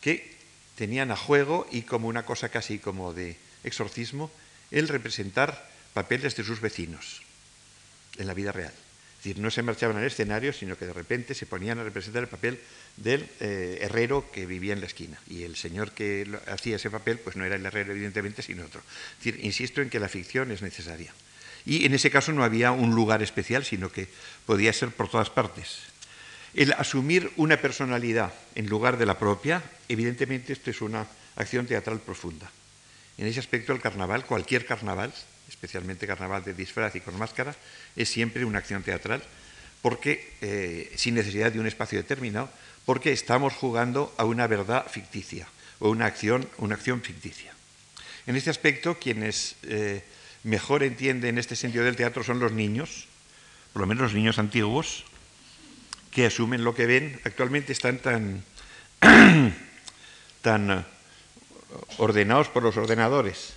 que 0.01 0.34
tenían 0.77 1.11
a 1.11 1.17
juego 1.17 1.67
y 1.71 1.83
como 1.83 2.09
una 2.09 2.25
cosa 2.25 2.49
casi 2.49 2.79
como 2.79 3.13
de 3.13 3.37
exorcismo, 3.63 4.31
el 4.71 4.89
representar 4.89 5.71
papeles 5.93 6.37
de 6.37 6.45
sus 6.45 6.61
vecinos 6.61 7.23
en 8.19 8.27
la 8.27 8.35
vida 8.35 8.53
real 8.53 8.73
decir, 9.25 9.41
no 9.41 9.51
se 9.51 9.63
marchaban 9.63 9.97
al 9.97 10.05
escenario, 10.05 10.53
sino 10.53 10.77
que 10.77 10.85
de 10.85 10.93
repente 10.93 11.35
se 11.35 11.47
ponían 11.47 11.79
a 11.79 11.85
representar 11.85 12.23
el 12.23 12.29
papel 12.29 12.61
del 12.97 13.27
eh, 13.41 13.79
herrero 13.81 14.31
que 14.31 14.45
vivía 14.45 14.75
en 14.75 14.81
la 14.81 14.87
esquina. 14.87 15.19
Y 15.27 15.45
el 15.45 15.57
señor 15.57 15.93
que 15.93 16.29
hacía 16.47 16.77
ese 16.77 16.91
papel, 16.91 17.19
pues 17.19 17.37
no 17.37 17.45
era 17.45 17.57
el 17.57 17.65
herrero, 17.65 17.93
evidentemente, 17.93 18.43
sino 18.43 18.65
otro. 18.65 18.83
Es 19.19 19.25
decir, 19.25 19.45
insisto 19.45 19.81
en 19.81 19.89
que 19.89 19.99
la 19.99 20.09
ficción 20.09 20.51
es 20.51 20.61
necesaria. 20.61 21.15
Y 21.65 21.87
en 21.87 21.95
ese 21.95 22.11
caso 22.11 22.33
no 22.33 22.45
había 22.45 22.73
un 22.73 22.95
lugar 22.95 23.23
especial, 23.23 23.65
sino 23.65 23.91
que 23.91 24.09
podía 24.45 24.73
ser 24.73 24.91
por 24.91 25.09
todas 25.09 25.31
partes. 25.31 25.79
El 26.55 26.73
asumir 26.75 27.33
una 27.37 27.57
personalidad 27.57 28.33
en 28.55 28.69
lugar 28.69 28.97
de 28.97 29.07
la 29.07 29.19
propia, 29.19 29.63
evidentemente 29.89 30.53
esto 30.53 30.71
es 30.71 30.81
una 30.81 31.07
acción 31.35 31.67
teatral 31.67 31.99
profunda. 31.99 32.51
En 33.19 33.27
ese 33.27 33.41
aspecto 33.41 33.73
el 33.73 33.81
carnaval, 33.81 34.25
cualquier 34.25 34.65
carnaval, 34.65 35.13
especialmente 35.49 36.07
carnaval 36.07 36.45
de 36.45 36.55
disfraz 36.55 36.95
y 36.95 37.01
con 37.01 37.19
máscara, 37.19 37.57
es 37.97 38.09
siempre 38.09 38.45
una 38.45 38.59
acción 38.59 38.85
teatral, 38.85 39.23
porque 39.83 40.33
eh, 40.41 40.93
sin 40.97 41.15
necesidad 41.15 41.51
de 41.51 41.59
un 41.59 41.67
espacio 41.67 41.99
determinado, 41.99 42.49
porque 42.87 43.13
estamos 43.13 43.53
jugando 43.53 44.15
a 44.17 44.25
una 44.25 44.47
verdad 44.47 44.87
ficticia 44.89 45.49
o 45.81 45.91
una 45.91 46.07
acción, 46.07 46.49
una 46.59 46.77
acción 46.77 47.03
ficticia. 47.03 47.53
En 48.27 48.37
este 48.37 48.51
aspecto, 48.51 48.99
quienes 48.99 49.57
eh, 49.65 50.05
mejor 50.45 50.85
entienden 50.85 51.39
este 51.39 51.57
sentido 51.57 51.85
del 51.85 51.97
teatro 51.97 52.23
son 52.23 52.39
los 52.39 52.53
niños, 52.53 53.07
por 53.73 53.81
lo 53.81 53.87
menos 53.87 54.05
los 54.05 54.15
niños 54.15 54.39
antiguos, 54.39 55.05
que 56.15 56.27
asumen 56.27 56.65
lo 56.65 56.75
que 56.75 56.87
ven. 56.87 57.21
Actualmente 57.25 57.73
están 57.73 57.99
tan, 57.99 58.45
tan 60.43 60.87
ordenados 61.99 62.49
por 62.49 62.63
los 62.63 62.77
ordenadores 62.77 63.55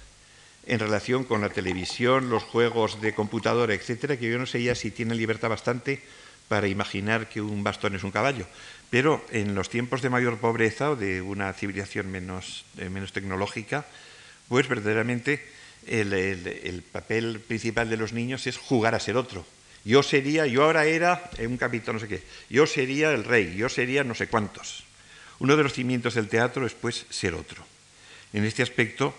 en 0.66 0.80
relación 0.80 1.24
con 1.24 1.42
la 1.42 1.50
televisión, 1.50 2.30
los 2.30 2.44
juegos 2.44 3.00
de 3.00 3.16
computadora, 3.16 3.74
etcétera, 3.74 4.18
que 4.18 4.30
yo 4.30 4.38
no 4.38 4.46
sé 4.46 4.62
ya 4.62 4.76
si 4.76 4.92
tienen 4.92 5.18
libertad 5.18 5.50
bastante 5.50 6.02
para 6.50 6.68
imaginar 6.68 7.30
que 7.30 7.42
un 7.42 7.64
bastón 7.64 7.96
es 7.96 8.04
un 8.04 8.12
caballo. 8.12 8.46
Pero 8.90 9.24
en 9.32 9.56
los 9.56 9.70
tiempos 9.70 10.02
de 10.02 10.10
mayor 10.10 10.38
pobreza 10.38 10.92
o 10.92 10.96
de 10.96 11.22
una 11.22 11.52
civilización 11.54 12.12
menos, 12.12 12.66
eh, 12.78 12.90
menos 12.90 13.14
tecnológica, 13.14 13.86
pues 14.48 14.68
verdaderamente 14.68 15.46
el, 15.86 16.14
el, 16.14 16.84
papel 16.84 17.40
principal 17.40 17.90
de 17.90 17.98
los 17.98 18.14
niños 18.14 18.48
es 18.48 18.58
jugar 18.58 18.96
a 18.96 19.00
ser 19.00 19.16
otro. 19.16 19.46
Yo 19.88 20.04
sería, 20.04 20.46
yo 20.48 20.66
ahora 20.66 20.84
era 20.84 21.32
un 21.40 21.56
capítulo 21.56 21.94
no 21.94 22.00
sé 22.02 22.10
qué, 22.10 22.22
yo 22.50 22.68
sería 22.68 23.14
el 23.14 23.24
rey, 23.24 23.56
yo 23.56 23.70
sería 23.70 24.04
no 24.04 24.16
sé 24.16 24.28
cuántos. 24.28 24.84
Uno 25.40 25.56
de 25.56 25.64
los 25.64 25.72
cimientos 25.72 26.16
del 26.16 26.28
teatro 26.28 26.66
es 26.66 26.74
pues 26.74 27.06
ser 27.10 27.34
otro. 27.34 27.64
En 28.34 28.44
este 28.44 28.64
aspecto, 28.64 29.16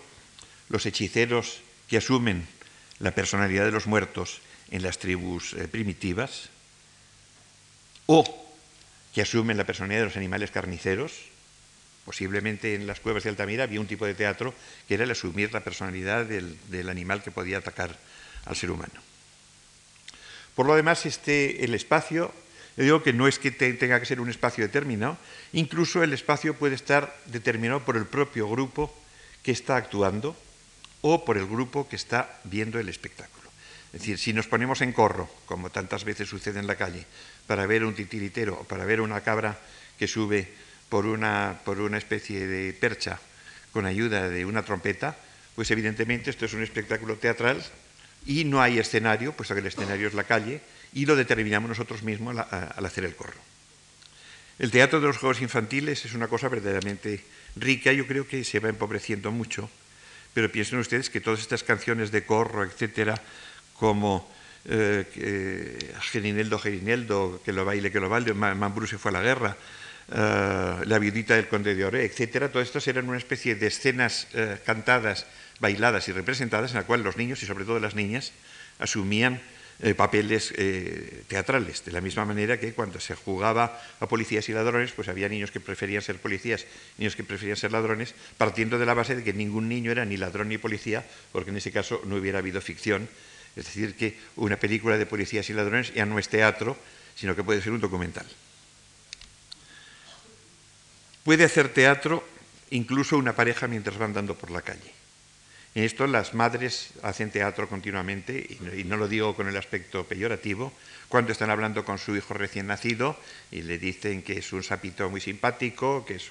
los 0.69 0.85
hechiceros 0.85 1.61
que 1.87 1.97
asumen 1.97 2.47
la 2.99 3.15
personalidad 3.15 3.65
de 3.65 3.71
los 3.71 3.87
muertos 3.87 4.41
en 4.69 4.83
las 4.83 4.99
tribus 4.99 5.53
eh, 5.53 5.67
primitivas, 5.67 6.49
o 8.05 8.23
que 9.15 9.23
asumen 9.23 9.57
la 9.57 9.65
personalidad 9.65 10.01
de 10.01 10.09
los 10.09 10.17
animales 10.17 10.51
carniceros, 10.51 11.13
posiblemente 12.05 12.75
en 12.75 12.85
las 12.85 12.99
cuevas 12.99 13.23
de 13.23 13.31
Altamira 13.31 13.63
había 13.63 13.81
un 13.81 13.87
tipo 13.87 14.05
de 14.05 14.13
teatro 14.13 14.53
que 14.87 14.93
era 14.93 15.03
el 15.03 15.09
asumir 15.09 15.51
la 15.51 15.63
personalidad 15.63 16.27
del 16.27 16.89
animal 16.89 17.23
que 17.23 17.31
podía 17.31 17.57
atacar 17.57 17.97
al 18.45 18.55
ser 18.55 18.69
humano. 18.69 19.08
Por 20.59 20.65
lo 20.65 20.75
demás, 20.75 21.05
este, 21.05 21.63
el 21.63 21.73
espacio, 21.73 22.33
yo 22.75 22.83
digo 22.83 23.01
que 23.01 23.13
no 23.13 23.29
es 23.29 23.39
que 23.39 23.49
tenga 23.49 23.97
que 23.97 24.05
ser 24.05 24.19
un 24.19 24.29
espacio 24.29 24.61
determinado, 24.61 25.17
incluso 25.53 26.03
el 26.03 26.11
espacio 26.11 26.53
puede 26.53 26.75
estar 26.75 27.15
determinado 27.27 27.85
por 27.85 27.95
el 27.95 28.05
propio 28.05 28.45
grupo 28.49 28.93
que 29.41 29.53
está 29.53 29.77
actuando 29.77 30.35
o 30.99 31.23
por 31.23 31.37
el 31.37 31.45
grupo 31.45 31.87
que 31.87 31.95
está 31.95 32.41
viendo 32.43 32.77
el 32.77 32.89
espectáculo. 32.89 33.49
Es 33.93 34.01
decir, 34.01 34.19
si 34.19 34.33
nos 34.33 34.47
ponemos 34.47 34.81
en 34.81 34.91
corro, 34.91 35.29
como 35.45 35.69
tantas 35.69 36.03
veces 36.03 36.27
sucede 36.27 36.59
en 36.59 36.67
la 36.67 36.75
calle, 36.75 37.05
para 37.47 37.65
ver 37.65 37.85
un 37.85 37.95
titiritero 37.95 38.59
o 38.59 38.63
para 38.65 38.83
ver 38.83 38.99
una 38.99 39.21
cabra 39.21 39.57
que 39.97 40.09
sube 40.09 40.45
por 40.89 41.05
una, 41.05 41.61
por 41.63 41.79
una 41.79 41.97
especie 41.97 42.47
de 42.47 42.73
percha 42.73 43.17
con 43.71 43.85
ayuda 43.85 44.27
de 44.27 44.43
una 44.43 44.63
trompeta, 44.63 45.15
pues 45.55 45.71
evidentemente 45.71 46.29
esto 46.29 46.43
es 46.43 46.53
un 46.53 46.63
espectáculo 46.63 47.15
teatral 47.15 47.63
y 48.25 48.43
no 48.43 48.61
hay 48.61 48.79
escenario, 48.79 49.33
puesto 49.33 49.53
que 49.53 49.61
el 49.61 49.67
escenario 49.67 50.07
es 50.07 50.13
la 50.13 50.23
calle, 50.23 50.61
y 50.93 51.05
lo 51.05 51.15
determinamos 51.15 51.69
nosotros 51.69 52.03
mismos 52.03 52.35
al 52.37 52.85
hacer 52.85 53.05
el 53.05 53.15
corro. 53.15 53.39
El 54.57 54.71
teatro 54.71 54.99
de 54.99 55.07
los 55.07 55.17
juegos 55.17 55.41
infantiles 55.41 56.05
es 56.05 56.13
una 56.13 56.27
cosa 56.27 56.49
verdaderamente 56.49 57.23
rica, 57.55 57.93
yo 57.93 58.05
creo 58.07 58.27
que 58.27 58.43
se 58.43 58.59
va 58.59 58.69
empobreciendo 58.69 59.31
mucho 59.31 59.69
pero 60.33 60.51
piensen 60.51 60.79
ustedes 60.79 61.09
que 61.09 61.21
todas 61.21 61.39
estas 61.39 61.63
canciones 61.63 62.11
de 62.11 62.23
corro, 62.23 62.63
etcétera, 62.63 63.19
como 63.73 64.29
eh, 64.65 65.93
Gerineldo, 66.11 66.59
Gerineldo, 66.59 67.41
que 67.43 67.53
lo 67.53 67.65
baile, 67.65 67.91
que 67.91 67.99
lo 67.99 68.09
baile, 68.09 68.33
Mambrú 68.33 68.85
se 68.85 68.97
fue 68.97 69.09
a 69.09 69.13
la 69.13 69.21
guerra, 69.21 69.57
eh, 70.11 70.75
La 70.85 70.99
viudita 70.99 71.35
del 71.35 71.47
conde 71.47 71.75
de 71.75 71.85
Ore, 71.85 72.05
etc. 72.05 72.51
Todo 72.51 72.61
esto 72.61 72.79
eran 72.85 73.09
una 73.09 73.17
especie 73.17 73.55
de 73.55 73.67
escenas 73.67 74.27
eh, 74.33 74.59
cantadas, 74.65 75.25
bailadas 75.59 76.07
y 76.07 76.11
representadas 76.11 76.71
en 76.71 76.77
la 76.77 76.83
cual 76.85 77.03
los 77.03 77.17
niños 77.17 77.41
y 77.43 77.45
sobre 77.45 77.65
todo 77.65 77.79
las 77.79 77.95
niñas 77.95 78.31
asumían 78.79 79.41
eh, 79.81 79.95
papeles 79.95 80.53
eh, 80.57 81.23
teatrales, 81.29 81.85
de 81.85 81.93
la 81.93 82.01
misma 82.01 82.25
manera 82.25 82.59
que 82.59 82.73
cuando 82.73 82.99
se 82.99 83.15
jugaba 83.15 83.81
a 84.01 84.07
policías 84.07 84.49
y 84.49 84.51
ladrones, 84.51 84.91
pues 84.91 85.07
había 85.07 85.29
niños 85.29 85.51
que 85.51 85.61
preferían 85.61 86.01
ser 86.01 86.17
policías, 86.19 86.65
niños 86.97 87.15
que 87.15 87.23
preferían 87.23 87.55
ser 87.55 87.71
ladrones, 87.71 88.13
partiendo 88.37 88.77
de 88.77 88.85
la 88.85 88.93
base 88.93 89.15
de 89.15 89.23
que 89.23 89.31
ningún 89.31 89.69
niño 89.69 89.89
era 89.91 90.03
ni 90.03 90.17
ladrón 90.17 90.49
ni 90.49 90.57
policía, 90.57 91.05
porque 91.31 91.51
en 91.51 91.57
ese 91.57 91.71
caso 91.71 92.01
no 92.03 92.17
hubiera 92.17 92.39
habido 92.39 92.59
ficción. 92.59 93.07
Es 93.55 93.65
decir, 93.65 93.95
que 93.95 94.17
una 94.35 94.57
película 94.57 94.97
de 94.97 95.05
policías 95.05 95.49
y 95.49 95.53
ladrones 95.53 95.93
ya 95.93 96.05
no 96.05 96.19
es 96.19 96.27
teatro, 96.27 96.77
sino 97.15 97.33
que 97.33 97.43
puede 97.45 97.61
ser 97.61 97.71
un 97.71 97.79
documental. 97.79 98.27
Puede 101.23 101.45
hacer 101.45 101.69
teatro 101.69 102.27
incluso 102.71 103.17
una 103.17 103.33
pareja 103.33 103.67
mientras 103.67 103.97
van 103.97 104.09
andando 104.09 104.35
por 104.35 104.51
la 104.51 104.61
calle. 104.61 104.98
En 105.75 105.83
esto 105.83 106.07
las 106.07 106.33
madres 106.33 106.89
hacen 107.03 107.29
teatro 107.29 107.69
continuamente, 107.69 108.57
y 108.75 108.83
no, 108.85 108.97
lo 108.97 109.07
digo 109.07 109.35
con 109.35 109.47
el 109.47 109.55
aspecto 109.55 110.03
peyorativo, 110.03 110.73
cuando 111.07 111.31
están 111.31 111.51
hablando 111.51 111.85
con 111.85 111.99
su 111.99 112.15
hijo 112.15 112.33
recién 112.33 112.67
nacido 112.67 113.17
y 113.51 113.61
le 113.61 113.77
dicen 113.77 114.23
que 114.23 114.39
es 114.39 114.51
un 114.51 114.63
sapito 114.63 115.09
muy 115.09 115.21
simpático, 115.21 116.05
que 116.05 116.15
es 116.15 116.27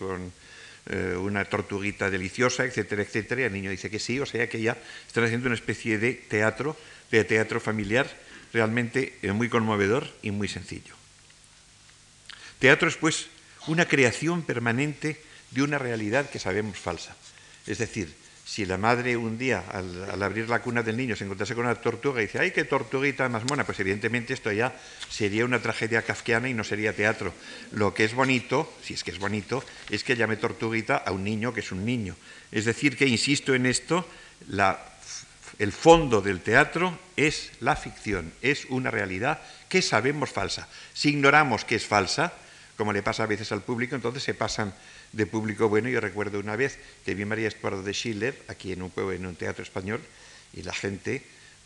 eh, 0.90 1.14
una 1.16 1.44
tortuguita 1.44 2.11
deliciosa, 2.11 2.64
etcétera, 2.64 3.03
etcétera, 3.03 3.42
y 3.42 3.44
el 3.44 3.53
niño 3.53 3.70
dice 3.70 3.90
que 3.90 4.01
sí, 4.01 4.18
o 4.18 4.27
sea 4.27 4.48
que 4.48 4.61
ya 4.61 4.77
están 5.07 5.24
haciendo 5.24 5.46
una 5.46 5.55
especie 5.55 5.98
de 5.98 6.14
teatro, 6.14 6.77
de 7.11 7.24
teatro 7.24 7.61
familiar, 7.61 8.11
realmente 8.53 9.18
eh, 9.22 9.33
muy 9.33 9.48
conmovedor 9.48 10.12
y 10.22 10.33
muy 10.33 10.48
sencillo. 10.48 10.94
Teatro 12.59 12.88
es 12.88 12.96
pues 12.96 13.29
una 13.68 13.87
creación 13.87 14.42
permanente 14.42 15.20
de 15.53 15.62
una 15.62 15.79
realidad 15.79 16.29
que 16.29 16.38
sabemos 16.38 16.79
falsa. 16.79 17.16
Es 17.66 17.79
decir, 17.79 18.12
si 18.49 18.65
la 18.65 18.79
madre 18.79 19.15
un 19.15 19.37
día, 19.37 19.63
al, 19.71 20.23
abrir 20.23 20.49
la 20.49 20.63
cuna 20.63 20.83
del 20.83 20.97
niño, 20.97 21.15
se 21.15 21.25
encontrase 21.25 21.55
con 21.55 21.67
una 21.67 21.75
tortuga 21.75 22.23
y 22.23 22.27
dice, 22.27 22.39
¡ay, 22.39 22.51
qué 22.51 22.65
tortuguita 22.65 23.29
más 23.29 23.45
mona! 23.45 23.65
Pues 23.65 23.79
evidentemente 23.81 24.33
esto 24.33 24.51
ya 24.51 24.75
sería 25.11 25.45
una 25.45 25.61
tragedia 25.61 26.01
kafkiana 26.01 26.49
y 26.49 26.55
no 26.55 26.65
sería 26.65 26.97
teatro. 26.97 27.35
Lo 27.73 27.93
que 27.93 28.05
es 28.05 28.15
bonito, 28.15 28.73
si 28.83 28.95
es 28.95 29.05
que 29.05 29.11
es 29.11 29.19
bonito, 29.19 29.63
es 29.91 30.03
que 30.03 30.17
llame 30.17 30.39
tortuguita 30.39 30.97
a 30.97 31.13
un 31.13 31.25
niño 31.25 31.53
que 31.53 31.61
es 31.61 31.73
un 31.73 31.85
niño. 31.85 32.17
Es 32.51 32.65
decir, 32.65 32.97
que, 32.97 33.07
insisto 33.07 33.55
en 33.55 33.67
esto, 33.67 34.09
el 35.59 35.73
fondo 35.73 36.23
del 36.23 36.41
teatro 36.41 36.99
es 37.17 37.53
la 37.61 37.77
ficción, 37.77 38.33
es 38.41 38.65
una 38.71 38.91
realidad 38.91 39.43
que 39.69 39.83
sabemos 39.83 40.31
falsa. 40.31 40.69
Si 40.95 41.11
ignoramos 41.11 41.67
que 41.67 41.75
es 41.75 41.85
falsa, 41.85 42.33
como 42.79 42.95
le 42.95 43.03
pasa 43.03 43.25
a 43.25 43.27
veces 43.27 43.53
al 43.53 43.61
público, 43.61 43.95
entonces 43.95 44.23
se 44.23 44.33
pasan 44.33 44.73
de 45.12 45.27
público 45.27 45.68
bueno. 45.68 45.88
Yo 45.88 46.01
recuerdo 46.01 46.38
una 46.38 46.57
vez 46.57 46.79
que 47.05 47.14
vi 47.14 47.25
María 47.25 47.49
Estuardo 47.49 47.83
de 47.83 47.92
Schiller 47.92 48.37
aquí 48.49 48.73
en 48.73 48.83
un, 48.83 48.92
en 48.97 49.27
un 49.27 49.37
teatro 49.37 49.62
español 49.62 50.01
y 50.53 50.62
la 50.62 50.73
gente 50.73 51.23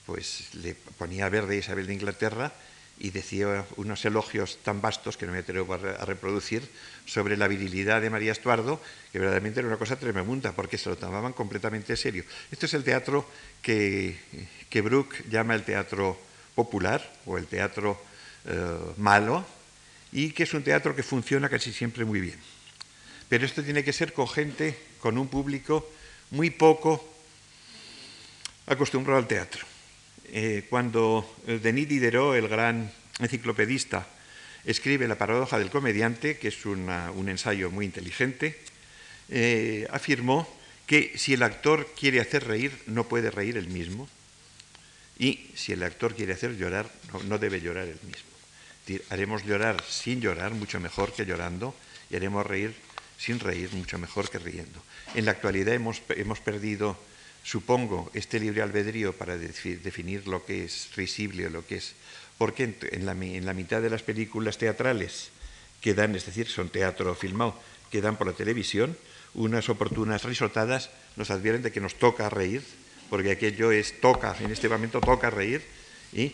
pues 0.07 0.55
le 0.55 0.75
ponía 0.75 1.29
verde 1.29 1.57
a 1.57 1.59
Isabel 1.59 1.87
de 1.87 1.95
Inglaterra 1.95 2.53
y 2.99 3.11
decía 3.11 3.65
unos 3.77 4.05
elogios 4.05 4.59
tan 4.63 4.81
vastos 4.81 5.17
que 5.17 5.27
no 5.27 5.33
me 5.33 5.39
atrevo 5.39 5.75
a 5.75 6.05
reproducir 6.05 6.63
sobre 7.07 7.37
la 7.37 7.49
virilidad 7.49 8.01
de 8.01 8.11
María 8.11 8.31
Estuardo, 8.31 8.81
que 9.11 9.19
verdaderamente 9.19 9.61
era 9.61 9.69
una 9.69 9.77
cosa 9.77 9.97
tremenda, 9.97 10.53
porque 10.53 10.79
se 10.79 10.89
lo 10.89 10.97
tomaban 10.97 11.33
completamente 11.33 11.95
en 11.95 11.97
serio. 11.97 12.25
Esto 12.51 12.67
es 12.67 12.75
el 12.75 12.85
teatro 12.85 13.29
que, 13.61 14.17
que 14.69 14.81
Brooke 14.83 15.25
llama 15.29 15.55
el 15.55 15.65
teatro 15.65 16.17
popular 16.55 17.03
o 17.27 17.39
el 17.39 17.47
teatro 17.47 18.01
eh, 18.47 18.79
malo, 18.99 19.45
y 20.13 20.31
que 20.31 20.45
es 20.45 20.55
un 20.55 20.63
teatro 20.63 20.95
que 20.95 21.03
funciona 21.03 21.49
casi 21.49 21.73
siempre 21.73 22.05
muy 22.05 22.21
bien. 22.21 22.39
Pero 23.33 23.47
esto 23.47 23.65
tiene 23.65 23.83
que 23.83 23.95
ser 23.95 24.13
con 24.13 24.29
gente, 24.29 24.77
con 25.01 25.17
un 25.17 25.27
público 25.27 25.91
muy 26.33 26.51
poco 26.51 27.03
acostumbrado 28.67 29.19
al 29.19 29.27
teatro. 29.27 29.65
Eh, 30.27 30.67
cuando 30.69 31.37
Denis 31.47 31.89
Diderot, 31.89 32.37
el 32.37 32.47
gran 32.47 32.93
enciclopedista, 33.21 34.07
escribe 34.67 35.09
La 35.09 35.17
paradoja 35.17 35.59
del 35.59 35.71
comediante, 35.71 36.37
que 36.37 36.49
es 36.49 36.67
un 36.67 37.27
ensayo 37.27 37.71
muy 37.71 37.87
inteligente, 37.87 38.61
eh, 39.31 39.89
afirmó 39.91 40.47
que 40.85 41.17
si 41.17 41.33
el 41.33 41.43
actor 41.43 41.89
quiere 41.99 42.21
hacer 42.21 42.47
reír, 42.47 42.83
no 42.87 43.09
puede 43.09 43.31
reír 43.31 43.57
él 43.57 43.69
mismo, 43.69 44.11
y 45.19 45.49
si 45.55 45.73
el 45.73 45.83
actor 45.85 46.15
quiere 46.15 46.35
hacer 46.35 46.59
llorar, 46.59 46.93
no, 47.25 47.39
debe 47.39 47.63
llorar 47.63 47.89
él 47.89 47.99
mismo. 48.05 49.01
haremos 49.09 49.43
llorar 49.47 49.83
sin 49.89 50.21
llorar, 50.21 50.53
mucho 50.53 50.79
mejor 50.81 51.15
que 51.15 51.25
llorando, 51.25 51.75
y 52.11 52.17
haremos 52.17 52.45
reír 52.45 52.92
sin 53.23 53.39
reír, 53.39 53.71
mucho 53.73 53.99
mejor 53.99 54.29
que 54.29 54.41
riendo. 54.41 54.83
En 55.15 55.27
la 55.27 55.31
actualidad 55.31 55.75
hemos, 55.75 56.03
hemos 56.09 56.41
perdido, 56.41 56.99
supongo, 57.45 58.11
este 58.15 58.41
libre 58.41 58.63
albedrío 58.63 59.13
para 59.13 59.39
definir 59.39 60.27
lo 60.27 60.45
que 60.45 60.65
es 60.65 60.91
risible 60.97 61.47
o 61.47 61.51
lo 61.51 61.65
que 61.65 61.77
es... 61.77 61.95
Porque 62.37 62.75
en, 62.91 63.07
la, 63.07 63.13
en 63.13 63.47
la 63.47 63.55
mitad 63.55 63.81
de 63.81 63.91
las 63.91 64.03
películas 64.03 64.59
teatrales 64.59 65.31
que 65.81 65.95
dan, 65.95 66.17
es 66.17 66.27
decir, 66.27 66.49
son 66.49 66.69
teatro 66.69 67.15
filmado, 67.15 67.55
que 67.93 68.01
dan 68.01 68.17
por 68.17 68.27
la 68.27 68.33
televisión, 68.33 68.97
unas 69.35 69.69
oportunas 69.69 70.25
risotadas 70.25 70.91
nos 71.15 71.31
advierten 71.31 71.63
de 71.63 71.71
que 71.71 71.81
nos 71.81 71.95
toca 71.95 72.29
reír, 72.29 72.65
porque 73.09 73.31
aquello 73.31 73.71
es 73.71 74.01
toca, 74.01 74.35
en 74.41 74.51
este 74.51 74.69
momento 74.69 75.01
toca 75.01 75.31
reír, 75.31 75.63
y 76.13 76.33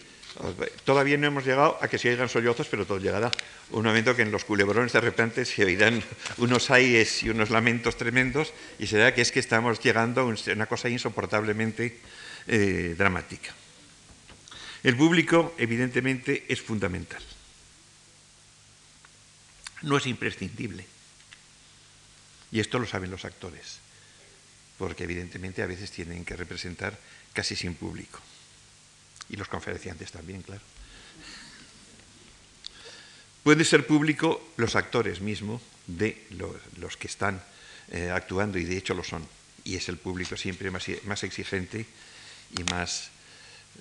Todavía 0.85 1.17
no 1.17 1.27
hemos 1.27 1.45
llegado 1.45 1.79
a 1.81 1.88
que 1.88 1.99
se 1.99 2.11
oigan 2.11 2.29
sollozos, 2.29 2.69
pero 2.69 2.87
todo 2.87 2.99
llegará. 2.99 3.33
Un 3.71 3.85
momento 3.85 4.14
que 4.14 4.23
en 4.23 4.31
los 4.31 4.45
culebrones 4.45 4.93
de 4.93 5.01
repente 5.01 5.45
se 5.45 5.64
oirán 5.64 6.03
unos 6.38 6.71
ayes 6.71 7.23
y 7.23 7.31
unos 7.31 7.51
lamentos 7.51 7.97
tremendos 7.97 8.53
y 8.79 8.87
será 8.87 9.14
que 9.14 9.23
es 9.23 9.33
que 9.33 9.41
estamos 9.41 9.81
llegando 9.81 10.21
a 10.21 10.25
una 10.25 10.67
cosa 10.67 10.88
insoportablemente 10.88 11.99
eh, 12.47 12.95
dramática. 12.97 13.53
El 14.85 14.97
público, 14.97 15.55
evidentemente, 15.59 16.45
es 16.49 16.62
fundamental. 16.62 17.23
No 19.83 19.97
es 19.97 20.07
imprescindible. 20.07 20.87
Y 22.53 22.61
esto 22.61 22.79
lo 22.79 22.87
saben 22.87 23.11
los 23.11 23.25
actores, 23.25 23.81
porque 24.79 25.05
evidentemente 25.05 25.62
a 25.62 25.67
veces 25.67 25.91
tienen 25.91 26.25
que 26.25 26.37
representar 26.37 26.97
casi 27.35 27.57
sin 27.57 27.75
público 27.75 28.21
y 29.29 29.37
los 29.37 29.49
conferenciantes 29.49 30.12
también, 30.12 30.43
claro. 30.43 30.62
Puede 33.43 33.64
ser 33.64 33.87
público 33.87 34.53
los 34.57 34.77
actores 34.77 35.21
mismos 35.21 35.62
de 35.87 36.27
los, 36.77 36.97
que 36.97 37.07
están 37.07 37.43
eh, 37.91 38.11
actuando 38.11 38.59
y 38.59 38.64
de 38.64 38.77
hecho 38.77 38.95
lo 38.95 39.03
son. 39.03 39.27
Y 39.64 39.77
es 39.77 39.88
el 39.88 39.97
público 39.97 40.37
siempre 40.37 40.71
más, 40.71 41.23
exigente 41.23 41.87
y 42.59 42.62
más, 42.64 43.11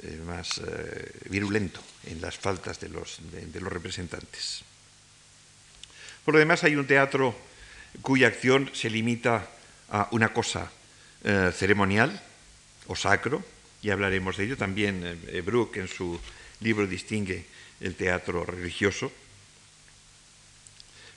eh, 0.04 0.22
más 0.26 0.60
eh, 0.60 1.12
virulento 1.30 1.82
en 2.06 2.22
las 2.22 2.38
faltas 2.38 2.80
de 2.80 2.90
los, 2.90 3.20
de 3.32 3.60
los 3.60 3.72
representantes. 3.74 4.64
Por 6.24 6.36
lo 6.36 6.40
demás, 6.40 6.64
hay 6.64 6.76
un 6.76 6.88
teatro 6.88 7.36
cuya 8.02 8.28
acción 8.28 8.70
se 8.74 8.90
limita 8.90 9.50
a 9.90 10.08
una 10.12 10.32
cosa 10.32 10.72
ceremonial 11.52 12.22
o 12.88 12.96
sacro, 12.96 13.44
y 13.82 13.90
hablaremos 13.90 14.38
de 14.38 14.46
ello. 14.46 14.58
También 14.58 15.20
eh, 15.28 15.42
Brooke 15.42 15.78
en 15.78 15.88
su 15.88 16.20
libro 16.62 16.88
distingue 16.88 17.46
el 17.82 17.96
teatro 17.96 18.46
religioso. 18.46 19.12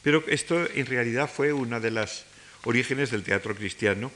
Pero 0.03 0.25
esto 0.29 0.67
en 0.75 0.87
realidad 0.87 1.31
fue 1.31 1.53
una 1.53 1.81
de 1.81 1.91
las 1.91 2.25
orígenes 2.65 3.11
del 3.11 3.23
teatro 3.23 3.55
cristiano, 3.55 4.11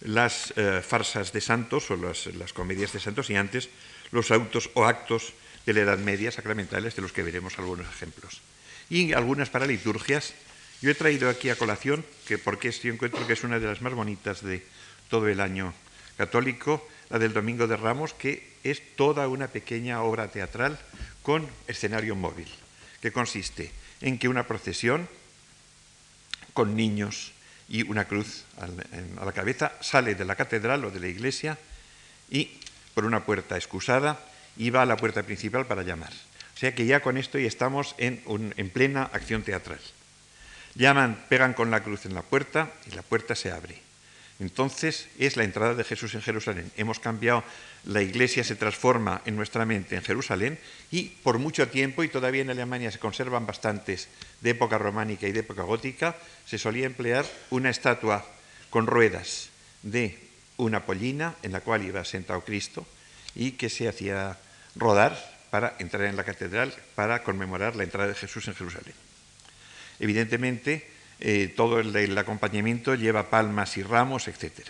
las 0.00 0.52
eh, 0.56 0.82
farsas 0.86 1.32
de 1.32 1.40
santos 1.40 1.90
o 1.90 1.96
las, 1.96 2.26
las, 2.26 2.52
comedias 2.52 2.92
de 2.92 3.00
santos 3.00 3.30
y 3.30 3.36
antes 3.36 3.68
los 4.10 4.30
autos 4.30 4.70
o 4.74 4.84
actos 4.84 5.32
de 5.66 5.74
la 5.74 5.80
Edad 5.80 5.98
Media 5.98 6.30
sacramentales, 6.30 6.96
de 6.96 7.02
los 7.02 7.12
que 7.12 7.22
veremos 7.22 7.58
algunos 7.58 7.86
ejemplos. 7.86 8.40
Y 8.90 9.12
algunas 9.12 9.50
para 9.50 9.66
liturgias. 9.66 10.34
Yo 10.80 10.90
he 10.90 10.94
traído 10.94 11.28
aquí 11.28 11.50
a 11.50 11.56
colación, 11.56 12.04
que 12.26 12.38
porque 12.38 12.70
yo 12.70 12.92
encuentro 12.92 13.26
que 13.26 13.32
es 13.32 13.42
una 13.42 13.58
de 13.58 13.66
las 13.66 13.82
más 13.82 13.92
bonitas 13.94 14.42
de 14.42 14.64
todo 15.10 15.26
el 15.28 15.40
año 15.40 15.74
católico, 16.16 16.86
la 17.10 17.18
del 17.18 17.32
Domingo 17.32 17.66
de 17.66 17.76
Ramos, 17.76 18.12
que 18.14 18.56
es 18.64 18.96
toda 18.96 19.28
una 19.28 19.48
pequeña 19.48 20.02
obra 20.02 20.28
teatral 20.28 20.78
con 21.22 21.46
escenario 21.66 22.14
móvil, 22.16 22.48
que 23.00 23.12
consiste 23.12 23.72
en 24.00 24.18
que 24.18 24.28
una 24.28 24.46
procesión 24.46 25.08
con 26.52 26.76
niños 26.76 27.32
y 27.68 27.88
una 27.88 28.06
cruz 28.06 28.44
a 28.58 29.24
la 29.24 29.32
cabeza 29.32 29.72
sale 29.80 30.14
de 30.14 30.24
la 30.24 30.36
catedral 30.36 30.84
o 30.84 30.90
de 30.90 31.00
la 31.00 31.08
iglesia 31.08 31.58
y 32.30 32.50
por 32.94 33.04
una 33.04 33.24
puerta 33.24 33.56
excusada 33.56 34.18
y 34.56 34.70
va 34.70 34.82
a 34.82 34.86
la 34.86 34.96
puerta 34.96 35.22
principal 35.22 35.66
para 35.66 35.82
llamar. 35.82 36.12
O 36.54 36.58
sea 36.58 36.74
que 36.74 36.86
ya 36.86 37.00
con 37.00 37.16
esto 37.16 37.38
ya 37.38 37.46
estamos 37.46 37.94
en, 37.98 38.22
en 38.56 38.70
plena 38.70 39.04
acción 39.04 39.42
teatral. 39.42 39.80
Llaman, 40.74 41.24
pegan 41.28 41.54
con 41.54 41.70
la 41.70 41.82
cruz 41.82 42.06
en 42.06 42.14
la 42.14 42.22
puerta 42.22 42.72
y 42.90 42.94
la 42.94 43.02
puerta 43.02 43.34
se 43.34 43.52
abre. 43.52 43.87
Entonces 44.40 45.08
es 45.18 45.36
la 45.36 45.42
entrada 45.42 45.74
de 45.74 45.82
Jesús 45.82 46.14
en 46.14 46.22
Jerusalén. 46.22 46.70
Hemos 46.76 47.00
cambiado, 47.00 47.42
la 47.84 48.02
iglesia 48.02 48.44
se 48.44 48.54
transforma 48.54 49.20
en 49.26 49.34
nuestra 49.34 49.66
mente 49.66 49.96
en 49.96 50.02
Jerusalén 50.02 50.58
y 50.92 51.04
por 51.22 51.38
mucho 51.38 51.68
tiempo, 51.68 52.04
y 52.04 52.08
todavía 52.08 52.42
en 52.42 52.50
Alemania 52.50 52.92
se 52.92 53.00
conservan 53.00 53.46
bastantes 53.46 54.08
de 54.40 54.50
época 54.50 54.78
románica 54.78 55.26
y 55.26 55.32
de 55.32 55.40
época 55.40 55.62
gótica, 55.62 56.16
se 56.46 56.58
solía 56.58 56.86
emplear 56.86 57.26
una 57.50 57.70
estatua 57.70 58.24
con 58.70 58.86
ruedas 58.86 59.50
de 59.82 60.18
una 60.56 60.86
pollina 60.86 61.34
en 61.42 61.52
la 61.52 61.60
cual 61.60 61.84
iba 61.84 62.04
sentado 62.04 62.44
Cristo 62.44 62.86
y 63.34 63.52
que 63.52 63.70
se 63.70 63.88
hacía 63.88 64.38
rodar 64.76 65.18
para 65.50 65.74
entrar 65.78 66.04
en 66.04 66.16
la 66.16 66.24
catedral 66.24 66.74
para 66.94 67.24
conmemorar 67.24 67.74
la 67.74 67.84
entrada 67.84 68.08
de 68.08 68.14
Jesús 68.14 68.46
en 68.46 68.54
Jerusalén. 68.54 68.94
Evidentemente, 69.98 70.86
eh, 71.20 71.52
todo 71.56 71.80
el, 71.80 72.16
acompañamiento 72.16 72.94
lleva 72.94 73.30
palmas 73.30 73.76
y 73.76 73.82
ramos, 73.82 74.28
etc. 74.28 74.68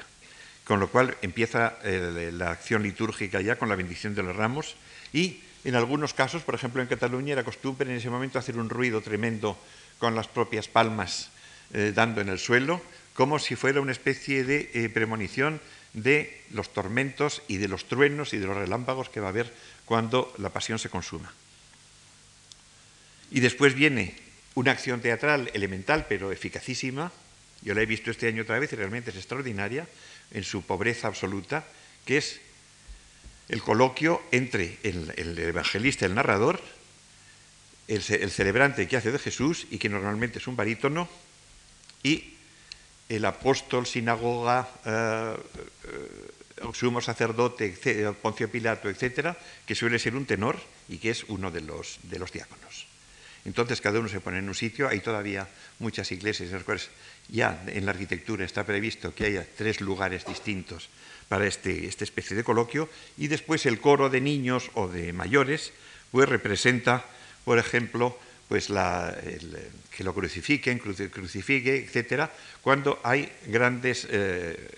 Con 0.65 0.81
lo 0.81 0.89
cual 0.89 1.17
empieza 1.23 1.79
eh, 1.85 2.31
la 2.33 2.51
acción 2.51 2.83
litúrgica 2.83 3.41
ya 3.41 3.57
con 3.57 3.69
la 3.69 3.77
bendición 3.77 4.15
de 4.15 4.23
los 4.23 4.37
ramos 4.37 4.77
y 5.13 5.41
en 5.65 5.75
algunos 5.75 6.15
casos, 6.15 6.43
por 6.43 6.55
ejemplo 6.55 6.81
en 6.81 6.89
Cataluña, 6.89 7.33
era 7.33 7.45
costumbre 7.45 7.91
en 7.91 7.97
ese 7.97 8.11
momento 8.11 8.39
hacer 8.39 8.57
un 8.57 8.71
ruido 8.71 9.01
tremendo 9.01 9.59
con 9.99 10.15
las 10.15 10.29
propias 10.29 10.69
palmas 10.69 11.31
eh, 11.75 11.93
dando 11.95 12.21
en 12.21 12.29
el 12.29 12.39
suelo, 12.39 12.81
como 13.13 13.39
si 13.39 13.57
fuera 13.57 13.81
una 13.81 13.93
especie 13.93 14.45
de 14.45 14.89
premonición 14.95 15.61
de 15.93 16.43
los 16.53 16.73
tormentos 16.73 17.43
y 17.49 17.57
de 17.57 17.69
los 17.69 17.87
truenos 17.87 18.33
y 18.33 18.39
de 18.39 18.47
los 18.47 18.57
relámpagos 18.57 19.09
que 19.09 19.21
va 19.21 19.27
a 19.27 19.31
haber 19.31 19.53
cuando 19.85 20.33
la 20.39 20.51
pasión 20.51 20.79
se 20.79 20.89
consuma. 20.89 21.33
Y 23.31 23.41
después 23.41 23.75
viene 23.75 24.28
una 24.59 24.73
acción 24.73 25.01
teatral 25.01 25.51
elemental 25.55 26.07
pero 26.09 26.33
eficacísima, 26.33 27.13
yo 27.63 27.75
la 27.75 27.83
he 27.83 27.87
visto 27.87 28.11
este 28.11 28.27
año 28.27 28.43
otra 28.43 28.59
vez 28.59 28.73
y 28.73 28.77
realmente 28.77 29.11
es 29.11 29.17
extraordinaria, 29.17 29.87
en 30.33 30.43
su 30.43 30.63
pobreza 30.63 31.07
absoluta, 31.07 31.65
que 32.05 32.19
es 32.19 32.41
el 33.49 33.63
coloquio 33.63 34.21
entre 34.33 34.79
el, 34.83 35.39
evangelista, 35.39 36.07
el 36.07 36.15
narrador, 36.15 36.61
el, 37.87 38.03
celebrante 38.03 38.89
que 38.89 38.97
hace 38.97 39.13
de 39.13 39.19
Jesús 39.19 39.67
y 39.71 39.79
que 39.79 39.89
normalmente 39.89 40.39
es 40.39 40.47
un 40.49 40.57
barítono, 40.57 41.09
y 42.03 42.35
el 43.09 43.25
apóstol, 43.25 43.87
sinagoga, 43.87 44.69
eh, 44.85 45.37
eh, 45.85 46.73
sumo 46.75 47.01
sacerdote, 47.01 47.79
Poncio 48.21 48.51
Pilato, 48.51 48.91
etcétera, 48.91 49.39
que 49.65 49.77
suele 49.77 50.01
ser 50.01 50.17
un 50.17 50.27
tenor 50.27 50.59
y 50.89 50.99
que 50.99 51.11
es 51.11 51.25
uno 51.29 51.51
de 51.51 51.61
los, 51.61 51.99
de 52.03 52.19
los 52.19 52.33
diáconos. 52.33 52.88
Entonces 53.49 53.81
cada 53.81 53.99
uno 53.99 54.11
se 54.11 54.21
pone 54.21 54.39
en 54.39 54.49
un 54.49 54.55
sitio, 54.55 54.91
hay 54.91 55.01
todavía 55.01 55.49
muchas 55.79 56.13
iglesias 56.13 56.51
en 56.51 56.57
las 56.57 56.65
cuales 56.65 56.91
ya 57.31 57.65
en 57.67 57.87
la 57.87 57.93
arquitectura 57.93 58.45
está 58.45 58.63
previsto 58.63 59.15
que 59.15 59.25
haya 59.25 59.47
tres 59.57 59.81
lugares 59.81 60.27
distintos 60.27 60.91
para 61.31 61.47
este, 61.47 61.87
esta 61.87 62.05
especie 62.05 62.37
de 62.37 62.45
coloquio 62.45 62.91
y 63.17 63.29
después 63.29 63.65
el 63.65 63.81
coro 63.81 64.11
de 64.11 64.21
niños 64.21 64.71
o 64.75 64.87
de 64.87 65.15
mayores 65.15 65.73
pues 66.11 66.29
representa, 66.29 67.07
por 67.47 67.59
ejemplo, 67.59 68.19
pues 68.49 68.67
que 68.69 70.05
lo 70.05 70.13
crucifiquen, 70.13 70.79
crucifique, 70.79 71.77
etcétera, 71.77 72.31
cuando 72.61 73.01
hay 73.03 73.33
grandes 73.47 74.07
eh, 74.11 74.69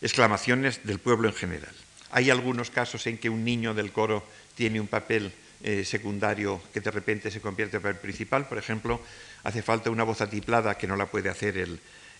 exclamaciones 0.00 0.86
del 0.86 1.00
pueblo 1.00 1.28
en 1.28 1.34
general. 1.34 1.74
Hay 2.12 2.30
algunos 2.30 2.70
casos 2.70 3.08
en 3.08 3.18
que 3.18 3.28
un 3.28 3.44
niño 3.44 3.74
del 3.74 3.90
coro 3.90 4.24
tiene 4.54 4.80
un 4.80 4.86
papel 4.86 5.32
eh, 5.66 5.84
secundario 5.84 6.62
que 6.72 6.80
de 6.80 6.92
repente 6.92 7.28
se 7.28 7.40
convierte 7.40 7.78
en 7.78 7.96
principal. 7.96 8.46
Por 8.46 8.56
ejemplo, 8.56 9.00
hace 9.42 9.62
falta 9.62 9.90
una 9.90 10.04
voz 10.04 10.20
atiplada 10.20 10.78
que 10.78 10.86
no 10.86 10.94
la 10.94 11.06
puede 11.06 11.28
hacer 11.28 11.56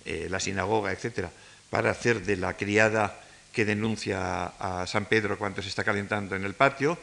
eh, 0.04 0.26
la 0.28 0.40
sinagoga, 0.40 0.90
etcétera, 0.90 1.30
para 1.70 1.92
hacer 1.92 2.26
de 2.26 2.38
la 2.38 2.56
criada 2.56 3.20
que 3.52 3.64
denuncia 3.64 4.46
a 4.46 4.85
San 4.88 5.04
Pedro 5.04 5.38
cuando 5.38 5.62
se 5.62 5.68
está 5.68 5.85
calentando 5.85 6.35
en 6.35 6.42
el 6.42 6.54
patio. 6.54 6.98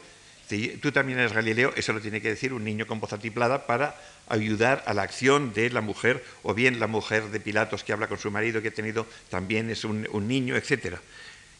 Tú 0.82 0.92
también 0.92 1.18
eres 1.18 1.32
Galileo, 1.32 1.72
eso 1.76 1.94
lo 1.94 2.02
tiene 2.02 2.20
que 2.20 2.28
decir 2.28 2.52
un 2.52 2.62
niño 2.62 2.86
con 2.86 3.00
voz 3.00 3.14
atiplada 3.14 3.66
para 3.66 3.96
ayudar 4.28 4.84
a 4.84 4.92
la 4.92 5.00
acción 5.00 5.54
de 5.54 5.70
la 5.70 5.80
mujer, 5.80 6.22
o 6.42 6.52
bien 6.52 6.78
la 6.78 6.88
mujer 6.88 7.30
de 7.30 7.40
Pilatos 7.40 7.84
que 7.84 7.94
habla 7.94 8.06
con 8.06 8.18
su 8.18 8.30
marido, 8.30 8.60
que 8.60 8.68
ha 8.68 8.74
tenido 8.74 9.06
también 9.30 9.70
es 9.70 9.82
un, 9.82 10.06
un 10.12 10.28
niño, 10.28 10.56
etc. 10.56 10.98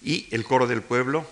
Y 0.02 0.28
el 0.30 0.44
coro 0.44 0.66
del 0.66 0.82
pueblo, 0.82 1.26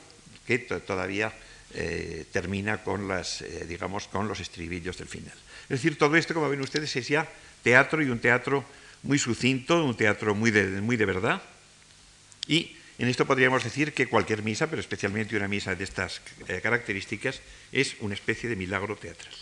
que 0.46 0.58
todavía 0.58 1.34
eh, 1.74 2.26
termina 2.30 2.82
con, 2.82 3.08
las, 3.08 3.42
eh, 3.42 3.64
digamos, 3.66 4.08
con 4.08 4.28
los 4.28 4.40
estribillos 4.40 4.98
del 4.98 5.08
final. 5.08 5.34
Es 5.64 5.68
decir, 5.80 5.96
todo 5.96 6.16
esto, 6.16 6.34
como 6.34 6.48
ven 6.48 6.60
ustedes, 6.60 6.94
es 6.96 7.08
ya 7.08 7.28
teatro 7.62 8.02
y 8.02 8.10
un 8.10 8.18
teatro 8.18 8.64
muy 9.02 9.18
sucinto, 9.18 9.84
un 9.84 9.96
teatro 9.96 10.34
muy 10.34 10.50
de, 10.50 11.06
verdad. 11.06 11.42
Y 12.46 12.76
en 12.98 13.08
esto 13.08 13.26
podríamos 13.26 13.64
decir 13.64 13.92
que 13.92 14.06
cualquier 14.06 14.42
misa, 14.42 14.68
pero 14.68 14.80
especialmente 14.80 15.36
una 15.36 15.48
misa 15.48 15.74
de 15.74 15.84
estas 15.84 16.20
eh, 16.48 16.60
características, 16.62 17.40
es 17.72 17.96
una 18.00 18.14
especie 18.14 18.48
de 18.48 18.56
milagro 18.56 18.96
teatral. 18.96 19.34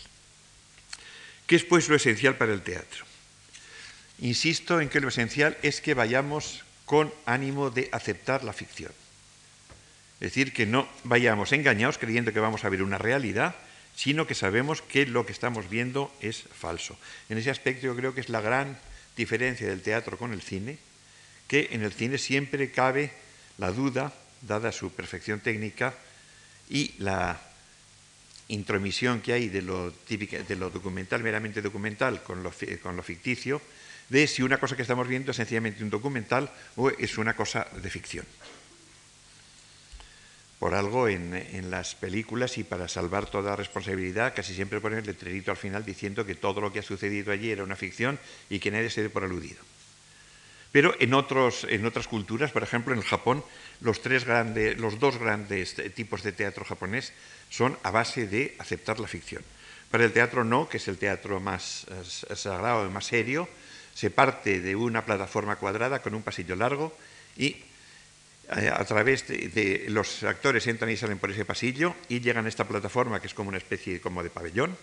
¿Qué 1.47 1.55
es 1.57 1.65
pues 1.65 1.89
lo 1.89 1.95
esencial 1.95 2.37
para 2.37 2.53
el 2.53 2.61
teatro? 2.61 3.05
Insisto 4.19 4.79
en 4.79 4.87
que 4.87 5.01
lo 5.01 5.09
esencial 5.09 5.57
es 5.63 5.81
que 5.81 5.93
vayamos 5.93 6.63
con 6.85 7.13
ánimo 7.25 7.71
de 7.71 7.89
aceptar 7.91 8.43
la 8.43 8.53
ficción. 8.53 8.91
Es 10.21 10.27
decir, 10.27 10.53
que 10.53 10.67
no 10.67 10.87
vayamos 11.03 11.51
engañados 11.51 11.97
creyendo 11.97 12.31
que 12.31 12.39
vamos 12.39 12.63
a 12.63 12.69
ver 12.69 12.83
una 12.83 12.99
realidad, 12.99 13.55
sino 13.95 14.27
que 14.27 14.35
sabemos 14.35 14.83
que 14.83 15.07
lo 15.07 15.25
que 15.25 15.31
estamos 15.31 15.67
viendo 15.67 16.13
es 16.21 16.43
falso. 16.43 16.95
En 17.27 17.39
ese 17.39 17.49
aspecto 17.49 17.87
yo 17.87 17.95
creo 17.95 18.13
que 18.13 18.21
es 18.21 18.29
la 18.29 18.39
gran 18.39 18.77
diferencia 19.17 19.67
del 19.67 19.81
teatro 19.81 20.19
con 20.19 20.31
el 20.31 20.43
cine, 20.43 20.77
que 21.47 21.69
en 21.71 21.81
el 21.81 21.91
cine 21.91 22.19
siempre 22.19 22.69
cabe 22.69 23.11
la 23.57 23.71
duda, 23.71 24.13
dada 24.41 24.71
su 24.71 24.91
perfección 24.91 25.39
técnica, 25.39 25.95
y 26.69 26.93
la 26.99 27.41
intromisión 28.47 29.21
que 29.21 29.33
hay 29.33 29.49
de 29.49 29.63
lo, 29.63 29.91
documental, 30.69 31.23
meramente 31.23 31.63
documental, 31.63 32.21
con 32.21 32.43
lo 32.43 33.03
ficticio, 33.03 33.59
de 34.09 34.27
si 34.27 34.43
una 34.43 34.59
cosa 34.59 34.75
que 34.75 34.83
estamos 34.83 35.07
viendo 35.07 35.31
es 35.31 35.37
sencillamente 35.37 35.83
un 35.83 35.89
documental 35.89 36.51
o 36.75 36.91
es 36.91 37.17
una 37.17 37.35
cosa 37.35 37.65
de 37.81 37.89
ficción 37.89 38.25
por 40.61 40.75
algo 40.75 41.07
en, 41.07 41.71
las 41.71 41.95
películas 41.95 42.59
y 42.59 42.63
para 42.63 42.87
salvar 42.87 43.25
toda 43.25 43.55
responsabilidad 43.55 44.35
casi 44.35 44.53
siempre 44.53 44.79
ponen 44.79 44.99
el 44.99 45.07
letrerito 45.07 45.49
al 45.49 45.57
final 45.57 45.83
diciendo 45.83 46.23
que 46.23 46.35
todo 46.35 46.61
lo 46.61 46.71
que 46.71 46.77
ha 46.77 46.83
sucedido 46.83 47.31
allí 47.31 47.49
era 47.49 47.63
una 47.63 47.75
ficción 47.75 48.19
y 48.47 48.59
que 48.59 48.69
nadie 48.69 48.91
se 48.91 49.01
dé 49.01 49.09
por 49.09 49.23
aludido. 49.23 49.57
Pero 50.71 50.93
en, 50.99 51.15
otras 51.15 52.07
culturas, 52.07 52.51
por 52.51 52.61
ejemplo 52.61 52.93
en 52.93 52.99
el 52.99 53.05
Japón, 53.05 53.43
los, 53.79 53.99
los 54.05 54.99
dos 54.99 55.17
grandes 55.17 55.77
tipos 55.95 56.21
de 56.21 56.31
teatro 56.31 56.63
japonés 56.63 57.11
son 57.49 57.75
a 57.81 57.89
base 57.89 58.27
de 58.27 58.53
aceptar 58.59 58.99
la 58.99 59.07
ficción. 59.07 59.41
Para 59.89 60.05
el 60.05 60.13
teatro 60.13 60.43
no, 60.43 60.69
que 60.69 60.77
es 60.77 60.87
el 60.87 60.99
teatro 60.99 61.39
más 61.39 61.87
eh, 61.89 62.35
sagrado, 62.35 62.87
más 62.91 63.07
serio, 63.07 63.49
se 63.95 64.11
parte 64.11 64.61
de 64.61 64.75
una 64.75 65.05
plataforma 65.05 65.55
cuadrada 65.55 66.03
con 66.03 66.13
un 66.13 66.21
pasillo 66.21 66.55
largo 66.55 66.95
y 67.35 67.63
a 68.51 68.83
través 68.83 69.27
de, 69.27 69.85
los 69.87 70.23
actores 70.23 70.67
entran 70.67 70.91
y 70.91 70.97
salen 70.97 71.19
por 71.19 71.31
ese 71.31 71.45
pasillo 71.45 71.95
y 72.09 72.19
llegan 72.19 72.45
a 72.45 72.49
esta 72.49 72.67
plataforma 72.67 73.21
que 73.21 73.27
es 73.27 73.33
como 73.33 73.49
una 73.49 73.57
especie 73.57 74.01
como 74.01 74.23
de 74.23 74.29
pabellón 74.29 74.75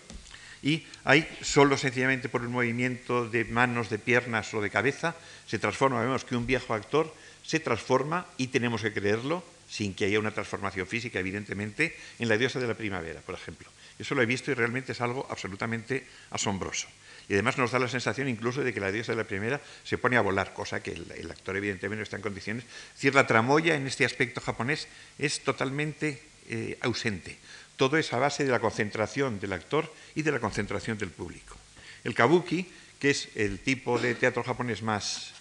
y 0.61 0.85
ahí 1.03 1.27
solo 1.41 1.77
sencillamente 1.77 2.29
por 2.29 2.41
un 2.41 2.51
movimiento 2.51 3.29
de 3.29 3.45
manos, 3.45 3.89
de 3.89 3.99
piernas 3.99 4.53
o 4.53 4.61
de 4.61 4.69
cabeza 4.69 5.15
se 5.45 5.59
transforma, 5.59 6.01
vemos 6.01 6.25
que 6.25 6.35
un 6.35 6.47
viejo 6.47 6.73
actor 6.73 7.13
se 7.43 7.59
transforma 7.59 8.25
y 8.37 8.47
tenemos 8.47 8.81
que 8.81 8.91
creerlo 8.91 9.43
sin 9.69 9.93
que 9.93 10.05
haya 10.05 10.19
una 10.19 10.31
transformación 10.31 10.87
física 10.87 11.19
evidentemente 11.19 11.95
en 12.17 12.27
la 12.27 12.37
diosa 12.37 12.59
de 12.59 12.67
la 12.67 12.73
primavera, 12.73 13.21
por 13.21 13.35
ejemplo. 13.35 13.69
Eso 13.99 14.15
lo 14.15 14.23
he 14.23 14.25
visto 14.25 14.49
y 14.49 14.55
realmente 14.55 14.93
es 14.93 15.01
algo 15.01 15.27
absolutamente 15.29 16.07
asombroso. 16.31 16.87
Y 17.29 17.33
además 17.33 17.59
nos 17.59 17.71
da 17.71 17.77
la 17.77 17.87
sensación 17.87 18.27
incluso 18.27 18.63
de 18.63 18.73
que 18.73 18.79
la 18.79 18.91
diosa 18.91 19.11
de 19.11 19.17
la 19.17 19.23
primera 19.23 19.61
se 19.83 19.99
pone 19.99 20.17
a 20.17 20.21
volar, 20.21 20.51
cosa 20.51 20.81
que 20.81 20.93
el, 20.93 21.29
actor 21.29 21.55
evidentemente 21.55 21.97
no 21.97 22.03
está 22.03 22.15
en 22.15 22.23
condiciones. 22.23 22.63
Es 22.63 22.93
decir, 22.95 23.13
la 23.13 23.27
tramoya 23.27 23.75
en 23.75 23.85
este 23.85 24.03
aspecto 24.03 24.41
japonés 24.41 24.87
es 25.19 25.41
totalmente 25.41 26.23
eh, 26.49 26.79
ausente. 26.81 27.37
Todo 27.77 27.97
es 27.97 28.11
a 28.13 28.17
base 28.17 28.45
de 28.45 28.51
la 28.51 28.59
concentración 28.59 29.39
del 29.39 29.53
actor 29.53 29.93
y 30.15 30.23
de 30.23 30.31
la 30.31 30.39
concentración 30.39 30.97
del 30.97 31.11
público. 31.11 31.55
El 32.03 32.15
kabuki, 32.15 32.67
que 32.97 33.11
es 33.11 33.29
el 33.35 33.59
tipo 33.59 33.99
de 33.99 34.15
teatro 34.15 34.43
japonés 34.43 34.81
más, 34.81 35.31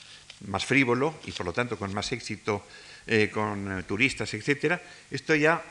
más 0.46 0.66
frívolo 0.66 1.18
y 1.24 1.32
por 1.32 1.46
lo 1.46 1.54
tanto 1.54 1.78
con 1.78 1.94
más 1.94 2.12
éxito 2.12 2.66
eh, 3.06 3.30
con 3.32 3.78
eh, 3.78 3.82
turistas, 3.84 4.34
etc., 4.34 4.78
esto 5.10 5.34
ya 5.34 5.64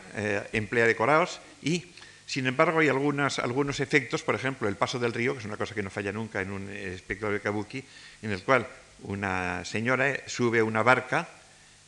emplea 0.51 0.87
decorados 0.87 1.39
y 1.61 1.85
sin 2.27 2.45
embargo, 2.45 2.79
hay 2.79 2.89
algunos 2.89 3.79
efectos, 3.79 4.21
por 4.21 4.35
ejemplo, 4.35 4.67
el 4.67 4.75
paso 4.75 4.99
del 4.99 5.13
río, 5.13 5.31
que 5.31 5.39
es 5.39 5.45
una 5.45 5.55
cosa 5.55 5.73
que 5.73 5.81
no 5.81 5.89
falla 5.89 6.11
nunca 6.11 6.41
en 6.41 6.51
un 6.51 6.69
espectáculo 6.69 7.31
de 7.31 7.39
kabuki, 7.39 7.83
en 8.21 8.31
el 8.31 8.43
cual 8.43 8.67
una 9.03 9.63
señora 9.63 10.13
sube 10.27 10.59
a 10.59 10.65
una 10.65 10.83
barca 10.83 11.29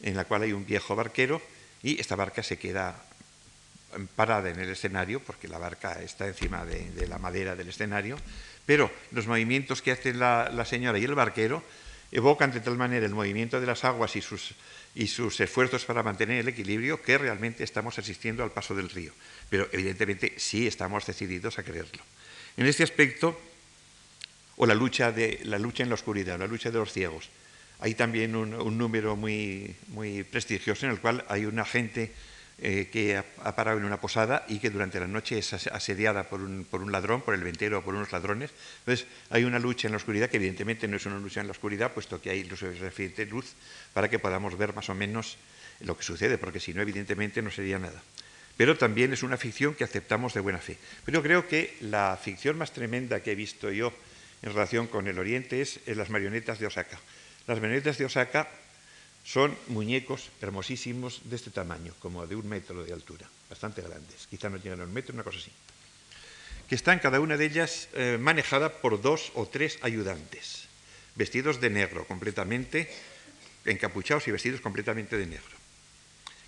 en 0.02 0.16
la 0.16 0.24
cual 0.24 0.44
hay 0.44 0.54
un 0.54 0.66
viejo 0.66 0.96
barquero 0.96 1.42
y 1.84 2.00
esta 2.00 2.16
barca 2.16 2.42
se 2.42 2.58
queda 2.58 3.04
parada 4.16 4.50
en 4.50 4.60
el 4.62 4.70
escenario, 4.70 5.20
porque 5.20 5.50
la 5.50 5.58
barca 5.58 6.02
está 6.02 6.26
encima 6.26 6.64
de, 6.64 7.06
la 7.06 7.18
madera 7.18 7.58
del 7.58 7.68
escenario, 7.68 8.18
pero 8.66 8.90
los 9.12 9.28
movimientos 9.28 9.82
que 9.82 9.92
hace 9.92 10.14
la, 10.14 10.64
señora 10.66 11.00
y 11.00 11.04
el 11.04 11.16
barquero 11.16 11.64
evocan 12.12 12.52
de 12.52 12.60
tal 12.60 12.78
manera 12.78 13.06
el 13.06 13.14
movimiento 13.14 13.60
de 13.60 13.68
las 13.68 13.84
aguas 13.84 14.16
y 14.16 14.22
sus, 14.22 14.54
y 14.96 15.08
sus 15.08 15.40
esfuerzos 15.40 15.86
para 15.86 16.04
mantener 16.04 16.40
el 16.40 16.48
equilibrio 16.48 17.02
que 17.02 17.18
realmente 17.18 17.64
estamos 17.64 18.00
asistiendo 18.00 18.44
al 18.44 18.52
paso 18.52 18.76
del 18.76 18.90
río. 18.90 19.14
Pero 19.50 19.68
evidentemente 19.72 20.34
sí 20.38 20.68
estamos 20.68 21.06
decididos 21.06 21.60
a 21.60 21.64
creerlo. 21.64 22.02
En 22.58 22.66
este 22.66 22.84
aspecto, 22.84 23.40
o 24.58 24.66
la 24.66 24.76
lucha, 24.76 25.12
de, 25.12 25.40
la 25.44 25.60
lucha 25.60 25.84
en 25.84 25.90
la 25.90 25.96
oscuridad, 25.96 26.40
la 26.40 26.48
lucha 26.48 26.72
de 26.72 26.80
los 26.80 26.92
ciegos, 26.92 27.30
hay 27.80 27.94
también 27.94 28.36
un, 28.36 28.78
número 28.78 29.16
muy, 29.16 29.76
muy 29.88 30.24
prestigioso 30.24 30.86
en 30.86 30.92
el 30.92 31.00
cual 31.00 31.24
hay 31.30 31.46
una 31.46 31.64
gente 31.64 32.12
eh, 32.62 32.90
que 32.92 33.16
ha, 33.16 33.56
parado 33.56 33.78
en 33.78 33.86
una 33.86 34.02
posada 34.02 34.46
y 34.50 34.60
que 34.60 34.70
durante 34.70 35.00
la 35.00 35.08
noche 35.08 35.38
es 35.38 35.54
asediada 35.54 36.24
por 36.24 36.42
un, 36.42 36.66
por 36.70 36.82
un, 36.82 36.92
ladrón, 36.92 37.22
por 37.22 37.34
el 37.34 37.42
ventero 37.42 37.80
o 37.80 37.82
por 37.82 37.96
unos 37.96 38.12
ladrones. 38.12 38.52
Entonces 38.80 39.08
hay 39.30 39.46
una 39.46 39.60
lucha 39.60 39.88
en 39.88 39.94
la 39.94 39.98
oscuridad 39.98 40.30
que 40.30 40.38
evidentemente 40.38 40.88
no 40.88 40.98
es 40.98 41.06
una 41.06 41.20
lucha 41.20 41.40
en 41.40 41.48
la 41.48 41.52
oscuridad, 41.52 41.94
puesto 41.94 42.22
que 42.22 42.32
hay 42.32 42.44
suficiente 42.50 43.26
luz 43.26 43.54
para 43.94 44.10
que 44.10 44.20
podamos 44.20 44.58
ver 44.58 44.74
más 44.74 44.90
o 44.90 44.96
menos 44.96 45.38
lo 45.80 45.96
que 45.96 46.04
sucede, 46.04 46.38
porque 46.38 46.60
si 46.60 46.74
no, 46.74 46.82
evidentemente 46.82 47.42
no 47.42 47.50
sería 47.50 47.80
nada. 47.80 48.02
Pero 48.58 48.78
también 48.78 49.14
es 49.14 49.24
una 49.24 49.38
ficción 49.38 49.74
que 49.74 49.86
aceptamos 49.86 50.34
de 50.34 50.42
buena 50.42 50.60
fe. 50.60 50.78
Pero 51.06 51.24
creo 51.24 51.48
que 51.48 51.78
la 51.80 52.20
ficción 52.22 52.58
más 52.58 52.74
tremenda 52.74 53.22
que 53.22 53.32
he 53.32 53.36
visto 53.36 53.72
yo 53.72 53.94
en 54.42 54.52
relación 54.52 54.88
con 54.88 55.08
el 55.08 55.18
Oriente 55.18 55.62
es 55.62 55.80
las 55.88 56.10
marionetas 56.10 56.60
de 56.60 56.68
Osaka. 56.68 57.00
Las 57.48 57.62
marionetas 57.62 57.98
de 57.98 58.04
Osaka 58.04 58.50
son 59.30 59.56
muñecos 59.68 60.32
hermosísimos 60.42 61.22
de 61.26 61.36
este 61.36 61.52
tamaño, 61.52 61.94
como 62.00 62.26
de 62.26 62.36
un 62.36 62.50
metro 62.50 62.84
de 62.84 62.94
altura, 62.94 63.30
bastante 63.48 63.84
grandes, 63.84 64.26
quizá 64.26 64.50
no 64.50 64.58
llegan 64.58 64.82
a 64.82 64.86
un 64.86 64.94
metro, 64.94 65.14
una 65.14 65.24
cosa 65.24 65.38
así, 65.38 65.52
que 66.68 66.74
están 66.74 66.98
cada 66.98 67.20
una 67.20 67.38
de 67.38 67.46
ellas 67.46 67.90
eh, 67.94 68.18
manejada 68.20 68.82
por 68.82 69.00
dos 69.00 69.32
o 69.36 69.46
tres 69.46 69.78
ayudantes, 69.84 70.66
vestidos 71.14 71.62
de 71.62 71.70
negro 71.70 72.08
completamente, 72.08 72.90
encapuchados 73.66 74.28
y 74.28 74.32
vestidos 74.32 74.62
completamente 74.62 75.16
de 75.16 75.28
negro. 75.28 75.58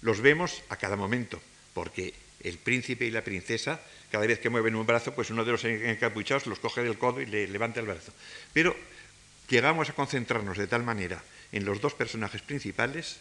Los 0.01 0.19
vemos 0.19 0.63
a 0.69 0.77
cada 0.77 0.95
momento, 0.95 1.39
porque 1.75 2.15
el 2.41 2.57
príncipe 2.57 3.05
y 3.05 3.11
la 3.11 3.23
princesa, 3.23 3.79
cada 4.09 4.25
vez 4.25 4.39
que 4.39 4.49
mueven 4.49 4.73
un 4.73 4.87
brazo, 4.87 5.13
pues 5.13 5.29
uno 5.29 5.45
de 5.45 5.51
los 5.51 5.63
encapuchados 5.65 6.47
los 6.47 6.57
coge 6.57 6.81
del 6.81 6.97
codo 6.97 7.21
y 7.21 7.27
le 7.27 7.47
levanta 7.47 7.79
el 7.79 7.85
brazo. 7.85 8.11
Pero 8.53 8.75
llegamos 9.49 9.87
a 9.89 9.93
concentrarnos 9.93 10.57
de 10.57 10.65
tal 10.65 10.81
manera 10.81 11.21
en 11.51 11.65
los 11.65 11.81
dos 11.81 11.93
personajes 11.93 12.41
principales, 12.41 13.17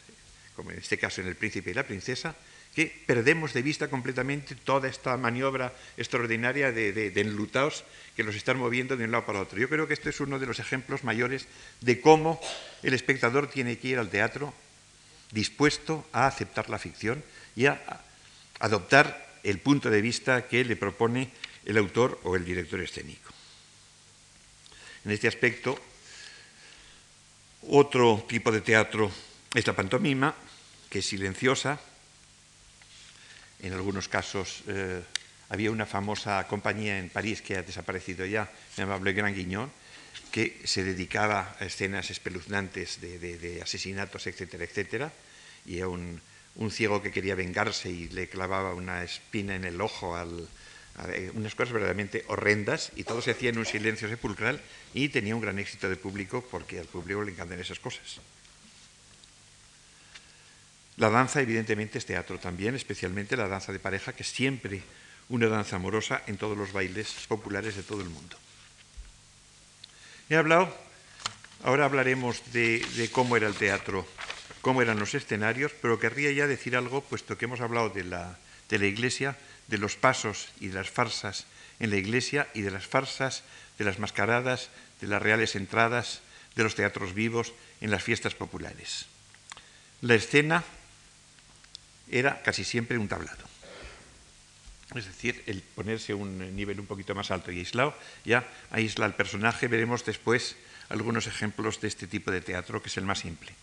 como 0.57 0.71
en 0.71 0.79
este 0.79 0.99
caso 0.99 1.21
en 1.21 1.29
el 1.29 1.37
príncipe 1.37 1.71
y 1.71 1.75
la 1.75 1.87
princesa, 1.87 2.37
que 2.75 2.87
perdemos 3.07 3.53
de 3.53 3.63
vista 3.63 3.89
completamente 3.89 4.55
toda 4.55 4.89
esta 4.89 5.17
maniobra 5.17 5.75
extraordinaria 5.97 6.71
de, 6.71 7.13
enlutados 7.17 7.85
que 8.15 8.23
los 8.23 8.37
están 8.37 8.59
moviendo 8.59 8.97
de 8.97 9.05
un 9.05 9.11
lado 9.11 9.27
para 9.27 9.41
otro. 9.41 9.59
Yo 9.59 9.69
creo 9.69 9.89
que 9.89 9.95
este 9.95 10.11
es 10.11 10.21
uno 10.21 10.39
de 10.39 10.47
los 10.47 10.61
ejemplos 10.61 11.03
mayores 11.03 11.47
de 11.81 12.01
cómo 12.01 12.41
el 12.83 12.95
espectador 12.95 13.51
tiene 13.51 13.79
que 13.79 13.89
ir 13.89 13.99
al 13.99 14.11
teatro 14.11 14.55
dispuesto 15.33 16.07
a 16.13 16.27
aceptar 16.27 16.71
la 16.71 16.79
ficción 16.79 17.23
y 17.57 17.67
a 17.67 17.81
adoptar 18.61 19.31
el 19.43 19.59
punto 19.59 19.91
de 19.91 20.01
vista 20.01 20.47
que 20.47 20.65
le 20.65 20.77
propone 20.77 21.31
el 21.65 21.77
autor 21.77 22.21
o 22.23 22.37
el 22.37 22.45
director 22.45 22.81
escénico. 22.81 23.33
En 25.05 25.13
este 25.13 25.29
aspecto, 25.29 25.81
otro 27.69 28.25
tipo 28.29 28.51
de 28.51 28.61
teatro 28.61 29.11
es 29.55 29.67
la 29.67 29.75
pantomima, 29.75 30.35
que 30.89 31.01
es 31.01 31.07
silenciosa. 31.07 31.81
En 33.63 33.73
algunos 33.73 34.09
casos 34.09 34.63
eh, 34.69 35.03
había 35.49 35.71
una 35.71 35.87
famosa 35.87 36.47
compañía 36.47 36.99
en 36.99 37.11
París 37.11 37.43
que 37.43 37.57
ha 37.57 37.63
desaparecido 37.63 38.25
ya, 38.25 38.51
se 38.75 38.83
llamaba 38.83 39.05
Le 39.05 39.13
Grand 39.13 39.37
Guignon, 39.37 39.71
que 40.31 40.61
se 40.65 40.85
dedicaba 40.85 41.57
a 41.59 41.65
escenas 41.65 42.11
espeluznantes 42.11 43.01
de, 43.01 43.61
asesinatos, 43.63 44.27
etcétera, 44.27 44.65
etcétera, 44.65 45.13
y 45.67 45.81
a 45.81 45.89
un, 45.89 46.21
un, 46.57 46.71
ciego 46.71 47.03
que 47.03 47.11
quería 47.11 47.35
vengarse 47.35 47.91
y 47.91 48.09
le 48.09 48.29
clavaba 48.29 48.75
una 48.75 49.03
espina 49.03 49.55
en 49.55 49.65
el 49.65 49.81
ojo 49.81 50.17
al, 50.17 50.49
unas 51.35 51.55
cosas 51.55 51.73
verdaderamente 51.73 52.25
horrendas 52.29 52.93
y 52.97 53.05
todo 53.05 53.23
se 53.23 53.33
hacía 53.33 53.51
en 53.51 53.59
un 53.59 53.67
silencio 53.67 54.09
sepulcral 54.09 54.61
y 54.95 55.09
tenía 55.09 55.35
un 55.35 55.41
gran 55.41 55.59
éxito 55.59 55.89
de 55.89 55.97
público 55.97 56.45
porque 56.51 56.79
al 56.79 56.87
público 56.87 57.23
le 57.23 57.33
encantan 57.33 57.61
esas 57.61 57.81
cosas. 57.81 58.21
La 60.97 61.09
danza 61.09 61.41
evidentemente 61.41 61.97
es 61.97 62.05
teatro 62.05 62.39
también, 62.39 62.75
especialmente 62.75 63.37
la 63.37 63.49
danza 63.49 63.73
de 63.73 63.79
pareja, 63.79 64.13
que 64.13 64.23
es 64.23 64.31
siempre 64.31 64.83
una 65.31 65.49
danza 65.49 65.77
amorosa 65.77 66.23
en 66.27 66.37
todos 66.37 66.59
los 66.59 66.73
bailes 66.73 67.09
populares 67.27 67.77
de 67.77 67.83
todo 67.83 68.03
el 68.03 68.11
mundo. 68.11 68.37
He 70.29 70.37
hablado, 70.37 70.77
ahora 71.63 71.87
hablaremos 71.87 72.53
de, 72.53 72.85
cómo 73.13 73.37
era 73.37 73.49
el 73.49 73.55
teatro, 73.55 74.07
cómo 74.61 74.83
eran 74.83 74.99
los 74.99 75.15
escenarios, 75.15 75.73
pero 75.81 75.99
querría 75.99 76.33
ya 76.33 76.47
decir 76.47 76.77
algo, 76.77 77.01
puesto 77.01 77.39
que 77.39 77.47
hemos 77.47 77.61
hablado 77.61 77.89
de 77.89 78.05
la, 78.05 78.39
de 78.69 78.79
la 78.79 78.87
iglesia, 78.87 79.39
de 79.71 79.79
los 79.79 79.97
pasos 79.97 80.49
y 80.61 80.69
de 80.69 80.75
las 80.75 80.91
farsas 80.91 81.47
en 81.79 81.91
la 81.91 81.97
iglesia 81.97 82.49
y 82.53 82.61
de 82.61 82.71
las 82.71 82.87
farsas, 82.87 83.43
de 83.79 83.85
las 83.85 83.99
mascaradas, 83.99 84.69
de 85.01 85.07
las 85.07 85.23
reales 85.23 85.57
entradas, 85.57 86.21
de 86.57 86.65
los 86.65 86.75
teatros 86.75 87.15
vivos 87.15 87.55
en 87.81 87.91
las 87.91 88.03
fiestas 88.03 88.35
populares. 88.35 89.07
La 90.03 90.15
escena 90.15 90.65
era 92.11 92.43
casi 92.43 92.65
siempre 92.65 92.99
un 92.99 93.09
tablado. 93.09 93.49
Es 94.95 95.07
decir, 95.07 95.43
el 95.47 95.63
ponerse 95.63 96.15
un 96.15 96.57
nivel 96.57 96.81
un 96.81 96.87
poquito 96.87 97.15
más 97.15 97.31
alto 97.31 97.53
y 97.53 97.61
aislado, 97.61 97.97
ya 98.25 98.45
aísla 98.73 99.07
al 99.07 99.15
personaje. 99.15 99.69
Veremos 99.69 100.05
después 100.05 100.57
algunos 100.89 101.29
ejemplos 101.29 101.81
de 101.81 101.87
este 101.87 102.09
tipo 102.09 102.33
de 102.33 102.41
teatro, 102.41 102.83
que 102.83 102.89
es 102.89 102.97
el 102.97 103.05
más 103.05 103.21
simple. 103.21 103.55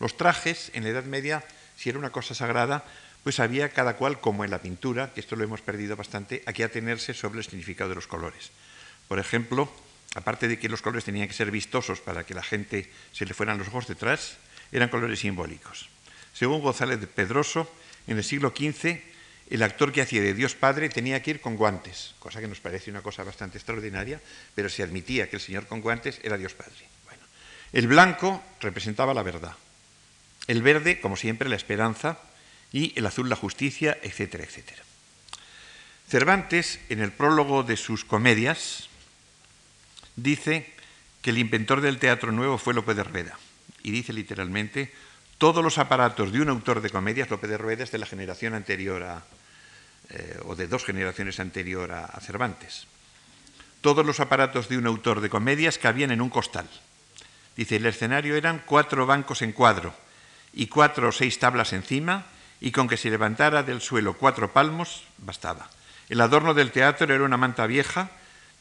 Los 0.00 0.16
trajes, 0.16 0.70
en 0.72 0.84
la 0.84 0.90
Edad 0.90 1.04
Media, 1.04 1.44
si 1.76 1.90
era 1.90 1.98
una 1.98 2.10
cosa 2.10 2.34
sagrada, 2.34 2.84
pues 3.24 3.40
había 3.40 3.70
cada 3.70 3.96
cual, 3.96 4.20
como 4.20 4.44
en 4.44 4.50
la 4.50 4.60
pintura, 4.60 5.12
que 5.12 5.20
esto 5.20 5.34
lo 5.34 5.44
hemos 5.44 5.62
perdido 5.62 5.96
bastante, 5.96 6.42
a 6.46 6.52
que 6.52 6.62
atenerse 6.62 7.14
sobre 7.14 7.38
el 7.38 7.44
significado 7.44 7.88
de 7.88 7.96
los 7.96 8.06
colores. 8.06 8.50
Por 9.08 9.18
ejemplo, 9.18 9.72
aparte 10.14 10.46
de 10.46 10.58
que 10.58 10.68
los 10.68 10.82
colores 10.82 11.04
tenían 11.04 11.26
que 11.26 11.34
ser 11.34 11.50
vistosos 11.50 12.00
para 12.00 12.24
que 12.24 12.34
la 12.34 12.42
gente 12.42 12.90
se 13.12 13.24
le 13.24 13.34
fueran 13.34 13.58
los 13.58 13.68
ojos 13.68 13.88
detrás, 13.88 14.36
eran 14.70 14.90
colores 14.90 15.20
simbólicos. 15.20 15.88
Según 16.34 16.60
González 16.60 17.00
de 17.00 17.06
Pedroso, 17.06 17.70
en 18.06 18.18
el 18.18 18.24
siglo 18.24 18.52
XV, 18.54 19.00
el 19.50 19.62
actor 19.62 19.92
que 19.92 20.02
hacía 20.02 20.20
de 20.20 20.34
Dios 20.34 20.54
Padre 20.54 20.88
tenía 20.90 21.22
que 21.22 21.32
ir 21.32 21.40
con 21.40 21.56
guantes, 21.56 22.14
cosa 22.18 22.40
que 22.40 22.48
nos 22.48 22.60
parece 22.60 22.90
una 22.90 23.02
cosa 23.02 23.24
bastante 23.24 23.56
extraordinaria, 23.56 24.20
pero 24.54 24.68
se 24.68 24.82
admitía 24.82 25.30
que 25.30 25.36
el 25.36 25.42
Señor 25.42 25.66
con 25.66 25.80
guantes 25.80 26.20
era 26.22 26.36
Dios 26.36 26.54
Padre. 26.54 26.72
El 27.72 27.88
blanco 27.88 28.42
representaba 28.60 29.14
la 29.14 29.22
verdad, 29.22 29.54
el 30.46 30.62
verde, 30.62 31.00
como 31.00 31.16
siempre, 31.16 31.48
la 31.48 31.56
esperanza, 31.56 32.18
y 32.74 32.92
el 32.96 33.06
azul 33.06 33.28
la 33.28 33.36
justicia, 33.36 33.96
etcétera, 34.02 34.42
etcétera. 34.42 34.82
Cervantes, 36.08 36.80
en 36.88 37.00
el 37.00 37.12
prólogo 37.12 37.62
de 37.62 37.76
sus 37.76 38.04
comedias, 38.04 38.88
dice 40.16 40.74
que 41.22 41.30
el 41.30 41.38
inventor 41.38 41.80
del 41.80 42.00
teatro 42.00 42.32
nuevo 42.32 42.58
fue 42.58 42.74
Lope 42.74 42.94
de 42.94 43.04
Rueda, 43.04 43.38
y 43.84 43.92
dice 43.92 44.12
literalmente, 44.12 44.92
todos 45.38 45.62
los 45.62 45.78
aparatos 45.78 46.32
de 46.32 46.40
un 46.40 46.48
autor 46.48 46.82
de 46.82 46.90
comedias, 46.90 47.30
Lope 47.30 47.46
de 47.46 47.58
Rueda 47.58 47.84
es 47.84 47.92
de 47.92 47.98
la 47.98 48.06
generación 48.06 48.54
anterior 48.54 49.04
a, 49.04 49.24
eh, 50.10 50.40
o 50.44 50.56
de 50.56 50.66
dos 50.66 50.84
generaciones 50.84 51.38
anterior 51.38 51.92
a, 51.92 52.06
a 52.06 52.20
Cervantes, 52.20 52.88
todos 53.82 54.04
los 54.04 54.18
aparatos 54.18 54.68
de 54.68 54.78
un 54.78 54.88
autor 54.88 55.20
de 55.20 55.30
comedias 55.30 55.78
cabían 55.78 56.10
en 56.10 56.20
un 56.20 56.28
costal. 56.28 56.68
Dice, 57.54 57.76
el 57.76 57.86
escenario 57.86 58.34
eran 58.34 58.64
cuatro 58.66 59.06
bancos 59.06 59.42
en 59.42 59.52
cuadro 59.52 59.94
y 60.52 60.66
cuatro 60.66 61.10
o 61.10 61.12
seis 61.12 61.38
tablas 61.38 61.72
encima, 61.72 62.26
y 62.60 62.72
con 62.72 62.88
que 62.88 62.96
se 62.96 63.10
levantara 63.10 63.62
del 63.62 63.80
suelo 63.80 64.14
cuatro 64.14 64.52
palmos 64.52 65.04
bastaba. 65.18 65.68
El 66.08 66.20
adorno 66.20 66.54
del 66.54 66.70
teatro 66.70 67.12
era 67.12 67.24
una 67.24 67.36
manta 67.36 67.66
vieja, 67.66 68.10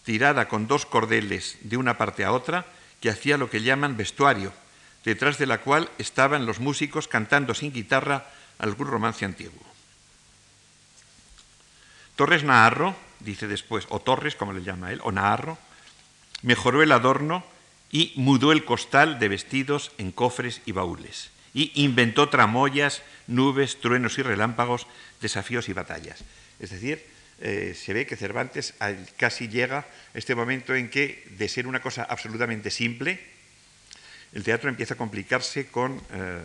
tirada 0.03 0.47
con 0.47 0.67
dos 0.67 0.85
cordeles 0.85 1.57
de 1.61 1.77
una 1.77 1.97
parte 1.97 2.23
a 2.25 2.31
otra, 2.31 2.65
que 2.99 3.09
hacía 3.09 3.37
lo 3.37 3.49
que 3.49 3.61
llaman 3.61 3.97
vestuario, 3.97 4.53
detrás 5.03 5.37
de 5.37 5.45
la 5.45 5.59
cual 5.59 5.89
estaban 5.97 6.45
los 6.45 6.59
músicos 6.59 7.07
cantando 7.07 7.53
sin 7.53 7.73
guitarra 7.73 8.25
algún 8.59 8.87
romance 8.87 9.25
antiguo. 9.25 9.61
Torres 12.15 12.43
Naharro, 12.43 12.95
dice 13.19 13.47
después, 13.47 13.85
o 13.89 13.99
Torres, 13.99 14.35
como 14.35 14.53
le 14.53 14.63
llama 14.63 14.91
él, 14.91 15.01
o 15.03 15.11
Naharro, 15.11 15.57
mejoró 16.43 16.83
el 16.83 16.91
adorno 16.91 17.43
y 17.91 18.13
mudó 18.15 18.51
el 18.51 18.65
costal 18.65 19.19
de 19.19 19.27
vestidos 19.27 19.91
en 19.97 20.11
cofres 20.11 20.61
y 20.65 20.71
baúles 20.71 21.32
y 21.53 21.71
inventó 21.83 22.29
tramoyas, 22.29 23.03
nubes, 23.27 23.79
truenos 23.79 24.17
y 24.17 24.23
relámpagos, 24.23 24.87
desafíos 25.21 25.69
y 25.69 25.73
batallas. 25.73 26.23
Es 26.59 26.71
decir, 26.71 27.05
eh, 27.39 27.75
se 27.75 27.93
ve 27.93 28.05
que 28.05 28.15
Cervantes 28.15 28.73
casi 29.17 29.47
llega 29.47 29.85
este 30.13 30.35
momento 30.35 30.75
en 30.75 30.89
que, 30.89 31.23
de 31.37 31.49
ser 31.49 31.67
una 31.67 31.81
cosa 31.81 32.03
absolutamente 32.03 32.71
simple, 32.71 33.19
el 34.33 34.43
teatro 34.43 34.69
empieza 34.69 34.95
a 34.95 34.97
complicarse 34.97 35.67
con, 35.67 36.01
eh, 36.11 36.41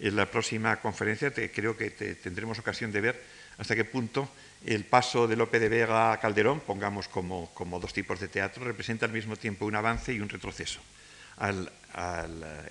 en 0.00 0.16
la 0.16 0.26
próxima 0.26 0.76
conferencia, 0.76 1.32
creo 1.32 1.76
que 1.76 1.90
tendremos 1.90 2.58
ocasión 2.58 2.92
de 2.92 3.00
ver 3.00 3.22
hasta 3.58 3.74
qué 3.74 3.84
punto 3.84 4.30
el 4.64 4.84
paso 4.84 5.26
de 5.26 5.36
Lope 5.36 5.58
de 5.58 5.68
Vega 5.68 6.12
a 6.12 6.20
Calderón, 6.20 6.60
pongamos 6.60 7.08
como 7.08 7.80
dos 7.80 7.92
tipos 7.92 8.20
de 8.20 8.28
teatro, 8.28 8.64
representa 8.64 9.06
al 9.06 9.12
mismo 9.12 9.36
tiempo 9.36 9.66
un 9.66 9.74
avance 9.74 10.12
y 10.12 10.20
un 10.20 10.28
retroceso. 10.28 10.80
Al, 11.38 11.70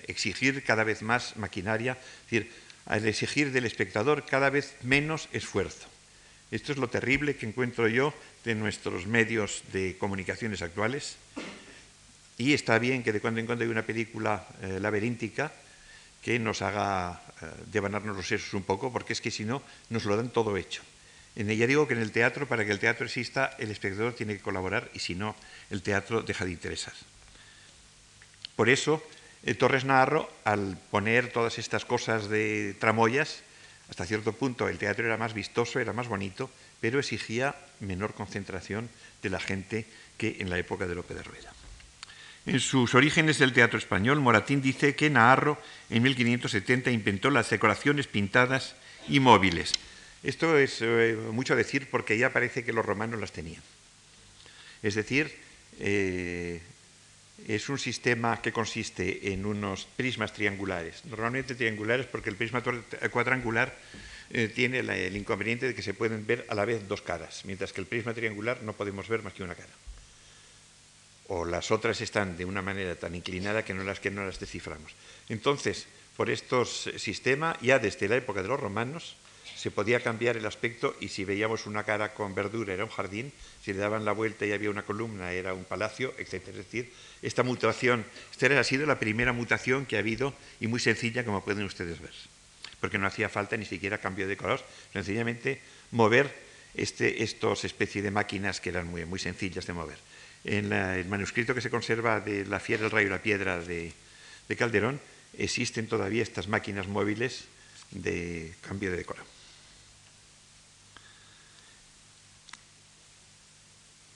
exigir 0.06 0.64
cada 0.64 0.84
vez 0.84 1.02
más 1.02 1.36
maquinaria, 1.36 1.92
es 1.92 2.30
decir, 2.30 2.52
al 2.86 3.06
exigir 3.06 3.52
del 3.52 3.66
espectador 3.66 4.24
cada 4.24 4.48
vez 4.48 4.76
menos 4.82 5.28
esfuerzo. 5.32 5.86
Esto 6.50 6.72
es 6.72 6.78
lo 6.78 6.88
terrible 6.88 7.36
que 7.36 7.44
encuentro 7.44 7.88
yo 7.88 8.14
de 8.44 8.54
nuestros 8.54 9.06
medios 9.06 9.62
de 9.72 9.96
comunicaciones 9.98 10.62
actuales. 10.62 11.16
Y 12.38 12.54
está 12.54 12.78
bien 12.78 13.02
que 13.02 13.12
de 13.12 13.20
cuando 13.20 13.40
en 13.40 13.46
cuando 13.46 13.64
hay 13.64 13.70
una 13.70 13.84
película 13.84 14.46
eh, 14.62 14.78
laberíntica 14.80 15.52
que 16.22 16.38
nos 16.38 16.62
haga 16.62 17.20
eh, 17.42 17.46
devanarnos 17.70 18.16
los 18.16 18.26
sesos 18.26 18.54
un 18.54 18.62
poco, 18.62 18.92
porque 18.92 19.12
es 19.12 19.20
que 19.20 19.30
si 19.30 19.44
no, 19.44 19.62
nos 19.90 20.06
lo 20.06 20.16
dan 20.16 20.30
todo 20.30 20.56
hecho. 20.56 20.82
En 21.36 21.50
ella 21.50 21.66
digo 21.66 21.86
que 21.86 21.94
en 21.94 22.00
el 22.00 22.12
teatro, 22.12 22.48
para 22.48 22.64
que 22.64 22.72
el 22.72 22.78
teatro 22.78 23.04
exista, 23.06 23.54
el 23.58 23.70
espectador 23.70 24.14
tiene 24.14 24.36
que 24.36 24.42
colaborar 24.42 24.90
y 24.94 25.00
si 25.00 25.14
no, 25.14 25.36
el 25.70 25.82
teatro 25.82 26.22
deja 26.22 26.44
de 26.44 26.52
interesar. 26.52 26.94
Por 28.58 28.68
eso, 28.68 29.00
eh, 29.46 29.54
Torres 29.54 29.84
Navarro, 29.84 30.28
al 30.42 30.76
poner 30.90 31.30
todas 31.30 31.60
estas 31.60 31.84
cosas 31.84 32.28
de 32.28 32.74
tramoyas, 32.80 33.44
hasta 33.88 34.04
cierto 34.04 34.32
punto 34.32 34.68
el 34.68 34.78
teatro 34.78 35.06
era 35.06 35.16
más 35.16 35.32
vistoso, 35.32 35.78
era 35.78 35.92
más 35.92 36.08
bonito, 36.08 36.50
pero 36.80 36.98
exigía 36.98 37.54
menor 37.78 38.14
concentración 38.14 38.90
de 39.22 39.30
la 39.30 39.38
gente 39.38 39.86
que 40.16 40.38
en 40.40 40.50
la 40.50 40.58
época 40.58 40.88
de 40.88 40.96
Lope 40.96 41.14
de 41.14 41.22
Rueda. 41.22 41.52
En 42.46 42.58
sus 42.58 42.96
orígenes 42.96 43.38
del 43.38 43.52
teatro 43.52 43.78
español, 43.78 44.18
Moratín 44.18 44.60
dice 44.60 44.96
que 44.96 45.08
Naharro 45.08 45.62
en 45.88 46.02
1570 46.02 46.90
inventó 46.90 47.30
las 47.30 47.50
decoraciones 47.50 48.08
pintadas 48.08 48.74
y 49.08 49.20
móviles. 49.20 49.70
Esto 50.24 50.58
es 50.58 50.78
eh, 50.80 51.16
mucho 51.30 51.54
decir 51.54 51.88
porque 51.92 52.18
ya 52.18 52.32
parece 52.32 52.64
que 52.64 52.72
los 52.72 52.84
romanos 52.84 53.20
las 53.20 53.30
tenían. 53.30 53.62
Es 54.82 54.96
decir, 54.96 55.32
eh, 55.78 56.60
es 57.46 57.68
un 57.68 57.78
sistema 57.78 58.40
que 58.42 58.52
consiste 58.52 59.32
en 59.32 59.46
unos 59.46 59.86
prismas 59.96 60.32
triangulares, 60.32 61.04
normalmente 61.04 61.54
triangulares 61.54 62.06
porque 62.06 62.30
el 62.30 62.36
prisma 62.36 62.62
cuadrangular 63.10 63.76
eh, 64.30 64.48
tiene 64.48 64.80
el 64.80 65.16
inconveniente 65.16 65.66
de 65.66 65.74
que 65.74 65.82
se 65.82 65.94
pueden 65.94 66.26
ver 66.26 66.46
a 66.48 66.54
la 66.54 66.64
vez 66.64 66.86
dos 66.88 67.02
caras, 67.02 67.44
mientras 67.44 67.72
que 67.72 67.80
el 67.80 67.86
prisma 67.86 68.14
triangular 68.14 68.62
no 68.62 68.72
podemos 68.74 69.08
ver 69.08 69.22
más 69.22 69.32
que 69.32 69.42
una 69.42 69.54
cara 69.54 69.72
o 71.28 71.44
las 71.44 71.70
otras 71.70 72.00
están 72.00 72.36
de 72.36 72.44
una 72.44 72.62
manera 72.62 72.96
tan 72.96 73.14
inclinada 73.14 73.64
que 73.64 73.74
no 73.74 73.84
las, 73.84 74.00
que 74.00 74.10
no 74.10 74.24
las 74.24 74.40
desciframos. 74.40 74.92
Entonces, 75.28 75.86
por 76.16 76.30
estos 76.30 76.90
sistemas, 76.96 77.56
ya 77.60 77.78
desde 77.78 78.08
la 78.08 78.16
época 78.16 78.42
de 78.42 78.48
los 78.48 78.58
romanos, 78.58 79.14
se 79.58 79.72
podía 79.72 79.98
cambiar 79.98 80.36
el 80.36 80.46
aspecto 80.46 80.94
y 81.00 81.08
si 81.08 81.24
veíamos 81.24 81.66
una 81.66 81.82
cara 81.82 82.14
con 82.14 82.32
verdura 82.32 82.74
era 82.74 82.84
un 82.84 82.90
jardín, 82.90 83.32
si 83.64 83.72
le 83.72 83.80
daban 83.80 84.04
la 84.04 84.12
vuelta 84.12 84.46
y 84.46 84.52
había 84.52 84.70
una 84.70 84.84
columna 84.84 85.32
era 85.32 85.52
un 85.52 85.64
palacio, 85.64 86.14
etc. 86.16 86.34
Es 86.48 86.54
decir, 86.54 86.92
esta 87.22 87.42
mutación, 87.42 88.04
esta 88.30 88.46
ha 88.60 88.64
sido 88.64 88.86
la 88.86 89.00
primera 89.00 89.32
mutación 89.32 89.84
que 89.84 89.96
ha 89.96 89.98
habido 89.98 90.32
y 90.60 90.68
muy 90.68 90.78
sencilla 90.78 91.24
como 91.24 91.44
pueden 91.44 91.64
ustedes 91.64 92.00
ver, 92.00 92.14
porque 92.78 92.98
no 92.98 93.08
hacía 93.08 93.28
falta 93.28 93.56
ni 93.56 93.64
siquiera 93.64 93.98
cambio 93.98 94.28
de 94.28 94.36
color, 94.36 94.60
sencillamente 94.92 95.60
mover 95.90 96.32
este, 96.74 97.24
estos 97.24 97.64
especies 97.64 98.04
de 98.04 98.12
máquinas 98.12 98.60
que 98.60 98.70
eran 98.70 98.86
muy, 98.86 99.18
sencillas 99.18 99.66
de 99.66 99.72
mover 99.72 99.98
en 100.44 100.72
el 100.72 101.06
manuscrito 101.06 101.52
que 101.52 101.60
se 101.60 101.68
conserva 101.68 102.20
de 102.20 102.46
La 102.46 102.60
fiera, 102.60 102.84
el 102.84 102.92
rayo 102.92 103.08
y 103.08 103.10
la 103.10 103.22
piedra 103.22 103.58
de, 103.58 103.92
Calderón, 104.56 105.00
existen 105.36 105.88
todavía 105.88 106.22
estas 106.22 106.46
máquinas 106.46 106.86
móviles 106.86 107.46
de 107.90 108.54
cambio 108.60 108.92
de 108.92 108.98
decoro. 108.98 109.37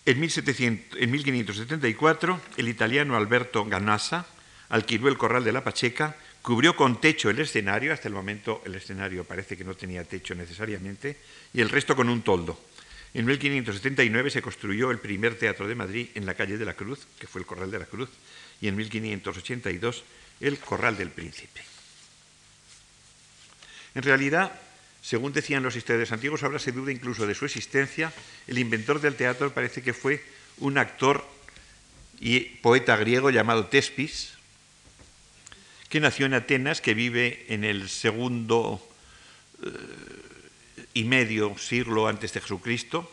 En, 0.05 0.19
1574, 0.19 2.41
el 2.57 2.69
italiano 2.69 3.17
Alberto 3.17 3.65
Ganassa 3.65 4.27
alquiló 4.69 5.07
el 5.09 5.17
corral 5.17 5.45
de 5.45 5.53
la 5.53 5.63
Pacheca, 5.63 6.17
cubrió 6.43 6.75
con 6.75 7.01
techo 7.01 7.31
el 7.31 7.39
escenario, 7.39 7.93
hasta 7.93 8.09
el 8.09 8.15
momento 8.15 8.63
el 8.65 8.75
escenario 8.75 9.23
parece 9.23 9.57
que 9.57 9.63
no 9.63 9.75
tenía 9.75 10.03
techo 10.03 10.35
necesariamente, 10.35 11.19
y 11.55 11.61
el 11.61 11.69
resto 11.69 11.95
con 11.95 12.09
un 12.09 12.23
toldo. 12.23 12.59
En 13.15 13.27
1579 13.27 14.31
se 14.31 14.43
construyó 14.43 14.91
el 14.91 14.99
primer 14.99 15.39
teatro 15.39 15.69
de 15.69 15.77
Madrid 15.77 16.09
en 16.15 16.27
la 16.27 16.35
calle 16.35 16.59
de 16.59 16.65
la 16.65 16.75
Cruz, 16.75 17.07
que 17.21 17.29
fue 17.29 17.41
el 17.41 17.47
Corral 17.47 17.71
de 17.71 17.79
la 17.79 17.87
Cruz, 17.87 18.11
y 18.61 18.67
en 18.67 18.75
1582 18.75 20.03
el 20.41 20.59
Corral 20.59 20.97
del 20.97 21.11
Príncipe. 21.11 21.61
En 23.95 24.03
realidad, 24.03 24.53
según 25.03 25.33
decían 25.33 25.65
los 25.65 25.75
historiadores 25.75 26.13
antiguos, 26.13 26.43
ahora 26.45 26.61
se 26.61 26.71
duda 26.71 26.93
incluso 26.93 27.27
de 27.27 27.35
su 27.35 27.45
existencia. 27.45 28.13
El 28.47 28.59
inventor 28.59 29.01
del 29.01 29.17
teatro 29.17 29.53
parece 29.53 29.83
que 29.83 29.93
fue 29.93 30.23
un 30.59 30.79
actor 30.79 31.27
y 32.21 32.41
poeta 32.63 32.97
griego 32.97 33.31
llamado 33.31 33.67
Tespis, 33.67 34.35
que 35.89 35.99
nació 35.99 36.27
en 36.27 36.35
Atenas, 36.35 36.81
que 36.81 36.95
vive 36.95 37.45
en 37.49 37.65
el 37.65 37.89
segundo 37.89 38.81
eh, 39.65 39.69
y 40.95 41.05
medio 41.05 41.59
siglo 41.59 42.07
antes 42.07 42.33
de 42.33 42.41
Jesucristo, 42.41 43.11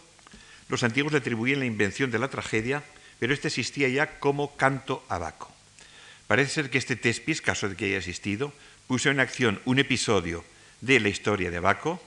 los 0.69 0.83
antiguos 0.83 1.11
le 1.11 1.17
atribuían 1.17 1.59
la 1.59 1.65
invención 1.65 2.11
de 2.11 2.19
la 2.19 2.29
tragedia, 2.29 2.83
pero 3.17 3.33
este 3.33 3.47
existía 3.47 3.89
ya 3.89 4.19
como 4.19 4.55
canto 4.55 5.03
a 5.09 5.17
Baco. 5.17 5.51
Parece 6.27 6.53
ser 6.53 6.69
que 6.69 6.77
este 6.77 6.95
Tespis, 6.95 7.41
caso 7.41 7.67
de 7.67 7.75
que 7.75 7.85
haya 7.85 7.97
existido, 7.97 8.53
puso 8.87 9.09
en 9.09 9.19
acción 9.19 9.59
un 9.65 9.79
episodio 9.79 10.45
de 10.81 10.99
la 10.99 11.09
historia 11.09 11.51
de 11.51 11.59
Baco 11.59 12.01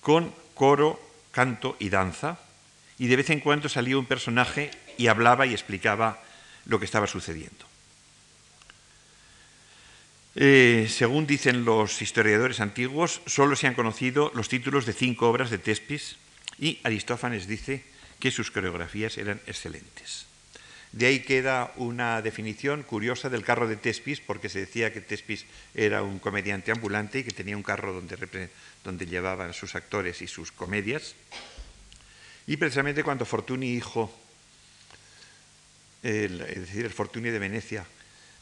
con 0.00 0.34
coro, 0.54 1.00
canto 1.30 1.76
y 1.78 1.88
danza, 1.90 2.38
y 2.98 3.06
de 3.06 3.16
vez 3.16 3.30
en 3.30 3.40
cuando 3.40 3.68
salía 3.68 3.98
un 3.98 4.06
personaje 4.06 4.70
y 4.98 5.08
hablaba 5.08 5.46
y 5.46 5.52
explicaba 5.52 6.22
lo 6.66 6.78
que 6.78 6.84
estaba 6.84 7.06
sucediendo. 7.06 7.66
Eh, 10.36 10.86
según 10.88 11.26
dicen 11.26 11.64
los 11.64 12.02
historiadores 12.02 12.60
antiguos, 12.60 13.20
solo 13.26 13.56
se 13.56 13.66
han 13.66 13.74
conocido 13.74 14.30
los 14.34 14.48
títulos 14.48 14.86
de 14.86 14.92
cinco 14.92 15.28
obras 15.28 15.50
de 15.50 15.58
Tespis 15.58 16.16
y 16.58 16.78
Aristófanes 16.84 17.46
dice 17.46 17.84
que 18.20 18.30
sus 18.30 18.50
coreografías 18.50 19.18
eran 19.18 19.40
excelentes. 19.46 20.29
De 20.92 21.06
ahí 21.06 21.20
queda 21.20 21.72
una 21.76 22.20
definición 22.20 22.82
curiosa 22.82 23.28
del 23.28 23.44
carro 23.44 23.68
de 23.68 23.76
Tespis, 23.76 24.20
porque 24.20 24.48
se 24.48 24.60
decía 24.60 24.92
que 24.92 25.00
Tespis 25.00 25.46
era 25.74 26.02
un 26.02 26.18
comediante 26.18 26.72
ambulante 26.72 27.20
y 27.20 27.24
que 27.24 27.30
tenía 27.30 27.56
un 27.56 27.62
carro 27.62 27.92
donde, 27.92 29.06
llevaban 29.06 29.54
sus 29.54 29.76
actores 29.76 30.20
y 30.20 30.26
sus 30.26 30.50
comedias. 30.50 31.14
Y 32.48 32.56
precisamente 32.56 33.04
cuando 33.04 33.24
Fortuny, 33.24 33.74
hijo, 33.74 34.12
es 36.02 36.38
decir, 36.38 36.84
el 36.84 36.92
Fortuny 36.92 37.30
de 37.30 37.38
Venecia, 37.38 37.84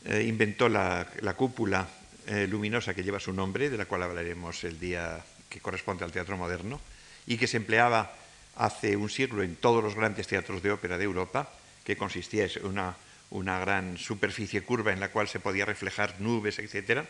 eh, 0.07 0.24
inventó 0.26 0.70
la, 0.70 1.07
cúpula 1.36 1.86
eh, 2.26 2.46
luminosa 2.49 2.94
que 2.94 3.03
lleva 3.03 3.20
su 3.20 3.34
nombre, 3.34 3.68
de 3.68 3.76
la 3.76 3.84
cual 3.84 4.05
hablaremos 4.05 4.64
el 4.64 4.80
día 4.80 5.22
que 5.51 5.61
corresponde 5.61 6.05
al 6.05 6.12
teatro 6.12 6.38
moderno, 6.38 6.80
y 7.26 7.36
que 7.36 7.46
se 7.46 7.59
empleaba 7.59 8.14
hace 8.57 8.96
un 8.96 9.11
siglo 9.11 9.42
en 9.42 9.57
todos 9.57 9.84
los 9.84 9.94
grandes 9.94 10.26
teatros 10.26 10.62
de 10.62 10.70
ópera 10.70 10.96
de 10.96 11.05
Europa, 11.05 11.53
que 11.89 11.97
consistía 11.97 12.45
en 12.45 12.66
una, 12.66 12.99
una 13.30 13.59
gran 13.61 13.97
superficie 13.97 14.61
curva 14.61 14.93
en 14.93 15.01
la 15.01 15.09
cual 15.09 15.26
se 15.26 15.41
podía 15.41 15.64
reflejar 15.64 16.20
nubes, 16.20 16.59
etc., 16.59 17.01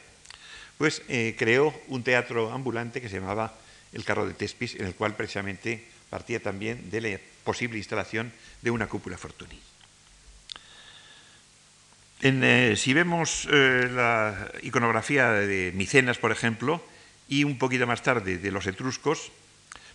pues 0.78 1.02
eh, 1.08 1.34
creó 1.36 1.74
un 1.88 2.04
teatro 2.04 2.52
ambulante 2.52 3.00
que 3.00 3.08
se 3.08 3.18
llamaba 3.18 3.58
El 3.92 4.04
Carro 4.04 4.24
de 4.24 4.34
Tespis, 4.34 4.76
en 4.76 4.86
el 4.86 4.94
cual 4.94 5.16
precisamente 5.16 5.84
partía 6.10 6.38
también 6.38 6.90
de 6.90 7.00
la 7.00 7.18
posible 7.42 7.78
instalación 7.78 8.32
de 8.62 8.70
una 8.70 8.86
cúpula 8.86 9.18
Fortuny. 9.18 9.58
Eh, 12.22 12.74
si 12.76 12.94
vemos 12.94 13.48
eh, 13.50 13.90
la 13.90 14.52
iconografía 14.62 15.32
de 15.32 15.72
Micenas, 15.74 16.18
por 16.18 16.30
ejemplo, 16.30 16.80
y 17.26 17.42
un 17.42 17.58
poquito 17.58 17.84
más 17.88 18.04
tarde 18.04 18.38
de 18.38 18.52
los 18.52 18.68
etruscos, 18.68 19.32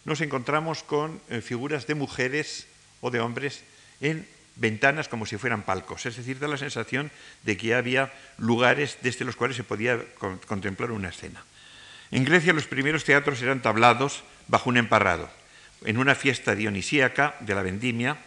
nos 0.03 0.19
encontramos 0.19 0.84
con 0.84 1.21
figuras 1.41 1.88
de 1.88 1.95
mujeres 1.95 2.67
o 2.99 3.11
de 3.11 3.21
hombres 3.21 3.63
en 4.01 4.27
ventanas 4.56 5.08
como 5.08 5.26
si 5.26 5.38
fueran 5.38 5.64
palcos. 5.64 6.06
Es 6.06 6.18
decir, 6.18 6.39
da 6.39 6.47
la 6.47 6.58
sensación 6.58 7.12
de 7.43 7.58
que 7.58 7.76
había 7.76 8.14
lugares 8.38 8.97
desde 9.01 9.26
los 9.26 9.36
cuales 9.36 9.58
se 9.58 9.64
podía 9.64 9.99
contemplar 10.47 10.91
una 10.91 11.10
escena. 11.10 11.43
En 12.12 12.26
Grecia 12.26 12.54
los 12.54 12.68
primeros 12.68 13.04
teatros 13.04 13.41
eran 13.41 13.62
tablados 13.62 14.24
bajo 14.47 14.70
un 14.70 14.78
emparrado, 14.78 15.30
en 15.86 15.97
una 15.97 16.16
fiesta 16.16 16.54
dionisíaca 16.54 17.36
de 17.39 17.56
la 17.56 17.64
vendimia, 17.64 18.18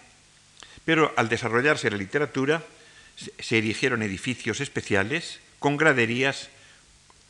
pero 0.84 1.12
al 1.16 1.28
desarrollarse 1.28 1.90
la 1.90 1.96
literatura, 1.96 2.62
se 3.16 3.58
erigieron 3.58 4.02
edificios 4.02 4.60
especiales 4.60 5.40
con 5.58 5.76
graderías 5.76 6.50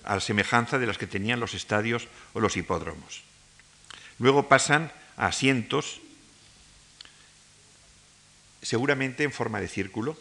a 0.05 0.21
semejanza 0.21 0.79
de 0.79 0.87
las 0.87 0.99
que 0.99 1.07
tenían 1.07 1.41
los 1.41 1.55
estadios 1.55 2.09
o 2.33 2.41
los 2.41 2.57
hipódromos. 2.57 3.23
Luego 4.19 4.49
pasan 4.49 4.93
a 5.17 5.27
asientos, 5.27 6.01
seguramente 8.67 9.23
en 9.23 9.31
forma 9.31 9.61
de 9.61 9.69
círculo, 9.69 10.19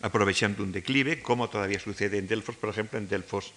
aprovechando 0.00 0.62
un 0.62 0.72
declive, 0.72 1.20
como 1.20 1.50
todavía 1.52 1.78
sucede 1.78 2.16
en 2.16 2.26
Delfos, 2.26 2.56
por 2.56 2.70
ejemplo, 2.70 2.98
en 2.98 3.06
Delfos 3.06 3.52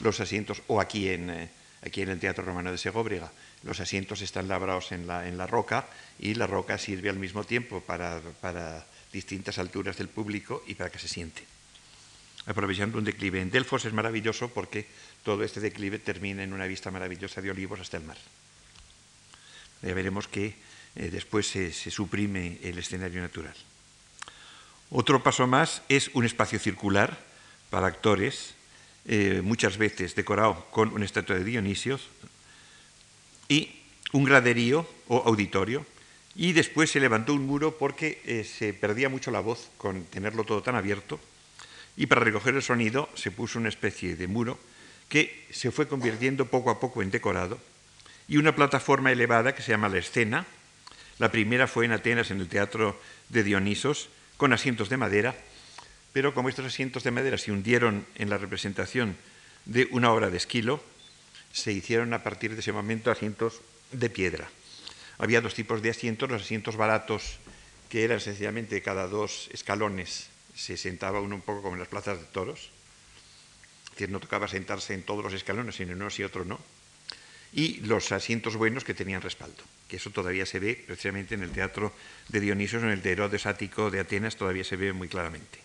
los 0.00 0.20
asientos, 0.20 0.60
o 0.66 0.78
aquí 0.78 1.08
en, 1.08 1.30
eh, 1.30 1.48
aquí 1.80 2.02
en 2.02 2.10
el 2.10 2.20
Teatro 2.20 2.44
Romano 2.44 2.70
de 2.70 2.76
Segóbriga, 2.76 3.32
los 3.62 3.80
asientos 3.80 4.20
están 4.20 4.48
labrados 4.48 4.92
en 4.92 5.06
la, 5.06 5.26
en 5.26 5.38
la 5.38 5.46
roca 5.46 5.88
y 6.18 6.34
la 6.34 6.46
roca 6.46 6.76
sirve 6.76 7.08
al 7.08 7.16
mismo 7.16 7.44
tiempo 7.44 7.80
para, 7.80 8.20
para 8.42 8.84
distintas 9.10 9.56
alturas 9.56 9.96
del 9.96 10.08
público 10.08 10.62
y 10.66 10.74
para 10.74 10.90
que 10.90 10.98
se 10.98 11.08
siente. 11.08 11.42
aprovechando 12.44 12.98
un 12.98 13.04
declive. 13.04 13.40
En 13.40 13.50
Delfos 13.50 13.86
es 13.86 13.92
maravilloso 13.94 14.52
porque 14.52 14.86
todo 15.24 15.42
este 15.42 15.60
declive 15.60 15.98
termina 15.98 16.44
en 16.44 16.52
una 16.52 16.66
vista 16.66 16.90
maravillosa 16.90 17.40
de 17.40 17.50
olivos 17.50 17.80
hasta 17.80 17.96
el 17.96 18.04
mar. 18.04 18.18
Ya 19.80 19.94
veremos 19.94 20.28
que 20.28 20.54
eh, 20.96 21.10
después 21.10 21.46
se, 21.46 21.72
suprime 21.72 22.58
el 22.62 22.78
escenario 22.78 23.20
natural. 23.20 23.54
Otro 24.90 25.22
paso 25.22 25.46
más 25.46 25.82
es 25.88 26.10
un 26.14 26.24
espacio 26.24 26.58
circular 26.58 27.18
para 27.70 27.86
actores, 27.86 28.54
eh, 29.06 29.40
muchas 29.42 29.78
veces 29.78 30.14
decorado 30.14 30.66
con 30.70 30.92
una 30.92 31.04
estatua 31.04 31.36
de 31.36 31.44
Dionisios, 31.44 32.08
y 33.48 33.82
un 34.12 34.24
graderío 34.24 34.88
o 35.08 35.22
auditorio, 35.26 35.84
y 36.34 36.52
después 36.52 36.90
se 36.90 37.00
levantó 37.00 37.34
un 37.34 37.46
muro 37.46 37.78
porque 37.78 38.20
eh, 38.24 38.44
se 38.44 38.72
perdía 38.72 39.08
mucho 39.08 39.30
la 39.30 39.40
voz 39.40 39.70
con 39.78 40.04
tenerlo 40.04 40.44
todo 40.44 40.62
tan 40.62 40.76
abierto, 40.76 41.20
y 41.96 42.06
para 42.06 42.22
recoger 42.22 42.54
el 42.54 42.62
sonido 42.62 43.08
se 43.14 43.30
puso 43.30 43.58
una 43.58 43.68
especie 43.68 44.16
de 44.16 44.26
muro 44.26 44.58
que 45.08 45.46
se 45.50 45.70
fue 45.70 45.88
convirtiendo 45.88 46.46
poco 46.46 46.70
a 46.70 46.80
poco 46.80 47.02
en 47.02 47.10
decorado, 47.10 47.58
y 48.28 48.38
una 48.38 48.54
plataforma 48.54 49.12
elevada 49.12 49.54
que 49.54 49.62
se 49.62 49.70
llama 49.70 49.88
la 49.88 49.98
escena. 49.98 50.46
La 51.18 51.30
primera 51.30 51.66
fue 51.66 51.86
en 51.86 51.92
Atenas, 51.92 52.30
en 52.30 52.40
el 52.40 52.48
Teatro 52.48 53.00
de 53.30 53.42
Dionisos, 53.42 54.08
con 54.36 54.52
asientos 54.52 54.88
de 54.88 54.98
madera, 54.98 55.34
pero 56.12 56.34
como 56.34 56.48
estos 56.48 56.66
asientos 56.66 57.04
de 57.04 57.10
madera 57.10 57.38
se 57.38 57.52
hundieron 57.52 58.06
en 58.16 58.28
la 58.28 58.38
representación 58.38 59.16
de 59.64 59.88
una 59.90 60.12
obra 60.12 60.30
de 60.30 60.36
Esquilo, 60.36 60.82
se 61.52 61.72
hicieron 61.72 62.12
a 62.12 62.22
partir 62.22 62.54
de 62.54 62.60
ese 62.60 62.72
momento 62.72 63.10
asientos 63.10 63.60
de 63.92 64.10
piedra. 64.10 64.48
Había 65.18 65.40
dos 65.40 65.54
tipos 65.54 65.80
de 65.80 65.90
asientos, 65.90 66.30
los 66.30 66.42
asientos 66.42 66.76
baratos, 66.76 67.38
que 67.88 68.04
eran 68.04 68.20
sencillamente 68.20 68.82
cada 68.82 69.06
dos 69.06 69.48
escalones 69.52 70.28
se 70.54 70.76
sentaba 70.76 71.20
uno 71.20 71.34
un 71.34 71.42
poco 71.42 71.62
como 71.62 71.74
en 71.74 71.80
las 71.80 71.88
plazas 71.88 72.18
de 72.18 72.26
toros, 72.26 72.70
que 73.94 74.08
no 74.08 74.20
tocaba 74.20 74.48
sentarse 74.48 74.94
en 74.94 75.02
todos 75.02 75.22
los 75.22 75.34
escalones, 75.34 75.76
sino 75.76 75.92
en 75.92 76.00
unos 76.00 76.18
y 76.18 76.24
otros 76.24 76.46
no, 76.46 76.58
y 77.56 77.80
los 77.80 78.12
asientos 78.12 78.54
buenos 78.54 78.84
que 78.84 78.92
tenían 78.92 79.22
respaldo, 79.22 79.64
que 79.88 79.96
eso 79.96 80.10
todavía 80.10 80.44
se 80.44 80.60
ve 80.60 80.84
precisamente 80.86 81.34
en 81.34 81.42
el 81.42 81.50
teatro 81.50 81.90
de 82.28 82.40
Dionisos, 82.40 82.82
en 82.82 82.90
el 82.90 83.00
de 83.00 83.12
Herodes 83.12 83.46
Ático 83.46 83.90
de 83.90 83.98
Atenas, 83.98 84.36
todavía 84.36 84.62
se 84.62 84.76
ve 84.76 84.92
muy 84.92 85.08
claramente. 85.08 85.58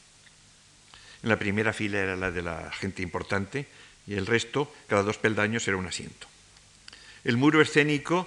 En 1.21 1.27
la 1.27 1.37
primera 1.37 1.73
fila 1.73 1.99
era 1.99 2.15
la 2.15 2.31
de 2.31 2.41
la 2.41 2.71
gente 2.71 3.01
importante 3.03 3.67
y 4.07 4.13
el 4.13 4.25
resto, 4.25 4.73
cada 4.87 5.03
dos 5.03 5.17
peldaños, 5.17 5.67
era 5.67 5.75
un 5.75 5.85
asiento. 5.85 6.27
El 7.25 7.35
muro 7.35 7.61
escénico 7.61 8.25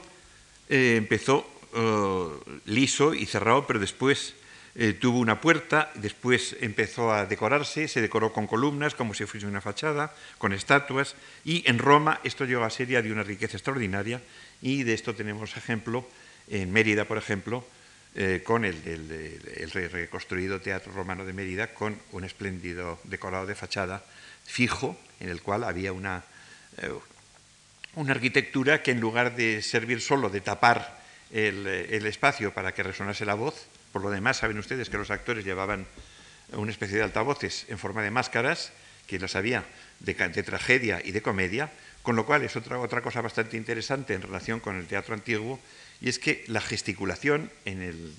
eh, 0.69 0.97
empezó 0.99 1.49
eh, 1.75 2.59
liso 2.67 3.15
y 3.15 3.25
cerrado, 3.25 3.67
pero 3.67 3.81
después 3.81 4.35
eh, 4.77 4.93
tuvo 4.93 5.18
una 5.18 5.41
puerta, 5.41 5.93
después 5.95 6.57
empezó 6.61 7.12
a 7.12 7.27
decorarse, 7.27 7.87
se 7.89 8.01
decoró 8.01 8.33
con 8.33 8.47
columnas 8.47 8.95
como 8.95 9.14
si 9.14 9.25
fuese 9.25 9.47
una 9.47 9.61
fachada, 9.61 10.14
con 10.39 10.53
estatuas, 10.53 11.14
y 11.45 11.68
en 11.68 11.79
Roma 11.79 12.20
esto 12.25 12.45
llegó 12.45 12.64
a 12.64 12.70
ser 12.70 12.89
de 12.89 13.12
una 13.12 13.22
riqueza 13.22 13.57
extraordinaria, 13.57 14.20
y 14.61 14.83
de 14.83 14.95
esto 14.95 15.14
tenemos 15.14 15.57
ejemplo 15.57 16.09
en 16.49 16.72
Mérida, 16.72 17.05
por 17.05 17.18
ejemplo, 17.18 17.64
con 18.45 18.64
el, 18.64 19.70
reconstruido 19.91 20.61
Teatro 20.61 20.93
Romano 20.93 21.25
de 21.25 21.33
Mérida, 21.33 21.75
con 21.75 21.99
un 22.12 22.22
espléndido 22.22 23.01
decorado 23.05 23.47
de 23.47 23.57
fachada 23.57 24.05
fijo, 24.45 24.97
en 25.18 25.31
el 25.31 25.43
cual 25.43 25.64
había 25.64 25.93
una, 25.93 26.22
una 27.97 28.12
arquitectura 28.12 28.83
que 28.83 28.91
en 28.91 29.01
lugar 29.01 29.37
de 29.37 29.62
servir 29.62 30.01
solo 30.01 30.31
de 30.31 30.41
tapar 30.41 31.03
el, 31.35 32.07
espacio 32.07 32.53
para 32.53 32.72
que 32.72 32.83
resonase 32.83 33.25
la 33.25 33.35
voz, 33.35 33.66
por 33.95 34.03
lo 34.03 34.11
demás 34.11 34.39
saben 34.39 34.59
ustedes 34.59 34.91
que 34.91 34.99
los 34.99 35.13
actores 35.13 35.45
llevaban 35.45 35.87
una 36.51 36.73
especie 36.73 36.97
de 36.97 37.05
altavoces 37.05 37.65
en 37.69 37.79
forma 37.79 38.03
de 38.03 38.11
máscaras, 38.11 38.73
que 39.07 39.21
las 39.21 39.37
había 39.37 39.65
de, 40.01 40.15
tragedia 40.43 41.01
y 41.05 41.13
de 41.13 41.23
comedia, 41.23 41.71
con 42.03 42.17
lo 42.17 42.27
cual 42.27 42.43
es 42.43 42.57
otra, 42.57 42.81
otra 42.81 43.03
cosa 43.03 43.21
bastante 43.21 43.57
interesante 43.57 44.15
en 44.15 44.23
relación 44.23 44.59
con 44.59 44.75
el 44.75 44.89
teatro 44.89 45.15
antiguo, 45.15 45.61
y 46.01 46.09
es 46.09 46.19
que 46.19 46.43
la 46.49 46.61
gesticulación 46.61 47.53
en 47.67 47.83
el 47.83 48.13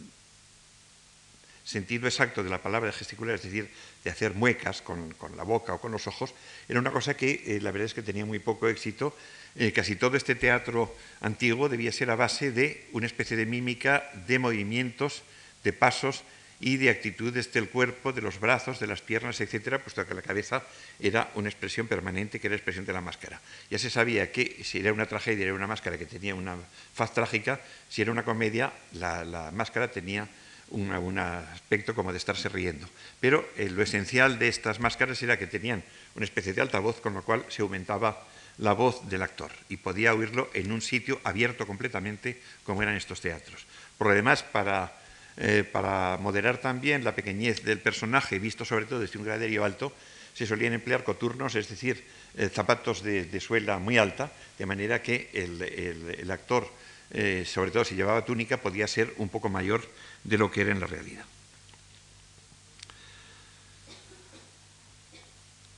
sentido 1.65 2.07
exacto 2.07 2.41
de 2.41 2.49
la 2.49 2.61
palabra 2.61 2.93
gesticular, 2.93 3.35
es 3.35 3.43
decir, 3.43 3.69
de 4.05 4.09
hacer 4.09 4.33
muecas 4.33 4.81
con, 4.81 5.13
la 5.35 5.43
boca 5.43 5.73
o 5.73 5.81
con 5.81 5.91
los 5.91 6.07
ojos, 6.07 6.33
era 6.69 6.79
una 6.79 6.91
cosa 6.91 7.17
que 7.17 7.43
eh, 7.47 7.59
la 7.59 7.71
verdad 7.71 7.87
es 7.87 7.93
que 7.93 8.01
tenía 8.01 8.25
muy 8.25 8.39
poco 8.39 8.69
éxito. 8.69 9.13
Eh, 9.57 9.73
casi 9.73 9.97
todo 9.97 10.15
este 10.15 10.35
teatro 10.35 10.95
antiguo 11.19 11.67
debía 11.67 11.91
ser 11.91 12.11
a 12.11 12.15
base 12.15 12.51
de 12.51 12.87
una 12.93 13.07
especie 13.07 13.35
de 13.35 13.45
mímica 13.45 14.09
de 14.25 14.39
movimientos, 14.39 15.23
de 15.65 15.73
pasos 15.73 16.23
y 16.61 16.77
de 16.77 16.89
actitudes 16.89 17.51
del 17.51 17.67
cuerpo, 17.67 18.13
de 18.13 18.21
los 18.21 18.39
brazos, 18.39 18.79
de 18.79 18.87
las 18.87 19.01
piernas, 19.01 19.41
etcétera, 19.41 19.83
puesto 19.83 20.05
que 20.07 20.13
la 20.13 20.21
cabeza 20.21 20.63
era 20.99 21.29
una 21.35 21.49
expresión 21.49 21.87
permanente, 21.87 22.39
que 22.39 22.47
era 22.47 22.53
la 22.53 22.57
expresión 22.57 22.85
de 22.85 22.93
la 22.93 23.01
máscara. 23.01 23.41
Ya 23.69 23.77
se 23.77 23.89
sabía 23.89 24.31
que 24.31 24.63
si 24.63 24.79
era 24.79 24.93
una 24.93 25.05
tragedia, 25.05 25.43
era 25.43 25.53
una 25.53 25.67
máscara 25.67 25.97
que 25.97 26.05
tenía 26.05 26.33
una 26.33 26.55
faz 26.93 27.13
trágica, 27.13 27.59
si 27.89 28.01
era 28.01 28.11
una 28.11 28.23
comedia, 28.23 28.71
la, 28.93 29.51
máscara 29.53 29.91
tenía 29.91 30.29
un 30.69 31.19
aspecto 31.19 31.93
como 31.93 32.11
de 32.11 32.17
estarse 32.17 32.47
riendo. 32.47 32.87
Pero 33.19 33.47
eh, 33.57 33.69
lo 33.69 33.83
esencial 33.83 34.39
de 34.39 34.47
estas 34.47 34.79
máscaras 34.79 35.21
era 35.21 35.37
que 35.37 35.47
tenían 35.47 35.83
una 36.15 36.25
especie 36.25 36.53
de 36.53 36.61
altavoz, 36.61 37.01
con 37.01 37.13
lo 37.13 37.23
cual 37.23 37.45
se 37.49 37.61
aumentaba 37.61 38.25
la 38.57 38.73
voz 38.73 39.07
del 39.09 39.21
actor 39.21 39.51
y 39.67 39.77
podía 39.77 40.13
oírlo 40.13 40.49
en 40.53 40.71
un 40.71 40.81
sitio 40.81 41.19
abierto 41.23 41.67
completamente 41.67 42.41
como 42.63 42.81
eran 42.81 42.95
estos 42.95 43.19
teatros. 43.19 43.65
Por 43.97 44.07
lo 44.07 44.13
demás, 44.13 44.43
para, 44.43 44.93
eh, 45.37 45.67
para 45.69 46.17
moderar 46.17 46.59
también 46.59 47.03
la 47.03 47.13
pequeñez 47.13 47.63
del 47.63 47.79
personaje, 47.79 48.39
visto 48.39 48.63
sobre 48.63 48.85
todo 48.85 48.99
desde 48.99 49.19
un 49.19 49.25
graderío 49.25 49.65
alto, 49.65 49.91
se 50.33 50.45
solían 50.45 50.73
emplear 50.73 51.03
coturnos, 51.03 51.55
es 51.55 51.67
decir, 51.67 52.03
eh, 52.37 52.49
zapatos 52.49 53.03
de, 53.03 53.39
suela 53.39 53.77
muy 53.79 53.97
alta, 53.97 54.31
de 54.57 54.65
manera 54.65 55.01
que 55.01 55.29
el, 55.33 56.31
actor, 56.31 56.67
eh, 57.11 57.43
sobre 57.45 57.71
todo 57.71 57.83
si 57.83 57.95
llevaba 57.95 58.23
túnica, 58.23 58.61
podía 58.61 58.87
ser 58.87 59.13
un 59.17 59.29
poco 59.29 59.49
mayor 59.49 59.83
de 60.23 60.37
lo 60.37 60.51
que 60.51 60.61
era 60.61 60.71
en 60.71 60.79
la 60.79 60.87
realidad. 60.87 61.25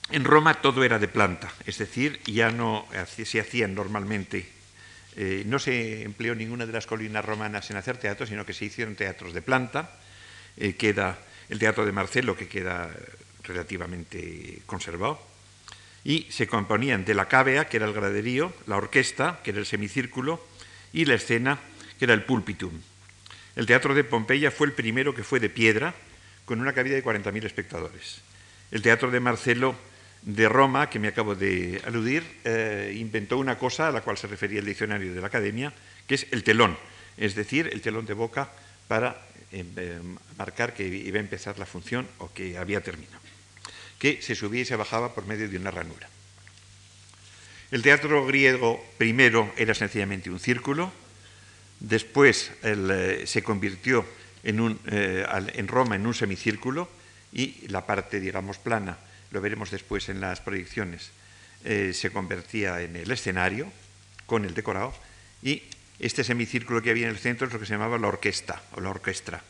En 0.10 0.24
Roma 0.24 0.62
todo 0.62 0.84
era 0.84 1.00
de 1.00 1.08
planta, 1.08 1.52
es 1.66 1.78
decir, 1.80 2.22
ya 2.26 2.50
no 2.50 2.88
se 3.08 3.40
hacían 3.42 3.76
normalmente, 3.76 4.57
eh, 5.20 5.42
no 5.48 5.58
se 5.58 6.04
empleó 6.04 6.36
ninguna 6.36 6.68
de 6.68 6.74
las 6.74 6.86
colinas 6.86 7.26
romanas 7.26 7.72
en 7.72 7.78
hacer 7.78 7.98
teatro, 7.98 8.28
sino 8.28 8.46
que 8.46 8.54
se 8.54 8.66
hicieron 8.66 8.96
teatros 8.96 9.34
de 9.34 9.42
planta. 9.42 9.98
Eh, 10.56 10.76
queda 10.76 11.18
el 11.50 11.58
teatro 11.58 11.88
de 11.88 11.92
Marcelo, 11.92 12.38
que 12.38 12.48
queda 12.48 12.96
relativamente 13.44 14.62
conservado, 14.68 15.20
y 16.04 16.28
se 16.30 16.46
componían 16.46 17.04
de 17.04 17.16
la 17.16 17.28
cávea, 17.28 17.66
que 17.68 17.78
era 17.78 17.88
el 17.88 17.94
graderío, 17.94 18.54
la 18.68 18.78
orquesta, 18.78 19.40
que 19.44 19.50
era 19.50 19.60
el 19.60 19.66
semicírculo, 19.66 20.46
y 20.94 21.06
la 21.06 21.16
escena, 21.16 21.58
que 21.98 22.06
era 22.06 22.14
el 22.14 22.24
púlpitum. 22.24 22.74
El 23.56 23.66
teatro 23.66 23.96
de 23.96 24.04
Pompeya 24.04 24.52
fue 24.52 24.68
el 24.68 24.74
primero 24.74 25.16
que 25.16 25.24
fue 25.24 25.40
de 25.40 25.50
piedra, 25.50 25.96
con 26.46 26.62
una 26.62 26.74
cabida 26.74 26.96
de 26.96 27.04
40.000 27.04 27.44
espectadores. 27.44 28.22
El 28.70 28.84
teatro 28.84 29.10
de 29.10 29.20
Marcelo 29.20 29.76
de 30.28 30.50
Roma, 30.50 30.90
que 30.90 31.00
me 31.00 31.08
acabo 31.08 31.36
de 31.36 31.82
aludir, 31.86 32.22
eh, 32.44 32.94
inventó 33.00 33.38
una 33.38 33.58
cosa 33.58 33.88
a 33.88 33.92
la 33.92 34.02
cual 34.02 34.18
se 34.18 34.28
refería 34.28 34.60
el 34.60 34.66
diccionario 34.66 35.14
de 35.14 35.22
la 35.22 35.28
Academia, 35.28 35.72
que 36.06 36.16
es 36.16 36.28
el 36.32 36.44
telón, 36.44 36.78
es 37.16 37.34
decir, 37.34 37.70
el 37.72 37.80
telón 37.80 38.06
de 38.06 38.14
boca 38.14 38.52
para 38.90 39.24
eh, 39.54 39.64
eh, 39.78 40.00
marcar 40.38 40.74
que 40.74 40.86
iba 40.86 41.16
a 41.18 41.22
empezar 41.22 41.58
la 41.58 41.66
función 41.66 42.06
o 42.18 42.34
que 42.34 42.58
había 42.58 42.84
terminado, 42.84 43.22
que 44.00 44.22
se 44.22 44.36
subía 44.36 44.64
y 44.64 44.66
se 44.66 44.76
bajaba 44.76 45.16
por 45.16 45.26
medio 45.28 45.48
de 45.48 45.58
una 45.58 45.72
ranura. 45.72 46.10
El 47.72 47.82
teatro 47.82 48.26
griego 48.26 48.84
primero 48.98 49.54
era 49.56 49.74
sencillamente 49.74 50.30
un 50.30 50.42
círculo, 50.42 50.92
después 51.80 52.52
se 52.62 53.44
convirtió 53.44 54.06
en, 54.44 54.78
en 54.88 55.68
Roma 55.70 55.96
en 55.96 56.06
un 56.06 56.14
semicírculo 56.14 56.90
y 57.32 57.68
la 57.70 57.86
parte, 57.86 58.20
digamos, 58.20 58.58
plana 58.58 58.98
lo 59.38 59.42
veremos 59.42 59.70
después 59.70 60.10
en 60.10 60.20
las 60.20 60.42
proyecciones, 60.42 61.12
eh, 61.64 61.92
se 61.94 62.10
convertía 62.10 62.82
en 62.82 62.96
el 62.96 63.12
escenario 63.12 63.72
con 64.26 64.46
el 64.46 64.56
decorado 64.56 64.96
y 65.44 65.62
este 66.00 66.24
semicírculo 66.24 66.82
que 66.82 66.90
había 66.90 67.06
en 67.06 67.12
el 67.12 67.20
centro 67.20 67.46
es 67.46 67.54
lo 67.54 67.60
que 67.60 67.68
se 67.68 67.74
llamaba 67.74 68.00
la 68.00 68.08
orquesta 68.08 68.64
o 68.74 68.82
la 68.82 68.90
orquestra. 68.90 69.44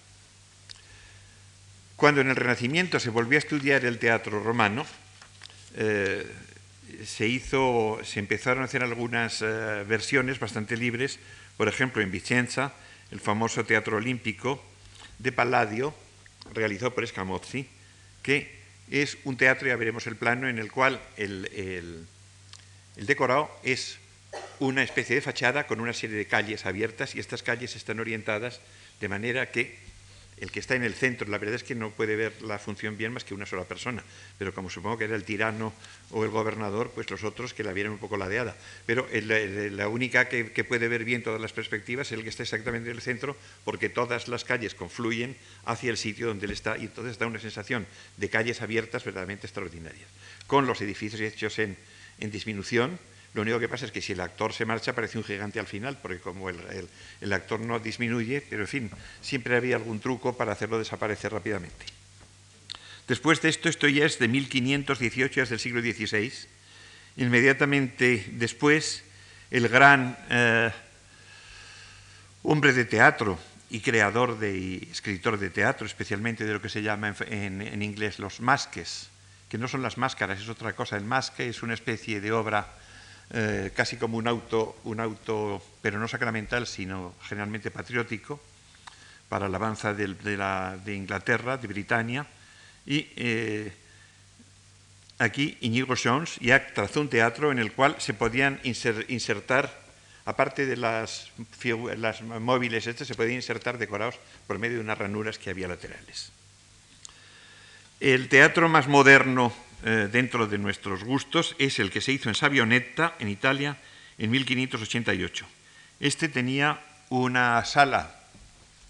Cuando 1.95 2.19
en 2.19 2.29
el 2.29 2.35
Renacimiento 2.35 2.99
se 2.99 3.11
volvió 3.11 3.38
a 3.38 3.39
estudiar 3.39 3.85
el 3.85 3.97
teatro 3.97 4.43
romano, 4.43 4.85
eh, 5.75 6.29
se, 7.05 7.27
hizo, 7.27 8.01
se 8.03 8.19
empezaron 8.19 8.63
a 8.63 8.65
hacer 8.65 8.83
algunas 8.83 9.41
eh, 9.41 9.85
versiones 9.88 10.38
bastante 10.38 10.75
libres, 10.75 11.17
por 11.55 11.69
ejemplo 11.69 12.01
en 12.01 12.11
Vicenza, 12.11 12.73
el 13.11 13.21
famoso 13.21 13.63
Teatro 13.63 13.95
Olímpico 13.95 14.61
de 15.17 15.31
Palladio, 15.31 15.95
realizado 16.53 16.93
por 16.93 17.07
Scamozzi, 17.07 17.69
que 18.21 18.57
es 18.91 19.17
un 19.23 19.38
teatro, 19.38 19.67
ya 19.67 19.75
veremos 19.75 20.07
el 20.07 20.15
plano, 20.15 20.47
en 20.47 20.59
el 20.59 20.71
cual 20.71 21.01
el, 21.17 22.07
decorado 22.95 23.49
es 23.63 23.99
una 24.59 24.83
especie 24.83 25.15
de 25.15 25.21
fachada 25.21 25.67
con 25.67 25.79
una 25.79 25.93
serie 25.93 26.17
de 26.17 26.25
calles 26.25 26.65
abiertas 26.65 27.15
y 27.15 27.19
estas 27.19 27.43
calles 27.43 27.75
están 27.75 27.99
orientadas 27.99 28.59
de 28.99 29.09
manera 29.09 29.51
que 29.51 29.77
el 30.39 30.51
que 30.51 30.59
está 30.59 30.75
en 30.75 30.83
el 30.83 30.93
centro, 30.93 31.27
la 31.27 31.38
verdad 31.39 31.55
es 31.55 31.63
que 31.63 31.73
no 31.73 31.91
puede 31.91 32.15
ver 32.15 32.41
la 32.41 32.59
función 32.59 32.95
bien 32.95 33.11
más 33.11 33.23
que 33.23 33.33
una 33.33 33.45
sola 33.45 33.63
persona, 33.63 34.03
pero 34.38 34.53
como 34.53 34.69
supongo 34.69 34.97
que 34.97 35.05
era 35.05 35.15
el 35.15 35.23
tirano 35.23 35.73
o 36.11 36.23
el 36.23 36.29
gobernador, 36.29 36.91
pues 36.93 37.09
los 37.09 37.23
otros 37.23 37.53
que 37.53 37.63
la 37.63 37.73
vieron 37.73 37.93
un 37.93 37.97
poco 37.97 38.17
ladeada. 38.17 38.55
Pero 38.85 39.07
la 39.11 39.88
única 39.88 40.29
que, 40.29 40.63
puede 40.63 40.88
ver 40.88 41.05
bien 41.05 41.23
todas 41.23 41.41
las 41.41 41.53
perspectivas 41.53 42.07
es 42.07 42.17
el 42.17 42.23
que 42.23 42.29
está 42.29 42.43
exactamente 42.43 42.89
en 42.89 42.95
el 42.95 43.01
centro, 43.01 43.35
porque 43.63 43.89
todas 43.89 44.27
las 44.27 44.43
calles 44.43 44.75
confluyen 44.75 45.35
hacia 45.65 45.89
el 45.89 45.97
sitio 45.97 46.27
donde 46.27 46.45
él 46.45 46.51
está 46.51 46.77
y 46.77 46.83
entonces 46.83 47.17
da 47.17 47.25
una 47.25 47.39
sensación 47.39 47.88
de 48.17 48.29
calles 48.29 48.61
abiertas 48.61 49.03
verdaderamente 49.03 49.47
extraordinarias, 49.47 50.07
con 50.45 50.67
los 50.67 50.81
edificios 50.81 51.21
hechos 51.21 51.57
en 51.59 51.77
disminución, 52.19 52.99
lo 53.34 53.41
único 53.41 53.59
que 53.59 53.69
pasa 53.69 53.86
es 53.86 53.91
que 53.91 54.01
si 54.01 54.13
el 54.13 54.21
actor 54.21 54.53
se 54.53 54.65
marcha 54.65 54.95
parece 54.95 55.17
un 55.17 55.23
gigante 55.23 55.59
al 55.59 55.67
final, 55.67 55.97
porque 56.01 56.19
como 56.19 56.49
el, 56.49 57.34
actor 57.34 57.59
no 57.59 57.80
disminuye, 57.80 58.41
pero 58.41 58.63
en 58.63 58.67
fin, 58.67 58.91
siempre 59.21 59.55
había 59.55 59.75
algún 59.75 59.99
truco 59.99 60.36
para 60.36 60.53
hacerlo 60.53 60.80
desaparecer 60.80 61.34
rápidamente. 61.34 61.86
Después 63.07 63.41
de 63.41 63.49
esto, 63.49 63.69
esto 63.69 63.88
ya 63.88 64.05
es 64.05 64.19
de 64.19 64.28
1518, 64.28 65.43
es 65.43 65.49
del 65.49 65.59
siglo 65.59 65.82
XVI. 65.82 66.34
Inmediatamente 67.17 68.25
después, 68.32 69.03
el 69.51 69.69
gran 69.69 70.17
eh, 70.30 70.71
hombre 72.43 72.73
de 72.73 72.86
teatro 72.86 73.39
y 73.69 73.82
creador 73.82 74.39
de, 74.39 74.57
y 74.57 74.89
escritor 74.91 75.38
de 75.38 75.49
teatro, 75.49 75.86
especialmente 75.86 76.43
de 76.43 76.53
lo 76.53 76.61
que 76.61 76.69
se 76.69 76.82
llama 76.82 77.15
en, 77.28 77.61
en 77.61 77.82
inglés 77.82 78.19
los 78.19 78.39
masques, 78.39 79.09
que 79.47 79.57
no 79.57 79.67
son 79.67 79.82
las 79.82 79.97
máscaras, 79.97 80.41
es 80.41 80.49
otra 80.49 80.73
cosa. 80.73 80.97
El 80.97 81.05
masque 81.05 81.47
es 81.47 81.63
una 81.63 81.73
especie 81.73 82.19
de 82.19 82.32
obra 82.32 82.67
eh, 83.32 83.71
casi 83.75 83.97
como 83.97 84.17
un 84.17 84.28
auto, 84.28 84.78
un 84.86 84.99
auto, 84.99 85.61
pero 85.82 85.99
no 85.99 86.07
sacramental, 86.07 86.65
sino 86.65 87.13
generalmente 87.23 87.71
patriótico, 87.71 88.39
para 89.28 89.49
la 89.49 89.57
alabanza 89.57 89.93
de, 89.93 90.07
de, 90.07 90.95
Inglaterra, 90.95 91.57
de 91.57 91.67
Britania. 91.67 92.25
Y 92.86 93.09
eh, 93.17 93.73
aquí 95.19 95.57
Inigo 95.61 95.95
Jones 96.01 96.38
ya 96.39 96.67
trazó 96.73 97.01
un 97.01 97.09
teatro 97.09 97.51
en 97.51 97.59
el 97.59 97.73
cual 97.73 97.95
se 97.99 98.13
podían 98.13 98.61
insertar, 98.63 99.78
aparte 100.23 100.65
de 100.65 100.78
las, 100.78 101.32
las 101.97 102.21
móviles, 102.21 102.88
este, 102.88 103.03
se 103.03 103.15
podían 103.15 103.36
insertar 103.36 103.78
decorados 103.78 104.15
por 104.47 104.57
medio 104.57 104.78
de 104.78 104.84
unas 104.84 104.97
ranuras 104.97 105.38
que 105.38 105.49
había 105.49 105.67
laterales. 105.67 106.32
El 107.99 108.30
teatro 108.30 108.69
más 108.69 108.88
moderno 108.88 109.51
eh, 109.88 110.09
dentro 110.11 110.47
de 110.47 110.57
nuestros 110.57 111.05
gustos 111.05 111.55
es 111.59 111.79
el 111.79 111.91
que 111.91 112.01
se 112.01 112.11
hizo 112.11 112.27
en 112.27 112.35
Savionetta, 112.35 113.15
en 113.19 113.29
Italia, 113.29 113.77
en 114.17 114.29
1588. 114.31 115.47
Este 116.01 116.27
tenía 116.27 116.81
una 117.07 117.63
sala 117.63 118.19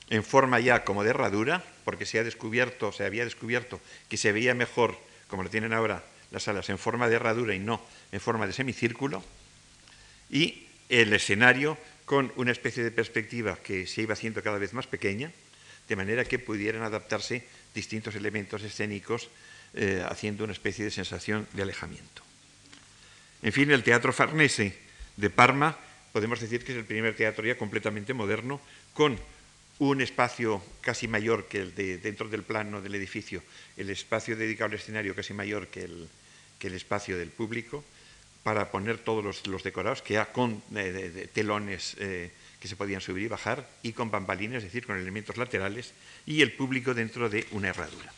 en 0.09 0.23
forma 0.23 0.59
ya 0.59 0.83
como 0.83 1.03
de 1.03 1.11
herradura, 1.11 1.63
porque 1.85 2.07
se 2.07 2.17
ha 2.17 2.23
descubierto, 2.23 2.91
se 2.91 3.05
había 3.05 3.25
descubierto 3.25 3.79
que 4.09 4.17
se 4.17 4.31
veía 4.31 4.55
mejor, 4.55 4.97
como 5.27 5.43
lo 5.43 5.51
tienen 5.51 5.71
ahora 5.71 6.03
las 6.31 6.41
salas, 6.41 6.67
en 6.71 6.79
forma 6.79 7.07
de 7.07 7.17
herradura 7.17 7.53
y 7.53 7.59
no 7.59 7.79
en 8.11 8.19
forma 8.19 8.47
de 8.47 8.53
semicírculo, 8.53 9.23
y 10.31 10.65
el 10.89 11.13
escenario 11.13 11.77
con 12.05 12.33
una 12.37 12.51
especie 12.51 12.83
de 12.83 12.89
perspectiva 12.89 13.59
que 13.61 13.85
se 13.85 14.01
iba 14.01 14.13
haciendo 14.13 14.41
cada 14.41 14.57
vez 14.57 14.73
más 14.73 14.87
pequeña, 14.87 15.31
de 15.87 15.95
manera 15.95 16.25
que 16.25 16.39
pudieran 16.39 16.81
adaptarse 16.81 17.45
distintos 17.75 18.15
elementos 18.15 18.63
escénicos 18.63 19.29
eh, 19.73 20.03
haciendo 20.07 20.43
una 20.43 20.53
especie 20.53 20.85
de 20.85 20.91
sensación 20.91 21.47
de 21.53 21.63
alejamiento. 21.63 22.21
En 23.41 23.53
fin, 23.53 23.71
el 23.71 23.83
Teatro 23.83 24.11
Farnese 24.13 24.77
de 25.15 25.29
Parma 25.29 25.77
podemos 26.17 26.39
decir 26.39 26.63
que 26.63 26.71
es 26.71 26.77
el 26.79 26.85
primer 26.85 27.15
teatro 27.15 27.45
ya 27.45 27.59
completamente 27.59 28.11
moderno, 28.11 28.59
con 28.93 29.19
un 29.77 30.01
espacio 30.01 30.63
casi 30.81 31.07
mayor 31.07 31.45
que 31.45 31.59
el 31.59 31.75
de 31.75 31.99
dentro 31.99 32.27
del 32.27 32.41
plano 32.41 32.81
del 32.81 32.95
edificio, 32.95 33.43
el 33.77 33.91
espacio 33.91 34.35
dedicado 34.35 34.71
al 34.71 34.79
escenario 34.79 35.13
casi 35.13 35.35
mayor 35.35 35.67
que 35.67 35.83
el, 35.83 36.09
que 36.57 36.67
el 36.67 36.73
espacio 36.73 37.19
del 37.19 37.29
público, 37.29 37.83
para 38.41 38.71
poner 38.71 38.97
todos 38.97 39.45
los, 39.45 39.63
decorados, 39.63 40.01
que 40.01 40.15
ya 40.15 40.31
con 40.31 40.63
eh, 40.75 41.29
telones 41.33 41.95
eh, 41.99 42.31
que 42.59 42.67
se 42.67 42.75
podían 42.75 43.01
subir 43.01 43.25
y 43.25 43.27
bajar, 43.27 43.69
y 43.83 43.91
con 43.91 44.09
bambalines, 44.09 44.57
es 44.57 44.63
decir, 44.63 44.87
con 44.87 44.97
elementos 44.97 45.37
laterales, 45.37 45.93
y 46.25 46.41
el 46.41 46.53
público 46.53 46.95
dentro 46.95 47.29
de 47.29 47.45
una 47.51 47.69
herradura. 47.69 48.11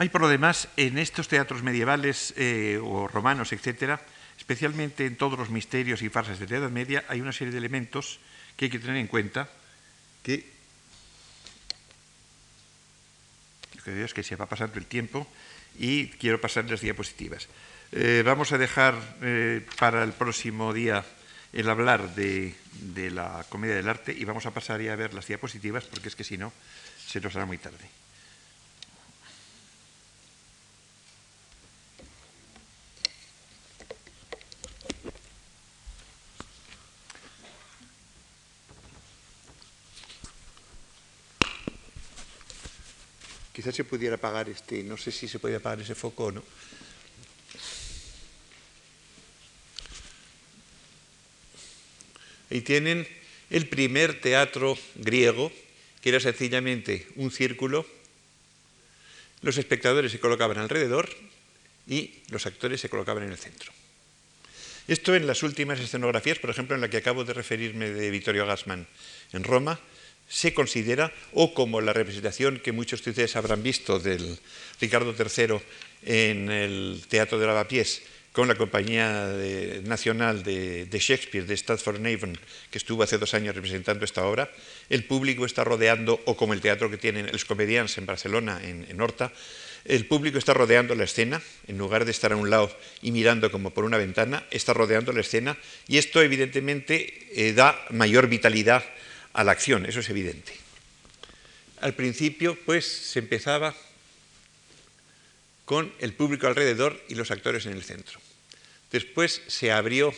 Hay 0.00 0.08
por 0.08 0.22
lo 0.22 0.30
demás 0.30 0.68
en 0.78 0.96
estos 0.96 1.28
teatros 1.28 1.62
medievales 1.62 2.32
eh, 2.38 2.80
o 2.82 3.06
romanos, 3.06 3.52
etcétera, 3.52 4.00
especialmente 4.38 5.04
en 5.04 5.16
todos 5.16 5.38
los 5.38 5.50
misterios 5.50 6.00
y 6.00 6.08
farsas 6.08 6.38
de 6.38 6.48
la 6.48 6.56
Edad 6.56 6.70
Media, 6.70 7.04
hay 7.06 7.20
una 7.20 7.32
serie 7.32 7.52
de 7.52 7.58
elementos 7.58 8.18
que 8.56 8.64
hay 8.64 8.70
que 8.70 8.78
tener 8.78 8.96
en 8.96 9.08
cuenta 9.08 9.50
que 10.22 10.48
lo 13.76 13.84
que 13.84 14.02
es 14.02 14.14
que 14.14 14.22
se 14.22 14.36
va 14.36 14.46
pasando 14.46 14.78
el 14.78 14.86
tiempo 14.86 15.28
y 15.78 16.08
quiero 16.16 16.40
pasar 16.40 16.64
las 16.64 16.80
diapositivas. 16.80 17.48
Eh, 17.92 18.22
vamos 18.24 18.52
a 18.52 18.58
dejar 18.58 18.94
eh, 19.20 19.66
para 19.78 20.02
el 20.02 20.14
próximo 20.14 20.72
día 20.72 21.04
el 21.52 21.68
hablar 21.68 22.14
de, 22.14 22.54
de 22.72 23.10
la 23.10 23.44
comedia 23.50 23.74
del 23.74 23.90
arte 23.90 24.16
y 24.16 24.24
vamos 24.24 24.46
a 24.46 24.54
pasar 24.54 24.80
ya 24.80 24.94
a 24.94 24.96
ver 24.96 25.12
las 25.12 25.26
diapositivas 25.26 25.84
porque 25.84 26.08
es 26.08 26.16
que 26.16 26.24
si 26.24 26.38
no 26.38 26.54
se 27.06 27.20
nos 27.20 27.36
hará 27.36 27.44
muy 27.44 27.58
tarde. 27.58 27.99
Quizás 43.60 43.76
se 43.76 43.84
pudiera 43.84 44.16
apagar 44.16 44.48
este, 44.48 44.80
no 44.82 44.96
sé 44.96 45.12
si 45.12 45.28
se 45.28 45.36
puede 45.36 45.60
apagar 45.60 45.84
ese 45.84 45.92
foco 45.92 46.24
o 46.24 46.32
no. 46.32 46.40
Ahí 52.48 52.62
tienen 52.62 53.06
el 53.50 53.68
primer 53.68 54.18
teatro 54.18 54.78
griego, 54.94 55.52
que 56.00 56.08
era 56.08 56.20
sencillamente 56.20 57.06
un 57.16 57.30
círculo. 57.30 57.84
Los 59.42 59.58
espectadores 59.58 60.10
se 60.10 60.20
colocaban 60.20 60.56
alrededor 60.56 61.10
y 61.86 62.16
los 62.30 62.46
actores 62.46 62.80
se 62.80 62.88
colocaban 62.88 63.24
en 63.24 63.32
el 63.32 63.36
centro. 63.36 63.72
Esto 64.88 65.14
en 65.14 65.26
las 65.26 65.42
últimas 65.42 65.80
escenografías, 65.80 66.38
por 66.38 66.48
ejemplo, 66.48 66.76
en 66.76 66.80
la 66.80 66.88
que 66.88 66.96
acabo 66.96 67.24
de 67.24 67.34
referirme 67.34 67.90
de 67.90 68.10
Vittorio 68.10 68.46
Gassman 68.46 68.88
en 69.34 69.44
Roma, 69.44 69.78
se 70.30 70.54
considera, 70.54 71.12
o 71.34 71.52
como 71.52 71.82
la 71.82 71.92
representación 71.92 72.62
que 72.62 72.70
muchos 72.70 73.02
de 73.02 73.10
ustedes 73.10 73.34
habrán 73.34 73.64
visto 73.64 73.98
del 73.98 74.38
Ricardo 74.80 75.12
III 75.12 75.58
en 76.06 76.50
el 76.50 77.02
Teatro 77.08 77.38
de 77.38 77.48
Lavapiés, 77.48 78.02
con 78.30 78.46
la 78.46 78.54
Compañía 78.54 79.34
Nacional 79.82 80.44
de, 80.44 80.86
Shakespeare 80.88 81.46
de 81.46 81.56
Stratford-Avon, 81.56 82.38
que 82.70 82.78
estuvo 82.78 83.02
hace 83.02 83.18
dos 83.18 83.34
años 83.34 83.56
representando 83.56 84.04
esta 84.04 84.24
obra, 84.24 84.48
el 84.88 85.02
público 85.02 85.44
está 85.44 85.64
rodeando, 85.64 86.20
o 86.26 86.36
como 86.36 86.54
el 86.54 86.60
teatro 86.60 86.88
que 86.88 86.96
tienen 86.96 87.26
los 87.32 87.44
comedians 87.44 87.98
en 87.98 88.06
Barcelona, 88.06 88.60
en, 88.62 89.00
Horta, 89.00 89.32
el 89.84 90.06
público 90.06 90.38
está 90.38 90.54
rodeando 90.54 90.94
la 90.94 91.04
escena, 91.04 91.42
en 91.66 91.76
lugar 91.76 92.04
de 92.04 92.12
estar 92.12 92.30
a 92.30 92.36
un 92.36 92.50
lado 92.50 92.70
y 93.02 93.10
mirando 93.10 93.50
como 93.50 93.70
por 93.70 93.84
una 93.84 93.96
ventana, 93.96 94.46
está 94.52 94.74
rodeando 94.74 95.12
la 95.12 95.22
escena, 95.22 95.58
y 95.88 95.98
esto 95.98 96.22
evidentemente 96.22 97.26
eh, 97.34 97.52
da 97.52 97.84
mayor 97.90 98.28
vitalidad 98.28 98.84
a 99.32 99.44
la 99.44 99.52
acción, 99.52 99.86
eso 99.86 100.00
es 100.00 100.10
evidente. 100.10 100.52
Al 101.80 101.94
principio, 101.94 102.58
pues, 102.66 102.86
se 102.86 103.20
empezaba 103.20 103.74
con 105.64 105.92
el 106.00 106.12
público 106.12 106.46
alrededor 106.46 107.00
y 107.08 107.14
los 107.14 107.30
actores 107.30 107.64
en 107.66 107.72
el 107.72 107.84
centro. 107.84 108.20
Después 108.90 109.40
se 109.46 109.70
abrió 109.70 110.12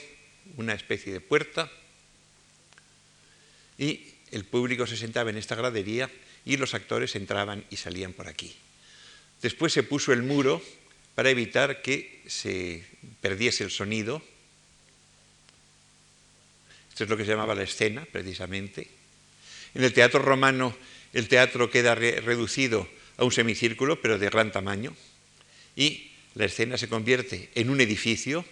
una 0.57 0.73
especie 0.73 1.13
de 1.13 1.21
puerta 1.21 1.71
y 3.79 4.15
el 4.31 4.45
público 4.45 4.87
se 4.87 4.97
sentaba 4.97 5.31
en 5.31 5.37
esta 5.37 5.55
gradería 5.55 6.11
y 6.45 6.57
los 6.57 6.75
actores 6.75 7.15
entraban 7.17 7.65
y 7.71 7.77
salían 7.77 8.13
por 8.13 8.29
aquí. 8.29 8.57
Después 9.43 9.73
se 9.73 9.83
puso 9.83 10.13
el 10.13 10.23
muro 10.23 10.63
para 11.15 11.31
evitar 11.31 11.83
que 11.83 12.23
se 12.27 12.85
perdiese 13.21 13.65
el 13.65 13.71
sonido. 13.71 14.23
Esto 16.89 17.05
es 17.05 17.11
lo 17.11 17.17
que 17.17 17.25
se 17.25 17.33
llamaba 17.33 17.55
la 17.55 17.65
escena, 17.65 18.07
precisamente. 18.11 19.02
En 19.75 19.85
el 19.85 19.93
teatro 19.93 20.21
romano 20.21 20.77
el 21.13 21.29
teatro 21.29 21.71
queda 21.71 21.95
reducido 21.95 22.89
a 23.17 23.25
un 23.25 23.33
semicírculo, 23.33 24.01
pero 24.01 24.19
de 24.19 24.31
gran 24.31 24.53
tamaño, 24.53 24.97
y 25.77 26.11
la 26.35 26.47
escena 26.47 26.79
se 26.79 26.89
convierte 26.89 27.51
en 27.55 27.71
un 27.71 27.81
edificio. 27.81 28.45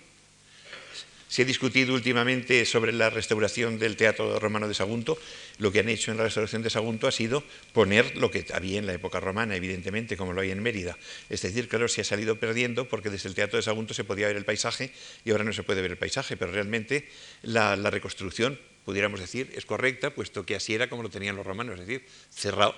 Se 1.28 1.42
ha 1.42 1.44
discutido 1.44 1.94
últimamente 1.94 2.66
sobre 2.66 2.92
la 2.92 3.08
restauración 3.08 3.78
del 3.78 3.96
Teatro 3.96 4.40
Romano 4.40 4.66
de 4.66 4.74
Sagunto. 4.74 5.16
Lo 5.58 5.70
que 5.70 5.78
han 5.78 5.88
hecho 5.88 6.10
en 6.10 6.16
la 6.16 6.24
restauración 6.24 6.62
de 6.62 6.70
Sagunto 6.70 7.06
ha 7.06 7.12
sido 7.12 7.44
poner 7.72 8.16
lo 8.16 8.32
que 8.32 8.44
había 8.52 8.80
en 8.80 8.86
la 8.86 8.94
época 8.94 9.20
romana, 9.20 9.54
evidentemente, 9.54 10.16
como 10.16 10.32
lo 10.32 10.40
hay 10.40 10.50
en 10.50 10.60
Mérida. 10.60 10.98
Es 11.28 11.42
decir, 11.42 11.68
claro, 11.68 11.86
se 11.86 12.00
ha 12.00 12.04
salido 12.04 12.40
perdiendo 12.40 12.88
porque 12.88 13.10
desde 13.10 13.28
el 13.28 13.36
Teatro 13.36 13.58
de 13.58 13.62
Sagunto 13.62 13.94
se 13.94 14.02
podía 14.02 14.26
ver 14.26 14.36
el 14.36 14.44
paisaje 14.44 14.92
y 15.24 15.30
ahora 15.30 15.44
no 15.44 15.52
se 15.52 15.62
puede 15.62 15.82
ver 15.82 15.92
el 15.92 15.98
paisaje, 15.98 16.36
pero 16.36 16.50
realmente 16.50 17.08
la, 17.42 17.76
la 17.76 17.90
reconstrucción, 17.90 18.58
pudiéramos 18.90 19.20
decir, 19.20 19.52
es 19.54 19.64
correcta, 19.64 20.10
puesto 20.10 20.44
que 20.44 20.56
así 20.56 20.74
era 20.74 20.90
como 20.90 21.04
lo 21.04 21.10
tenían 21.10 21.36
los 21.36 21.46
romanos, 21.46 21.78
es 21.78 21.86
decir, 21.86 22.04
cerrado. 22.28 22.74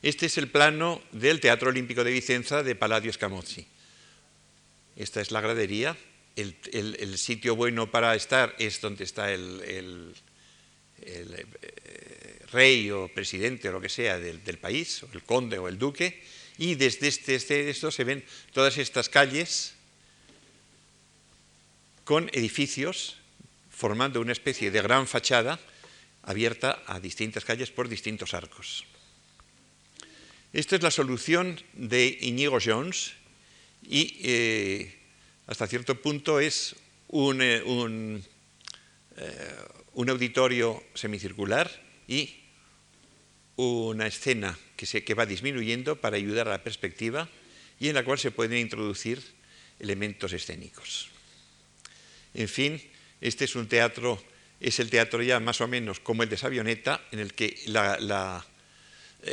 Este 0.00 0.26
es 0.26 0.38
el 0.38 0.46
plano 0.46 1.02
del 1.10 1.40
Teatro 1.40 1.70
Olímpico 1.70 2.04
de 2.04 2.12
Vicenza 2.12 2.62
de 2.62 2.76
Palladio 2.76 3.12
Scamozzi. 3.12 3.66
Esta 4.94 5.20
es 5.20 5.32
la 5.32 5.40
gradería 5.40 5.96
el, 6.36 7.18
sitio 7.18 7.56
bueno 7.56 7.90
para 7.90 8.14
estar 8.14 8.54
es 8.60 8.80
donde 8.80 9.02
está 9.02 9.32
el, 9.32 10.14
eh, 11.02 11.44
rey 12.52 12.90
o 12.92 13.08
presidente 13.08 13.68
o 13.68 13.72
lo 13.72 13.80
que 13.80 13.88
sea 13.88 14.20
del, 14.20 14.58
país, 14.58 15.02
o 15.02 15.08
el 15.12 15.22
conde 15.24 15.58
o 15.58 15.66
el 15.66 15.78
duque, 15.78 16.22
y 16.58 16.76
desde 16.76 17.08
este, 17.08 17.34
este, 17.34 17.70
esto 17.70 17.90
se 17.90 18.04
ven 18.04 18.24
todas 18.52 18.78
estas 18.78 19.08
calles 19.08 19.74
con 22.04 22.30
edificios 22.32 23.19
formando 23.80 24.20
una 24.20 24.32
especie 24.32 24.70
de 24.70 24.82
gran 24.82 25.08
fachada 25.08 25.58
abierta 26.20 26.84
a 26.84 27.00
distintas 27.00 27.46
calles 27.46 27.70
por 27.72 27.88
distintos 27.88 28.34
arcos. 28.34 28.84
Esta 30.52 30.76
es 30.76 30.82
la 30.82 30.90
solución 30.90 31.56
de 31.72 32.18
Inigo 32.20 32.58
Jones 32.62 33.12
y 33.80 34.20
eh, 34.20 34.98
hasta 35.46 35.66
cierto 35.66 35.96
punto 35.96 36.40
es 36.40 36.76
un, 37.08 37.40
eh, 37.40 37.64
eh, 37.64 38.20
un, 39.94 40.10
auditorio 40.10 40.84
semicircular 40.92 41.70
y 42.06 42.36
una 43.56 44.06
escena 44.06 44.58
que, 44.76 44.84
se, 44.84 45.04
que 45.04 45.14
va 45.14 45.24
disminuyendo 45.24 45.96
para 45.96 46.16
ayudar 46.16 46.48
a 46.48 46.52
la 46.52 46.62
perspectiva 46.62 47.30
y 47.78 47.88
en 47.88 47.94
la 47.94 48.04
cual 48.04 48.18
se 48.18 48.30
pueden 48.30 48.58
introducir 48.58 49.22
elementos 49.78 50.34
escénicos. 50.34 51.08
En 52.34 52.48
fin, 52.48 52.89
este 53.20 53.44
es 53.44 53.54
un 53.54 53.68
teatro, 53.68 54.22
es 54.60 54.80
el 54.80 54.90
teatro 54.90 55.22
ya 55.22 55.40
más 55.40 55.60
o 55.60 55.68
menos 55.68 56.00
como 56.00 56.22
el 56.22 56.28
de 56.28 56.36
Savioneta, 56.36 57.02
en 57.12 57.18
el 57.18 57.34
que 57.34 57.56
eh, 57.66 57.68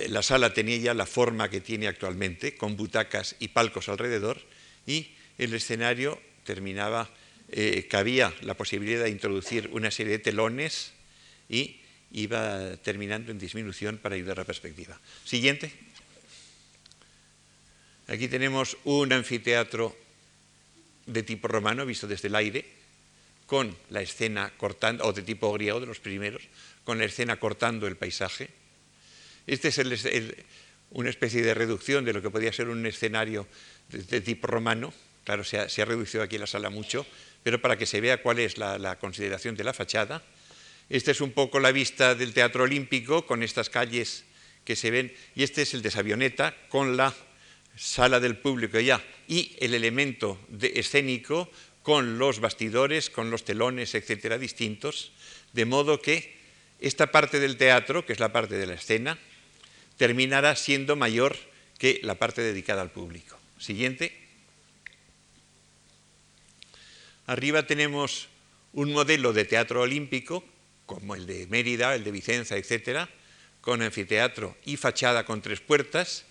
la 0.09 0.21
sala 0.21 0.53
tenía 0.53 0.77
ya 0.77 0.93
la 0.93 1.05
forma 1.05 1.49
que 1.49 1.61
tiene 1.61 1.87
actualmente, 1.87 2.55
con 2.55 2.75
butacas 2.75 3.35
y 3.39 3.49
palcos 3.49 3.89
alrededor, 3.89 4.41
y 4.85 5.15
el 5.37 5.53
escenario 5.53 6.19
terminaba, 6.43 7.09
eh, 7.49 7.87
cabía 7.89 8.33
la 8.41 8.55
posibilidad 8.55 9.03
de 9.03 9.09
introducir 9.09 9.69
una 9.71 9.91
serie 9.91 10.13
de 10.13 10.19
telones 10.19 10.93
y 11.49 11.81
iba 12.11 12.75
terminando 12.77 13.31
en 13.31 13.39
disminución 13.39 13.97
para 13.97 14.15
ayudar 14.15 14.37
a 14.37 14.41
la 14.41 14.45
perspectiva. 14.45 14.99
Siguiente. 15.25 15.71
Aquí 18.07 18.29
tenemos 18.29 18.77
un 18.85 19.11
anfiteatro 19.11 19.95
de 21.05 21.23
tipo 21.23 21.47
romano 21.49 21.85
visto 21.85 22.07
desde 22.07 22.29
el 22.29 22.35
aire, 22.35 22.65
con 23.47 23.75
la 23.89 24.01
escena 24.01 24.53
cortando, 24.57 25.03
o 25.05 25.13
de 25.13 25.23
tipo 25.23 25.51
griego 25.53 25.79
de 25.79 25.87
los 25.87 25.99
primeros, 25.99 26.43
con 26.83 26.99
la 26.99 27.05
escena 27.05 27.39
cortando 27.39 27.87
el 27.87 27.97
paisaje. 27.97 28.49
Este 29.47 29.69
es 29.69 29.81
una 30.91 31.09
especie 31.09 31.41
de 31.41 31.55
reducción 31.55 32.05
de 32.05 32.13
lo 32.13 32.21
que 32.21 32.29
podía 32.29 32.53
ser 32.53 32.67
un 32.69 32.85
escenario 32.85 33.47
de 33.89 34.21
tipo 34.21 34.45
romano, 34.45 34.93
Claro, 35.27 35.43
se 35.43 35.57
ha, 35.59 35.85
reducido 35.85 36.23
aquí 36.23 36.37
la 36.37 36.47
sala 36.47 36.69
mucho, 36.69 37.05
pero 37.43 37.59
para 37.59 37.75
que 37.75 37.85
se 37.85 37.99
vea 37.99 38.21
cuál 38.21 38.39
es 38.39 38.57
la, 38.57 38.97
consideración 38.97 39.57
de 39.57 39.65
la 39.65 39.73
fachada. 39.73 40.23
Esta 40.87 41.11
es 41.11 41.19
un 41.19 41.33
poco 41.33 41.59
la 41.59 41.73
vista 41.73 42.15
del 42.15 42.33
Teatro 42.33 42.63
Olímpico 42.63 43.25
con 43.25 43.43
estas 43.43 43.69
calles 43.69 44.23
que 44.63 44.77
se 44.77 44.89
ven, 44.89 45.13
y 45.35 45.43
este 45.43 45.63
es 45.63 45.73
el 45.73 45.81
de 45.81 45.91
Savioneta 45.91 46.55
con 46.69 46.95
la 46.95 47.13
sala 47.75 48.21
del 48.21 48.37
público 48.37 48.79
ya 48.79 49.03
y 49.27 49.53
el 49.59 49.73
elemento 49.73 50.39
escénico 50.61 51.51
con 51.87 52.17
los 52.17 52.41
bastidores, 52.41 53.09
con 53.09 53.31
los 53.31 53.45
telones, 53.45 53.95
etcétera, 53.95 54.37
distintos, 54.37 55.13
de 55.53 55.63
modo 55.63 56.01
que 56.01 56.35
esta 56.81 57.13
parte 57.13 57.39
del 57.39 57.55
teatro, 57.55 58.05
que 58.05 58.11
es 58.11 58.19
la 58.19 58.33
parte 58.33 58.55
de 58.55 58.67
la 58.67 58.73
escena, 58.73 59.17
terminará 59.95 60.57
siendo 60.57 60.97
mayor 60.97 61.37
que 61.77 62.01
la 62.03 62.15
parte 62.15 62.41
dedicada 62.41 62.81
al 62.81 62.91
público. 62.91 63.39
Siguiente. 63.57 64.11
Arriba 67.25 67.63
tenemos 67.63 68.27
un 68.73 68.91
modelo 68.91 69.31
de 69.31 69.45
teatro 69.45 69.79
olímpico, 69.79 70.43
como 70.85 71.15
el 71.15 71.25
de 71.25 71.47
Mérida, 71.47 71.95
el 71.95 72.03
de 72.03 72.11
Vicenza, 72.11 72.57
etcétera, 72.57 73.07
con 73.61 73.81
anfiteatro 73.81 74.57
y 74.65 74.75
fachada 74.75 75.23
con 75.23 75.41
tres 75.41 75.61
puertas. 75.61 76.25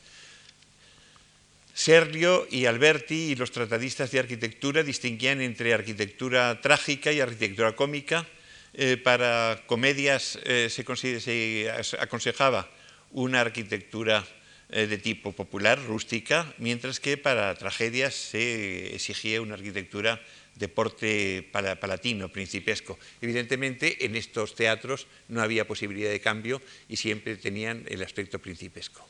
Sergio 1.77 2.49
y 2.51 2.65
Alberti 2.65 3.33
y 3.33 3.35
los 3.37 3.53
tratadistas 3.53 4.11
de 4.11 4.19
arquitectura 4.19 4.83
distinguían 4.83 5.43
entre 5.43 5.75
arquitectura 5.75 6.59
trágica 6.63 7.13
y 7.13 7.21
arquitectura 7.21 7.77
cómica. 7.77 8.27
Eh, 8.73 8.97
para 8.97 9.63
comedias 9.67 10.39
eh, 10.45 10.69
se, 10.71 11.21
se, 11.21 11.71
aconsejaba 12.01 12.71
una 13.11 13.43
arquitectura 13.43 14.25
eh, 14.71 14.87
de 14.87 14.97
tipo 14.97 15.33
popular, 15.33 15.79
rústica, 15.85 16.51
mientras 16.57 16.99
que 16.99 17.19
para 17.19 17.55
tragedias 17.57 18.15
se 18.15 18.95
exigía 18.95 19.43
una 19.43 19.55
arquitectura 19.55 20.19
deporte 20.55 21.47
palatino, 21.53 22.33
principesco. 22.33 22.99
Evidentemente, 23.21 24.07
en 24.07 24.17
estos 24.17 24.55
teatros 24.55 25.07
no 25.29 25.43
había 25.43 25.69
posibilidad 25.69 26.09
de 26.09 26.21
cambio 26.21 26.63
y 26.89 26.97
siempre 26.97 27.37
tenían 27.37 27.85
el 27.89 28.03
aspecto 28.03 28.39
principesco. 28.39 29.07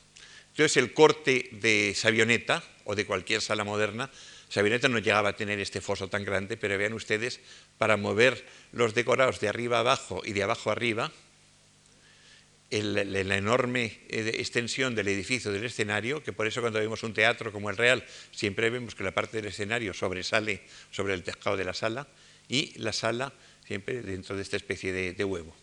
Entonces, 0.57 0.77
el 0.77 0.91
corte 0.91 1.49
de 1.51 1.93
Savioneta 1.95 2.63
o 2.83 2.95
de 2.95 3.05
cualquier 3.05 3.41
sala 3.41 3.63
moderna, 3.63 4.09
Savioneta 4.49 4.89
no 4.89 4.97
llegaba 4.97 5.29
a 5.29 5.35
tener 5.35 5.59
este 5.59 5.81
foso 5.81 6.07
tan 6.07 6.25
grande, 6.25 6.57
pero 6.57 6.75
vean 6.79 6.93
ustedes, 6.93 7.39
para 7.77 7.95
mover 7.95 8.43
los 8.71 8.95
decorados 8.95 9.39
de 9.39 9.49
arriba 9.49 9.77
abajo 9.77 10.23
y 10.25 10.33
de 10.33 10.41
abajo 10.41 10.71
arriba, 10.71 11.11
la 12.71 13.37
enorme 13.37 13.99
eh, 14.09 14.31
extensión 14.39 14.95
del 14.95 15.09
edificio 15.09 15.51
del 15.51 15.63
escenario, 15.63 16.23
que 16.23 16.33
por 16.33 16.47
eso 16.47 16.61
cuando 16.61 16.79
vemos 16.79 17.03
un 17.03 17.13
teatro 17.13 17.51
como 17.51 17.69
el 17.69 17.77
Real 17.77 18.03
siempre 18.31 18.71
vemos 18.71 18.95
que 18.95 19.03
la 19.03 19.13
parte 19.13 19.37
del 19.37 19.45
escenario 19.45 19.93
sobresale 19.93 20.63
sobre 20.89 21.13
el 21.13 21.21
tejado 21.21 21.55
de 21.55 21.65
la 21.65 21.75
sala 21.75 22.07
y 22.49 22.73
la 22.79 22.93
sala 22.93 23.31
siempre 23.67 24.01
dentro 24.01 24.35
de 24.35 24.41
esta 24.41 24.57
especie 24.57 24.91
de, 24.91 25.23
huevo. 25.23 25.55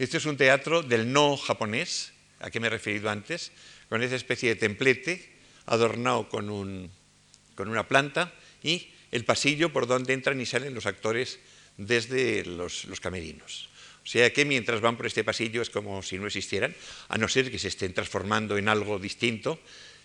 Este 0.00 0.16
es 0.16 0.26
un 0.26 0.36
teatro 0.36 0.82
del 0.82 1.12
no 1.12 1.36
japonés, 1.36 2.12
a 2.40 2.50
que 2.50 2.58
me 2.58 2.66
he 2.66 2.70
referido 2.70 3.08
antes, 3.10 3.52
con 3.88 4.02
esa 4.02 4.16
especie 4.16 4.50
de 4.50 4.56
templete 4.56 5.32
adornado 5.66 6.28
con, 6.28 6.50
una 6.50 7.88
planta 7.88 8.32
y 8.62 8.88
el 9.10 9.24
pasillo 9.24 9.72
por 9.72 9.86
donde 9.86 10.12
entran 10.12 10.40
y 10.40 10.46
salen 10.46 10.74
los 10.74 10.86
actores 10.86 11.38
desde 11.76 12.44
los 12.44 13.00
camerinos. 13.00 13.68
O 14.04 14.06
sea 14.06 14.30
que 14.32 14.44
mientras 14.44 14.82
van 14.82 14.96
por 14.96 15.06
este 15.06 15.24
pasillo 15.24 15.62
es 15.62 15.70
como 15.70 16.02
si 16.02 16.18
no 16.18 16.26
existieran, 16.26 16.76
a 17.08 17.16
no 17.16 17.26
ser 17.26 17.50
que 17.50 17.58
se 17.58 17.68
estén 17.68 17.94
transformando 17.94 18.58
en 18.58 18.68
algo 18.68 18.98
distinto, 18.98 19.58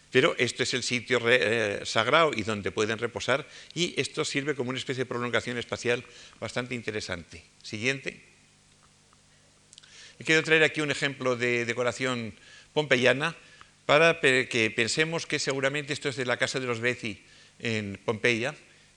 pero 0.10 0.36
esto 0.38 0.64
es 0.64 0.74
el 0.74 0.84
sitio 0.84 1.20
eh, 1.28 1.82
sagrado 1.84 2.32
y 2.34 2.44
donde 2.44 2.72
pueden 2.72 2.98
reposar 2.98 3.46
y 3.76 3.94
esto 4.00 4.24
sirve 4.24 4.56
como 4.56 4.70
una 4.70 4.80
especie 4.80 5.04
de 5.04 5.10
prolongación 5.10 5.58
espacial 5.58 6.06
bastante 6.40 6.76
interesante. 6.76 7.44
Siguiente. 7.62 8.24
Querido 10.18 10.44
traer 10.44 10.64
aquí 10.64 10.80
un 10.82 10.92
ejemplo 10.92 11.36
de 11.36 11.66
decoración 11.66 12.34
pompeyana 12.74 13.36
para 13.90 14.20
que 14.20 14.70
pensemos 14.70 15.26
que 15.26 15.40
seguramente 15.40 15.94
esto 15.94 16.10
es 16.10 16.16
de 16.16 16.24
la 16.24 16.38
casa 16.38 16.60
de 16.60 16.68
los 16.68 16.80
Bezi 16.80 17.26
en 17.58 18.00
Pompeya, 18.06 18.54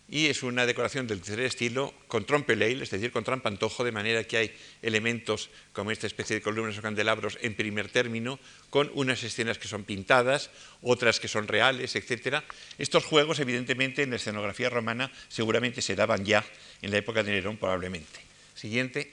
y 0.07 0.26
es 0.26 0.43
una 0.43 0.66
decoración 0.66 1.07
del 1.07 1.22
tercer 1.22 1.40
estilo 1.40 1.95
con 2.09 2.26
trompeleil, 2.26 2.82
es 2.82 2.90
decir, 2.90 3.11
con 3.11 3.24
trampantojo, 3.24 3.84
de 3.84 3.90
manera 3.90 4.22
que 4.24 4.36
hay 4.36 4.55
elementos 4.82 5.49
como 5.72 5.93
esta 5.93 6.07
especie 6.07 6.36
de 6.36 6.43
columnas 6.43 6.76
o 6.76 6.82
candelabros 6.82 7.38
en 7.40 7.55
primer 7.55 7.88
término, 7.88 8.38
con 8.68 8.90
unas 8.93 9.22
escenas 9.22 9.57
que 9.57 9.66
son 9.66 9.84
pintadas, 9.84 10.51
otras 10.82 11.20
que 11.20 11.28
son 11.28 11.49
reales, 11.49 11.97
etc. 11.97 12.45
Estos 12.76 13.07
juegos, 13.07 13.40
evidentemente, 13.40 14.03
en 14.03 14.11
la 14.11 14.16
escenografía 14.16 14.68
romana 14.68 15.11
seguramente 15.28 15.80
se 15.80 15.97
daban 15.97 16.26
ya 16.26 16.45
en 16.82 16.90
la 16.90 16.99
época 16.99 17.22
de 17.22 17.32
Nerón, 17.32 17.57
probablemente. 17.57 18.20
Siguiente. 18.55 19.11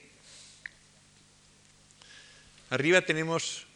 Arriba 2.70 3.00
tenemos 3.00 3.69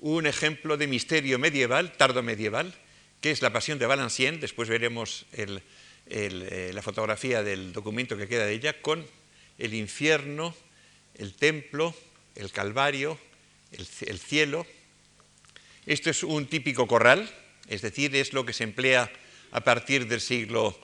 un 0.00 0.26
ejemplo 0.26 0.76
de 0.76 0.86
misterio 0.86 1.38
medieval, 1.38 1.92
tardo 1.96 2.22
medieval, 2.22 2.74
que 3.20 3.30
es 3.30 3.42
la 3.42 3.52
Pasión 3.52 3.78
de 3.78 3.86
Valenciennes, 3.86 4.40
después 4.40 4.68
veremos 4.68 5.26
el 5.32 5.62
eh, 6.08 6.70
la 6.72 6.82
fotografía 6.82 7.42
del 7.42 7.72
documento 7.72 8.16
que 8.16 8.28
queda 8.28 8.46
de 8.46 8.52
ella 8.52 8.80
con 8.80 9.04
el 9.58 9.74
infierno, 9.74 10.54
el 11.16 11.34
templo, 11.34 11.96
el 12.36 12.52
calvario, 12.52 13.18
el, 13.72 14.18
cielo. 14.18 14.64
Esto 15.84 16.08
es 16.10 16.22
un 16.22 16.46
típico 16.46 16.86
corral, 16.86 17.28
es 17.66 17.82
decir, 17.82 18.14
es 18.14 18.32
lo 18.32 18.46
que 18.46 18.52
se 18.52 18.62
emplea 18.62 19.10
a 19.50 19.64
partir 19.64 20.06
del 20.06 20.20
siglo, 20.20 20.78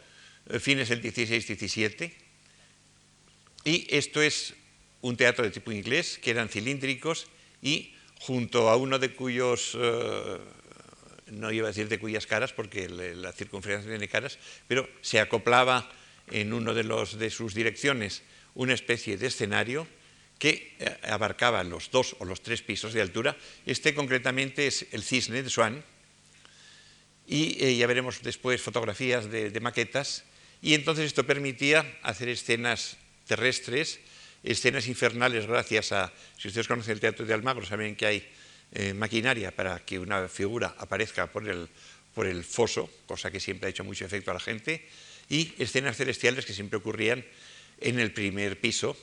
eh, 0.51 0.59
fines 0.59 0.89
del 0.89 1.01
XVI-XVII. 1.01 2.13
Y 3.65 3.87
esto 3.95 4.21
es 4.21 4.55
un 5.03 5.17
teatro 5.17 5.45
de 5.45 5.53
tipo 5.53 5.71
inglés, 5.71 6.19
que 6.19 6.33
eran 6.33 6.49
cilíndricos 6.49 7.29
y 7.63 7.95
junto 8.27 8.71
a 8.71 8.77
uno 8.77 9.01
de 9.01 9.15
cuyos, 9.15 9.75
eh, 9.75 10.39
no 11.33 11.51
iba 11.51 11.67
a 11.67 11.75
decir 11.75 11.89
de 11.89 11.99
cuyas 11.99 12.27
caras, 12.27 12.53
porque 12.53 12.89
la 12.89 13.33
circunferencia 13.33 13.91
tiene 13.91 14.07
caras, 14.07 14.39
pero 14.69 14.89
se 15.01 15.19
acoplaba 15.19 15.91
en 16.31 16.53
uno 16.53 16.73
de, 16.73 16.85
los, 16.85 17.19
de 17.19 17.31
sus 17.31 17.53
direcciones 17.53 18.23
una 18.55 18.75
especie 18.75 19.17
de 19.17 19.27
escenario 19.27 19.89
que 20.39 20.77
eh, 20.79 20.99
abarcaba 21.03 21.65
los 21.65 21.91
dos 21.91 22.15
o 22.21 22.25
los 22.25 22.43
tres 22.43 22.63
pisos 22.63 22.93
de 22.93 23.03
altura. 23.03 23.37
Este 23.67 23.93
concretamente 23.93 24.69
es 24.69 24.87
el 24.93 25.03
cisne 25.03 25.43
de 25.43 25.51
Swan, 25.51 25.83
y 27.27 27.57
eh, 27.65 27.77
ya 27.77 27.87
veremos 27.87 28.23
después 28.23 28.63
fotografías 28.63 29.31
de, 29.31 29.51
maquetas, 29.61 30.25
y 30.61 30.75
entonces 30.75 31.07
esto 31.07 31.27
permitía 31.27 31.99
hacer 32.03 32.29
escenas 32.29 32.99
terrestres, 33.27 33.99
escenas 34.43 34.87
infernales 34.89 35.47
gracias 35.47 35.93
a, 35.93 36.13
si 36.39 36.49
ustedes 36.49 36.69
conocen 36.69 36.93
el 36.95 37.01
teatro 37.01 37.25
de 37.27 37.35
Almagro, 37.35 37.65
saben 37.65 37.97
que 37.97 38.07
hay 38.07 38.29
eh, 38.73 38.95
maquinaria 38.95 39.55
para 39.55 39.85
que 39.85 39.99
una 39.99 40.29
figura 40.29 40.75
aparezca 40.79 41.27
por 41.27 41.49
el, 41.49 41.69
por 42.15 42.27
el 42.27 42.45
foso, 42.45 42.91
cosa 43.07 43.31
que 43.31 43.41
siempre 43.41 43.67
ha 43.67 43.71
hecho 43.71 43.85
mucho 43.85 44.05
efecto 44.05 44.31
a 44.31 44.35
la 44.35 44.41
gente, 44.41 44.87
y 45.29 45.53
escenas 45.59 45.97
celestiales 45.97 46.45
que 46.45 46.53
siempre 46.53 46.79
ocurrían 46.79 47.25
en 47.81 47.99
el 47.99 48.13
primer 48.13 48.61
piso, 48.61 48.97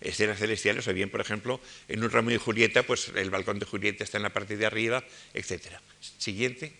escenas 0.00 0.38
celestiales, 0.38 0.86
o 0.86 0.92
bien, 0.92 1.10
por 1.10 1.20
ejemplo, 1.20 1.60
en 1.88 2.02
un 2.02 2.10
ramo 2.10 2.30
de 2.30 2.38
Julieta, 2.38 2.82
pues 2.82 3.10
el 3.14 3.30
balcón 3.30 3.58
de 3.58 3.66
Julieta 3.66 4.04
está 4.04 4.18
en 4.18 4.22
la 4.22 4.32
parte 4.32 4.56
de 4.56 4.66
arriba, 4.66 5.04
etc. 5.34 5.80
Siguiente. 6.18 6.72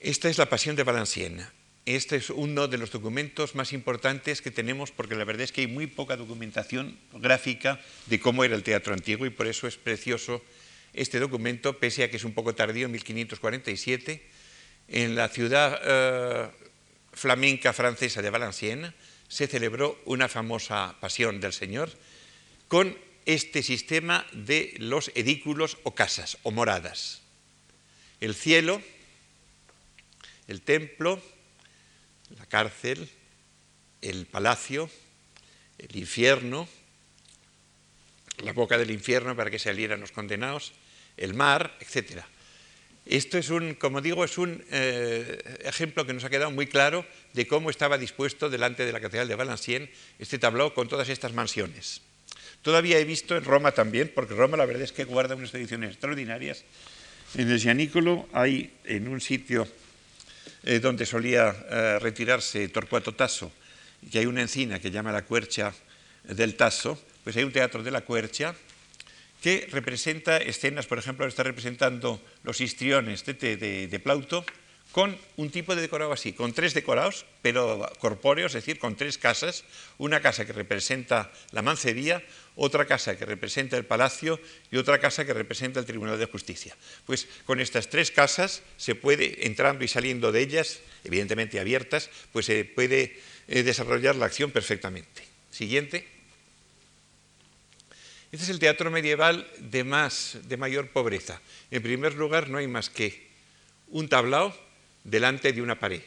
Esta 0.00 0.28
es 0.28 0.38
la 0.38 0.48
Pasión 0.48 0.76
de 0.76 0.84
Valenciennes. 0.84 1.57
Este 1.88 2.16
es 2.16 2.28
uno 2.28 2.68
de 2.68 2.76
los 2.76 2.90
documentos 2.90 3.54
más 3.54 3.72
importantes 3.72 4.42
que 4.42 4.50
tenemos 4.50 4.90
porque 4.90 5.14
la 5.14 5.24
verdad 5.24 5.44
es 5.44 5.52
que 5.52 5.62
hay 5.62 5.68
muy 5.68 5.86
poca 5.86 6.18
documentación 6.18 6.98
gráfica 7.14 7.80
de 8.04 8.20
cómo 8.20 8.44
era 8.44 8.54
el 8.54 8.62
teatro 8.62 8.92
antiguo 8.92 9.24
y 9.24 9.30
por 9.30 9.46
eso 9.46 9.66
es 9.66 9.78
precioso 9.78 10.44
este 10.92 11.18
documento, 11.18 11.78
pese 11.78 12.04
a 12.04 12.10
que 12.10 12.18
es 12.18 12.24
un 12.24 12.34
poco 12.34 12.54
tardío, 12.54 12.84
en 12.84 12.92
1547, 12.92 14.22
en 14.88 15.16
la 15.16 15.30
ciudad 15.30 15.80
eh, 15.82 16.50
flamenca 17.14 17.72
francesa 17.72 18.20
de 18.20 18.28
Valenciennes 18.28 18.92
se 19.26 19.46
celebró 19.46 19.98
una 20.04 20.28
famosa 20.28 20.94
pasión 21.00 21.40
del 21.40 21.54
Señor 21.54 21.88
con 22.68 22.98
este 23.24 23.62
sistema 23.62 24.26
de 24.34 24.74
los 24.76 25.10
edículos 25.14 25.78
o 25.84 25.94
casas 25.94 26.36
o 26.42 26.50
moradas. 26.50 27.22
El 28.20 28.34
cielo, 28.34 28.82
el 30.48 30.60
templo, 30.60 31.22
la 32.36 32.46
cárcel, 32.46 33.08
el 34.02 34.26
palacio, 34.26 34.90
el 35.78 35.96
infierno, 35.96 36.68
la 38.42 38.52
boca 38.52 38.78
del 38.78 38.90
infierno 38.90 39.34
para 39.36 39.50
que 39.50 39.58
salieran 39.58 40.00
los 40.00 40.12
condenados, 40.12 40.72
el 41.16 41.34
mar, 41.34 41.76
etcétera. 41.80 42.26
Esto 43.06 43.38
es 43.38 43.48
un, 43.48 43.74
como 43.74 44.02
digo, 44.02 44.22
es 44.22 44.36
un 44.36 44.62
eh, 44.70 45.58
ejemplo 45.64 46.04
que 46.04 46.12
nos 46.12 46.24
ha 46.24 46.30
quedado 46.30 46.50
muy 46.50 46.66
claro 46.66 47.06
de 47.32 47.46
cómo 47.46 47.70
estaba 47.70 47.96
dispuesto 47.96 48.50
delante 48.50 48.84
de 48.84 48.92
la 48.92 49.00
Catedral 49.00 49.28
de 49.28 49.34
Valenciennes 49.34 49.90
este 50.18 50.38
tablao 50.38 50.74
con 50.74 50.88
todas 50.88 51.08
estas 51.08 51.32
mansiones. 51.32 52.02
Todavía 52.60 52.98
he 52.98 53.04
visto 53.04 53.34
en 53.36 53.44
Roma 53.44 53.72
también, 53.72 54.12
porque 54.14 54.34
Roma 54.34 54.58
la 54.58 54.66
verdad 54.66 54.82
es 54.82 54.92
que 54.92 55.04
guarda 55.04 55.36
unas 55.36 55.54
ediciones 55.54 55.92
extraordinarias. 55.92 56.64
En 57.34 57.50
el 57.50 57.58
Gianicolo 57.58 58.28
hay 58.32 58.76
en 58.84 59.08
un 59.08 59.22
sitio 59.22 59.66
eh, 60.64 60.80
donde 60.80 61.06
solía 61.06 61.54
eh, 61.70 61.98
retirarse 62.00 62.68
Torcuato 62.68 63.14
Tasso, 63.14 63.52
que 64.10 64.18
hay 64.18 64.26
una 64.26 64.42
encina 64.42 64.78
que 64.78 64.90
llama 64.90 65.12
la 65.12 65.24
Cuercha 65.24 65.72
del 66.24 66.56
Tasso, 66.56 66.98
pues 67.24 67.36
hay 67.36 67.44
un 67.44 67.52
teatro 67.52 67.82
de 67.82 67.90
la 67.90 68.02
Cuercha 68.02 68.54
que 69.42 69.68
representa 69.70 70.38
escenas, 70.38 70.86
por 70.86 70.98
ejemplo, 70.98 71.26
está 71.26 71.42
representando 71.42 72.20
los 72.42 72.60
histriones 72.60 73.24
de, 73.24 74.00
Plauto, 74.02 74.44
con 74.92 75.18
un 75.36 75.50
tipo 75.50 75.74
de 75.74 75.82
decorado 75.82 76.12
así, 76.12 76.32
con 76.32 76.52
tres 76.52 76.72
decorados, 76.72 77.26
pero 77.42 77.90
corpóreos, 77.98 78.54
es 78.54 78.64
decir, 78.64 78.78
con 78.78 78.96
tres 78.96 79.18
casas, 79.18 79.64
una 79.98 80.20
casa 80.20 80.46
que 80.46 80.52
representa 80.52 81.30
la 81.52 81.62
mancería, 81.62 82.24
otra 82.56 82.86
casa 82.86 83.16
que 83.16 83.26
representa 83.26 83.76
el 83.76 83.84
palacio 83.84 84.40
y 84.70 84.76
otra 84.76 84.98
casa 84.98 85.24
que 85.24 85.34
representa 85.34 85.78
el 85.78 85.86
Tribunal 85.86 86.18
de 86.18 86.26
Justicia. 86.26 86.76
Pues 87.06 87.28
con 87.44 87.60
estas 87.60 87.88
tres 87.90 88.10
casas 88.10 88.62
se 88.76 88.94
puede, 88.94 89.46
entrando 89.46 89.84
y 89.84 89.88
saliendo 89.88 90.32
de 90.32 90.40
ellas, 90.40 90.80
evidentemente 91.04 91.60
abiertas, 91.60 92.10
pues 92.32 92.46
se 92.46 92.64
puede 92.64 93.20
eh, 93.46 93.62
desarrollar 93.62 94.16
la 94.16 94.26
acción 94.26 94.50
perfectamente. 94.50 95.22
Siguiente. 95.50 96.08
Este 98.32 98.44
es 98.44 98.50
el 98.50 98.58
teatro 98.58 98.90
medieval 98.90 99.48
de, 99.58 99.84
más, 99.84 100.38
de 100.44 100.56
mayor 100.56 100.88
pobreza. 100.88 101.40
En 101.70 101.82
primer 101.82 102.14
lugar, 102.14 102.48
no 102.48 102.58
hay 102.58 102.66
más 102.66 102.90
que 102.90 103.28
un 103.88 104.08
tablao 104.08 104.67
delante 105.10 105.52
de 105.52 105.62
una 105.62 105.78
pared. 105.78 106.02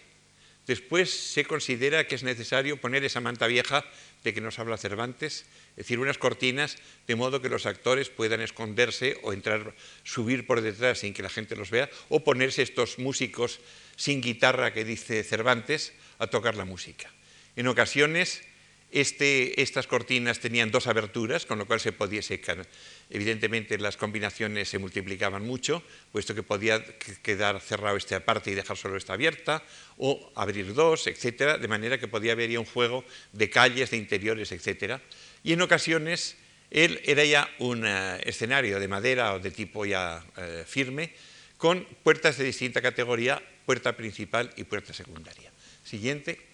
Después 0.67 1.09
se 1.09 1.43
considera 1.43 2.05
que 2.05 2.15
es 2.15 2.23
necesario 2.23 2.77
poner 2.77 3.03
esa 3.03 3.19
manta 3.19 3.47
vieja 3.47 3.83
de 4.23 4.33
que 4.33 4.41
nos 4.41 4.59
habla 4.59 4.77
Cervantes, 4.77 5.45
es 5.71 5.75
decir, 5.75 5.99
unas 5.99 6.19
cortinas 6.19 6.77
de 7.07 7.15
modo 7.15 7.41
que 7.41 7.49
los 7.49 7.65
actores 7.65 8.09
puedan 8.09 8.41
esconderse 8.41 9.17
o 9.23 9.33
entrar, 9.33 9.73
subir 10.03 10.45
por 10.45 10.61
detrás 10.61 10.99
sin 10.99 11.13
que 11.13 11.23
la 11.23 11.29
gente 11.29 11.55
los 11.55 11.71
vea, 11.71 11.89
o 12.09 12.23
ponerse 12.23 12.61
estos 12.61 12.99
músicos 12.99 13.59
sin 13.95 14.21
guitarra 14.21 14.71
que 14.71 14.85
dice 14.85 15.23
Cervantes 15.23 15.93
a 16.19 16.27
tocar 16.27 16.55
la 16.55 16.65
música. 16.65 17.11
En 17.55 17.67
ocasiones 17.67 18.43
este, 18.91 19.61
estas 19.61 19.87
cortinas 19.87 20.39
tenían 20.39 20.69
dos 20.69 20.87
aberturas, 20.87 21.45
con 21.45 21.57
lo 21.57 21.65
cual 21.65 21.79
se 21.79 21.93
podía 21.93 22.21
secar. 22.21 22.67
Evidentemente 23.09 23.77
las 23.77 23.95
combinaciones 23.95 24.69
se 24.69 24.79
multiplicaban 24.79 25.43
mucho, 25.43 25.81
puesto 26.11 26.35
que 26.35 26.43
podía 26.43 26.83
quedar 27.21 27.61
cerrado 27.61 27.95
esta 27.95 28.19
parte 28.19 28.51
y 28.51 28.55
dejar 28.55 28.77
solo 28.77 28.97
esta 28.97 29.13
abierta, 29.13 29.63
o 29.97 30.31
abrir 30.35 30.73
dos, 30.73 31.07
etcétera, 31.07 31.57
de 31.57 31.67
manera 31.67 31.99
que 31.99 32.07
podía 32.07 32.33
haber 32.33 32.49
ya 32.49 32.59
un 32.59 32.65
juego 32.65 33.05
de 33.31 33.49
calles, 33.49 33.91
de 33.91 33.97
interiores, 33.97 34.51
etcétera. 34.51 35.01
Y 35.43 35.53
en 35.53 35.61
ocasiones 35.61 36.35
él 36.69 36.99
era 37.03 37.23
ya 37.23 37.49
un 37.59 37.85
eh, 37.85 38.19
escenario 38.23 38.79
de 38.79 38.87
madera 38.87 39.33
o 39.33 39.39
de 39.39 39.51
tipo 39.51 39.85
ya 39.85 40.23
eh, 40.37 40.63
firme, 40.67 41.13
con 41.57 41.85
puertas 42.03 42.37
de 42.37 42.45
distinta 42.45 42.81
categoría, 42.81 43.41
puerta 43.65 43.95
principal 43.95 44.51
y 44.57 44.63
puerta 44.63 44.93
secundaria. 44.93 45.51
Siguiente. 45.83 46.50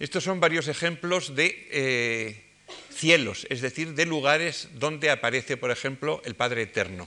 Estos 0.00 0.24
son 0.24 0.40
varios 0.40 0.66
ejemplos 0.66 1.36
de 1.36 1.68
eh, 1.70 2.42
cielos, 2.88 3.46
es 3.50 3.60
decir, 3.60 3.92
de 3.92 4.06
lugares 4.06 4.70
donde 4.72 5.10
aparece, 5.10 5.58
por 5.58 5.70
ejemplo, 5.70 6.22
el 6.24 6.34
Padre 6.34 6.62
Eterno. 6.62 7.06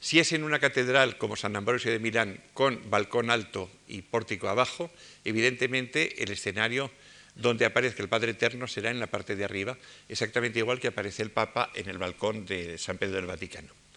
Si 0.00 0.18
es 0.18 0.32
en 0.32 0.42
una 0.42 0.58
catedral 0.58 1.16
como 1.16 1.36
San 1.36 1.54
Ambrosio 1.54 1.92
de 1.92 2.00
Milán 2.00 2.40
con 2.54 2.90
balcón 2.90 3.30
alto 3.30 3.70
y 3.86 4.02
pórtico 4.02 4.48
abajo, 4.48 4.90
evidentemente 5.24 6.20
el 6.20 6.32
escenario 6.32 6.90
donde 7.36 7.64
aparezca 7.64 8.02
el 8.02 8.08
Padre 8.08 8.32
Eterno 8.32 8.66
será 8.66 8.90
en 8.90 8.98
la 8.98 9.06
parte 9.06 9.36
de 9.36 9.44
arriba, 9.44 9.78
exactamente 10.08 10.58
igual 10.58 10.80
que 10.80 10.88
aparece 10.88 11.22
el 11.22 11.30
Papa 11.30 11.70
en 11.76 11.88
el 11.88 11.98
balcón 11.98 12.44
de 12.46 12.78
San 12.78 12.98
Pedro 12.98 13.14
del 13.14 13.26
Vaticano 13.26 13.87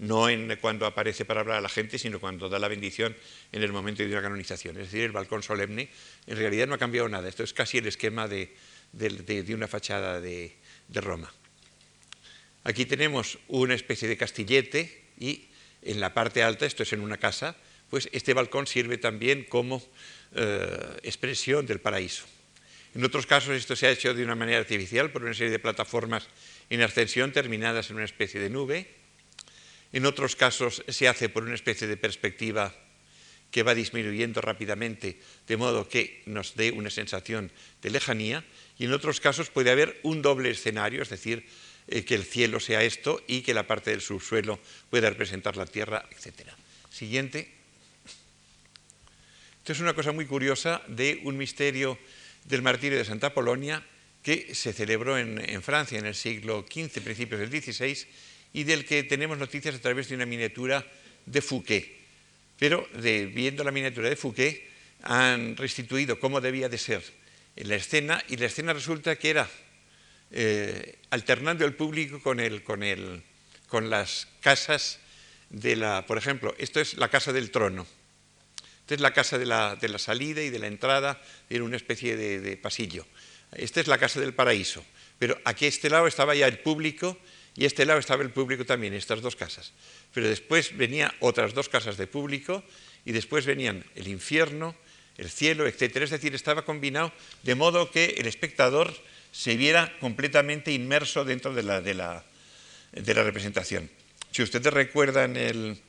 no 0.00 0.30
en 0.30 0.56
cuando 0.56 0.86
aparece 0.86 1.26
para 1.26 1.40
hablar 1.40 1.58
a 1.58 1.60
la 1.60 1.68
gente, 1.68 1.98
sino 1.98 2.20
cuando 2.20 2.48
da 2.48 2.58
la 2.58 2.68
bendición 2.68 3.14
en 3.52 3.62
el 3.62 3.70
momento 3.70 4.02
de 4.02 4.08
una 4.08 4.22
canonización. 4.22 4.76
Es 4.78 4.84
decir, 4.84 5.02
el 5.02 5.12
balcón 5.12 5.42
solemne 5.42 5.90
en 6.26 6.36
realidad 6.38 6.66
no 6.66 6.74
ha 6.74 6.78
cambiado 6.78 7.08
nada. 7.08 7.28
Esto 7.28 7.44
es 7.44 7.52
casi 7.52 7.78
el 7.78 7.86
esquema 7.86 8.26
de, 8.26 8.56
una 9.54 9.68
fachada 9.68 10.20
de, 10.20 10.56
Roma. 10.94 11.30
Aquí 12.64 12.86
tenemos 12.86 13.38
una 13.48 13.74
especie 13.74 14.08
de 14.08 14.16
castillete 14.16 15.04
y 15.18 15.48
en 15.82 16.00
la 16.00 16.14
parte 16.14 16.42
alta, 16.42 16.64
esto 16.64 16.82
es 16.82 16.92
en 16.94 17.00
una 17.00 17.18
casa, 17.18 17.56
pues 17.90 18.08
este 18.12 18.32
balcón 18.32 18.66
sirve 18.66 18.96
también 18.96 19.44
como 19.44 19.82
eh, 20.34 20.96
expresión 21.02 21.66
del 21.66 21.80
paraíso. 21.80 22.24
En 22.94 23.04
otros 23.04 23.26
casos 23.26 23.54
esto 23.54 23.76
se 23.76 23.86
ha 23.86 23.90
hecho 23.90 24.14
de 24.14 24.24
una 24.24 24.34
manera 24.34 24.60
artificial 24.60 25.10
por 25.10 25.22
una 25.22 25.34
serie 25.34 25.52
de 25.52 25.58
plataformas 25.58 26.26
en 26.70 26.80
ascensión 26.80 27.32
terminadas 27.32 27.90
en 27.90 27.96
una 27.96 28.04
especie 28.04 28.40
de 28.40 28.48
nube 28.48 28.99
en 29.92 30.06
otros 30.06 30.36
casos 30.36 30.84
se 30.88 31.08
hace 31.08 31.28
por 31.28 31.42
una 31.42 31.54
especie 31.54 31.86
de 31.86 31.96
perspectiva 31.96 32.74
que 33.50 33.62
va 33.62 33.74
disminuyendo 33.74 34.40
rápidamente, 34.40 35.18
de 35.46 35.56
modo 35.56 35.88
que 35.88 36.22
nos 36.26 36.54
dé 36.54 36.70
una 36.70 36.90
sensación 36.90 37.50
de 37.82 37.90
lejanía, 37.90 38.44
y 38.78 38.84
en 38.84 38.92
otros 38.92 39.20
casos 39.20 39.50
puede 39.50 39.70
haber 39.70 39.98
un 40.02 40.22
doble 40.22 40.50
escenario, 40.50 41.02
es 41.02 41.10
decir, 41.10 41.44
eh, 41.88 42.04
que 42.04 42.14
el 42.14 42.24
cielo 42.24 42.60
sea 42.60 42.84
esto 42.84 43.22
y 43.26 43.42
que 43.42 43.54
la 43.54 43.66
parte 43.66 43.90
del 43.90 44.00
subsuelo 44.00 44.60
pueda 44.88 45.10
representar 45.10 45.56
la 45.56 45.66
tierra, 45.66 46.08
etc. 46.12 46.48
Siguiente. 46.90 47.50
Esto 49.58 49.72
es 49.72 49.80
una 49.80 49.94
cosa 49.94 50.12
muy 50.12 50.26
curiosa 50.26 50.82
de 50.86 51.20
un 51.24 51.36
misterio 51.36 51.98
del 52.44 52.62
martirio 52.62 52.98
de 52.98 53.04
Santa 53.04 53.34
Polonia 53.34 53.84
que 54.22 54.54
se 54.54 54.72
celebró 54.72 55.18
en, 55.18 55.38
en 55.50 55.62
Francia 55.62 55.98
en 55.98 56.06
el 56.06 56.14
siglo 56.14 56.64
XV, 56.70 57.02
principios 57.02 57.40
del 57.40 57.50
XVI, 57.50 58.06
y 58.52 58.64
del 58.64 58.84
que 58.84 59.02
tenemos 59.02 59.38
noticias 59.38 59.74
a 59.74 59.80
través 59.80 60.08
de 60.08 60.16
una 60.16 60.26
miniatura 60.26 60.84
de 61.26 61.40
Fouquet. 61.40 61.98
Pero 62.58 62.86
viendo 62.92 63.64
la 63.64 63.70
miniatura 63.70 64.08
de 64.08 64.16
Fouquet, 64.16 64.68
han 65.02 65.56
restituido 65.56 66.18
cómo 66.20 66.40
debía 66.40 66.68
de 66.68 66.78
ser 66.78 67.02
la 67.56 67.76
escena 67.76 68.22
y 68.28 68.36
la 68.36 68.46
escena 68.46 68.72
resulta 68.72 69.16
que 69.16 69.30
era 69.30 69.48
eh, 70.30 70.98
alternando 71.10 71.64
el 71.64 71.74
público 71.74 72.20
con, 72.22 72.40
el, 72.40 72.62
con, 72.62 72.82
el, 72.82 73.22
con 73.68 73.90
las 73.90 74.28
casas 74.40 74.98
de 75.50 75.76
la, 75.76 76.06
por 76.06 76.18
ejemplo, 76.18 76.54
esto 76.58 76.80
es 76.80 76.94
la 76.94 77.08
casa 77.08 77.32
del 77.32 77.50
trono. 77.50 77.86
Esta 78.80 78.94
es 78.94 79.00
la 79.00 79.12
casa 79.12 79.38
de 79.38 79.46
la, 79.46 79.76
de 79.76 79.88
la 79.88 79.98
salida 79.98 80.42
y 80.42 80.50
de 80.50 80.58
la 80.58 80.66
entrada, 80.66 81.20
era 81.48 81.64
una 81.64 81.76
especie 81.76 82.16
de, 82.16 82.56
pasillo. 82.56 83.06
Esta 83.52 83.80
es 83.80 83.86
la 83.86 83.98
casa 83.98 84.20
del 84.20 84.34
paraíso. 84.34 84.84
Pero 85.18 85.38
aquí 85.44 85.66
este 85.66 85.90
lado 85.90 86.06
estaba 86.06 86.34
ya 86.34 86.46
el 86.46 86.58
público 86.58 87.18
y 87.56 87.64
este 87.64 87.84
lado 87.84 87.98
estaba 87.98 88.22
el 88.22 88.30
público 88.30 88.64
también, 88.64 88.94
estas 88.94 89.20
dos 89.20 89.36
casas. 89.36 89.72
Pero 90.14 90.28
después 90.28 90.76
venían 90.76 91.12
otras 91.20 91.54
dos 91.54 91.68
casas 91.68 91.96
de 91.96 92.06
público 92.06 92.62
y 93.04 93.12
después 93.12 93.46
venían 93.46 93.84
el 93.94 94.08
infierno, 94.08 94.74
el 95.16 95.30
cielo, 95.30 95.66
etc. 95.66 95.96
Es 95.96 96.10
decir, 96.10 96.34
estaba 96.34 96.64
combinado 96.64 97.12
de 97.42 97.54
modo 97.54 97.90
que 97.90 98.14
el 98.18 98.26
espectador 98.26 98.94
se 99.32 99.56
viera 99.56 99.92
completamente 100.00 100.72
inmerso 100.72 101.24
dentro 101.24 101.54
de 101.54 101.62
la, 101.62 101.80
de 101.80 101.94
la 101.94 103.22
representación. 103.22 103.90
Si 104.30 104.42
ustedes 104.42 104.72
recuerdan 104.72 105.36
el 105.36 105.80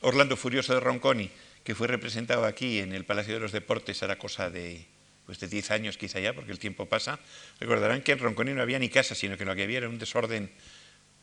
Orlando 0.00 0.36
Furioso 0.36 0.74
de 0.74 0.80
Ronconi, 0.80 1.30
que 1.64 1.74
fue 1.74 1.86
representado 1.86 2.44
aquí 2.44 2.80
en 2.80 2.92
el 2.92 3.04
Palacio 3.04 3.34
de 3.34 3.40
los 3.40 3.52
Deportes, 3.52 4.02
era 4.02 4.18
cosa 4.18 4.50
de, 4.50 4.86
pues 5.32 5.40
de 5.40 5.48
10 5.48 5.70
años 5.70 5.96
quizá 5.96 6.20
ya, 6.20 6.34
porque 6.34 6.52
el 6.52 6.58
tiempo 6.58 6.84
pasa, 6.84 7.18
recordarán 7.58 8.02
que 8.02 8.12
en 8.12 8.18
Ronconi 8.18 8.52
no 8.52 8.60
había 8.60 8.78
ni 8.78 8.90
casa, 8.90 9.14
sino 9.14 9.38
que 9.38 9.46
lo 9.46 9.56
que 9.56 9.62
había 9.62 9.78
era 9.78 9.88
un 9.88 9.98
desorden 9.98 10.50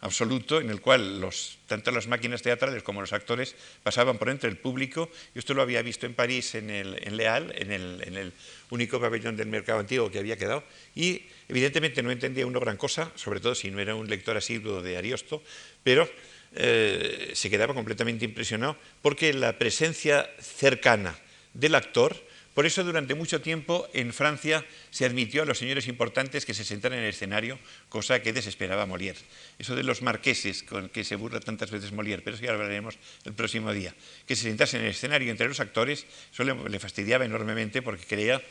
absoluto 0.01 0.59
en 0.59 0.71
el 0.71 0.81
cual 0.81 1.23
tanto 1.67 1.91
las 1.91 2.07
máquinas 2.07 2.41
teatrales 2.41 2.81
como 2.81 3.01
los 3.01 3.13
actores 3.13 3.55
pasaban 3.83 4.17
por 4.17 4.29
entre 4.29 4.49
el 4.49 4.57
público. 4.57 5.11
Yo 5.35 5.39
esto 5.39 5.53
lo 5.53 5.61
había 5.61 5.83
visto 5.83 6.07
en 6.07 6.15
París, 6.15 6.55
en, 6.55 6.71
el, 6.71 6.97
en 7.05 7.17
Leal, 7.17 7.53
en 7.55 7.71
el, 7.71 8.01
en 8.03 8.17
el, 8.17 8.33
único 8.71 8.99
pabellón 8.99 9.35
del 9.37 9.47
mercado 9.47 9.79
antiguo 9.79 10.09
que 10.09 10.17
había 10.17 10.37
quedado, 10.37 10.63
y 10.95 11.23
evidentemente 11.47 12.01
no 12.01 12.09
entendía 12.09 12.47
uno 12.47 12.59
gran 12.59 12.77
cosa, 12.77 13.11
sobre 13.13 13.39
todo 13.39 13.53
si 13.53 13.69
no 13.69 13.79
era 13.79 13.93
un 13.93 14.09
lector 14.09 14.37
asiduo 14.37 14.81
de 14.81 14.97
Ariosto, 14.97 15.43
pero 15.83 16.09
eh, 16.55 17.31
se 17.33 17.49
quedaba 17.49 17.75
completamente 17.75 18.25
impresionado 18.25 18.75
porque 19.03 19.33
la 19.33 19.59
presencia 19.59 20.27
cercana 20.39 21.15
del 21.53 21.75
actor 21.75 22.15
por 22.59 22.65
eso 22.65 22.83
durante 22.83 23.15
mucho 23.15 23.39
tiempo 23.39 23.87
en 23.93 24.11
Francia 24.11 24.65
se 24.91 25.05
admitió 25.05 25.43
a 25.43 25.45
los 25.45 25.59
señores 25.59 25.87
importantes 25.87 26.43
que 26.45 26.53
se 26.53 26.65
sentaran 26.65 26.99
en 26.99 27.05
el 27.05 27.11
escenario, 27.11 27.57
cosa 27.87 28.21
que 28.21 28.33
desesperaba 28.33 28.85
Molière. 28.85 29.15
Eso 29.57 29.77
de 29.77 29.83
los 29.83 30.01
marqueses, 30.01 30.63
con 30.63 30.89
que 30.89 31.05
se 31.05 31.15
burla 31.15 31.39
tantas 31.39 31.71
veces 31.71 31.93
Molière, 31.93 32.19
pero 32.21 32.35
eso 32.35 32.43
ya 32.43 32.51
lo 32.51 32.59
hablaremos 32.59 32.99
el 33.23 33.31
próximo 33.31 33.71
día, 33.71 33.95
que 34.27 34.35
se 34.35 34.43
sentasen 34.43 34.81
en 34.81 34.87
el 34.87 34.91
escenario 34.91 35.31
entre 35.31 35.47
los 35.47 35.61
actores, 35.61 36.05
eso 36.33 36.43
le, 36.43 36.79
fastidiaba 36.79 37.23
enormemente 37.23 37.81
porque 37.81 38.03
creía, 38.03 38.43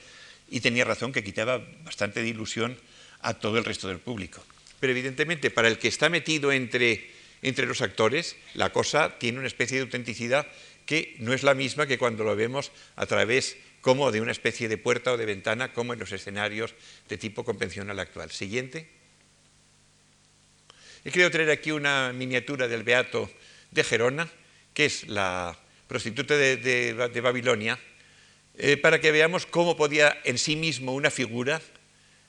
y 0.48 0.60
tenía 0.60 0.86
razón, 0.86 1.12
que 1.12 1.22
quitaba 1.22 1.60
bastante 1.84 2.22
de 2.22 2.28
ilusión 2.28 2.78
a 3.20 3.34
todo 3.34 3.58
el 3.58 3.64
resto 3.66 3.88
del 3.88 3.98
público. 3.98 4.42
Pero 4.80 4.90
evidentemente 4.90 5.50
para 5.50 5.68
el 5.68 5.76
que 5.76 5.88
está 5.88 6.08
metido 6.08 6.50
entre, 6.50 7.10
entre 7.42 7.66
los 7.66 7.82
actores, 7.82 8.36
la 8.54 8.72
cosa 8.72 9.18
tiene 9.18 9.36
una 9.36 9.48
especie 9.48 9.76
de 9.76 9.82
autenticidad 9.82 10.46
que 10.86 11.16
no 11.18 11.34
es 11.34 11.42
la 11.42 11.52
misma 11.52 11.86
que 11.86 11.98
cuando 11.98 12.24
lo 12.24 12.34
vemos 12.34 12.72
a 12.96 13.04
través 13.04 13.58
como 13.80 14.10
de 14.12 14.20
una 14.20 14.32
especie 14.32 14.68
de 14.68 14.78
puerta 14.78 15.12
o 15.12 15.16
de 15.16 15.26
ventana, 15.26 15.72
como 15.72 15.92
en 15.92 15.98
los 15.98 16.12
escenarios 16.12 16.74
de 17.08 17.18
tipo 17.18 17.44
convencional 17.44 17.98
actual. 17.98 18.30
Siguiente. 18.30 18.88
He 21.04 21.10
querido 21.10 21.30
traer 21.30 21.50
aquí 21.50 21.70
una 21.70 22.12
miniatura 22.12 22.68
del 22.68 22.82
Beato 22.82 23.30
de 23.70 23.84
Gerona, 23.84 24.28
que 24.74 24.86
es 24.86 25.08
la 25.08 25.58
prostituta 25.86 26.36
de, 26.36 27.20
Babilonia, 27.22 27.78
eh, 28.58 28.76
para 28.76 29.00
que 29.00 29.12
veamos 29.12 29.46
cómo 29.46 29.76
podía 29.76 30.20
en 30.24 30.38
sí 30.38 30.56
mismo 30.56 30.94
una 30.94 31.10
figura 31.10 31.62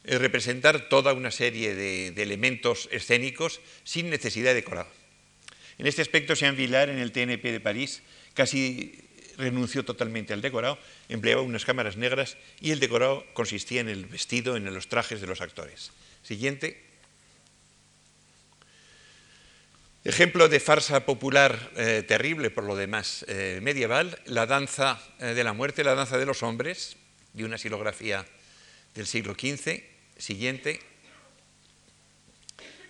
eh, 0.05 0.17
representar 0.17 0.87
toda 0.87 1.13
una 1.13 1.31
serie 1.31 1.75
de, 1.75 2.07
elementos 2.21 2.87
escénicos 2.91 3.59
sin 3.83 4.09
necesidad 4.09 4.51
de 4.51 4.61
decorar. 4.61 4.87
En 5.77 5.87
este 5.87 6.01
aspecto, 6.01 6.33
Jean 6.35 6.55
Villard, 6.55 6.89
en 6.89 6.99
el 6.99 7.11
TNP 7.11 7.51
de 7.51 7.59
París, 7.59 8.01
casi 8.33 9.08
renunció 9.39 9.83
totalmente 9.83 10.33
al 10.33 10.41
decorado, 10.41 10.77
empleaba 11.07 11.41
unas 11.41 11.65
cámaras 11.65 11.97
negras 11.97 12.37
y 12.59 12.71
el 12.71 12.79
decorado 12.79 13.25
consistía 13.33 13.81
en 13.81 13.89
el 13.89 14.05
vestido, 14.05 14.55
en 14.55 14.71
los 14.71 14.87
trajes 14.87 15.21
de 15.21 15.27
los 15.27 15.41
actores. 15.41 15.91
Siguiente. 16.21 16.85
Ejemplo 20.03 20.47
de 20.47 20.59
farsa 20.59 21.05
popular 21.05 21.71
eh, 21.75 22.03
terrible, 22.07 22.49
por 22.51 22.63
lo 22.63 22.75
demás, 22.75 23.25
eh, 23.27 23.59
medieval, 23.61 24.19
la 24.25 24.45
danza 24.45 25.01
eh, 25.19 25.33
de 25.33 25.43
la 25.43 25.53
muerte, 25.53 25.83
la 25.83 25.95
danza 25.95 26.17
de 26.17 26.25
los 26.25 26.43
hombres, 26.43 26.95
de 27.33 27.43
una 27.43 27.57
silografía 27.57 28.25
del 28.95 29.07
siglo 29.07 29.33
XV. 29.33 29.83
Siguiente. 30.17 30.79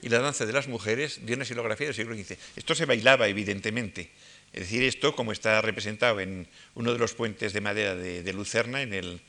Y 0.01 0.09
la 0.09 0.19
danza 0.19 0.45
de 0.45 0.53
las 0.53 0.67
mujeres, 0.67 1.25
de 1.25 1.33
una 1.33 1.45
silografía 1.45 1.87
del 1.87 1.95
siglo 1.95 2.15
XV. 2.15 2.37
Esto 2.55 2.73
se 2.73 2.85
bailaba, 2.85 3.27
evidentemente. 3.27 4.11
Es 4.53 4.61
decir, 4.61 4.83
esto, 4.83 5.15
como 5.15 5.31
está 5.31 5.61
representado 5.61 6.19
en 6.19 6.47
uno 6.75 6.93
de 6.93 6.99
los 6.99 7.13
puentes 7.13 7.53
de 7.53 7.61
madera 7.61 7.95
de, 7.95 8.33
Lucerna, 8.33 8.81
en, 8.81 8.93
el, 8.93 9.21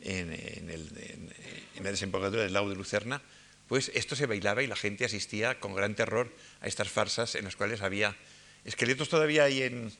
en, 0.00 1.32
la 1.82 1.90
desembocadura 1.90 2.42
del 2.42 2.52
lago 2.52 2.68
de 2.68 2.76
Lucerna, 2.76 3.22
pues 3.68 3.90
esto 3.94 4.14
se 4.14 4.26
bailaba 4.26 4.62
y 4.62 4.66
la 4.66 4.76
gente 4.76 5.04
asistía 5.04 5.58
con 5.58 5.74
gran 5.74 5.94
terror 5.94 6.32
a 6.60 6.68
estas 6.68 6.88
farsas 6.88 7.34
en 7.34 7.44
las 7.44 7.56
cuales 7.56 7.80
había 7.80 8.16
esqueletos 8.64 9.08
todavía 9.08 9.44
hay 9.44 9.62
en, 9.62 9.92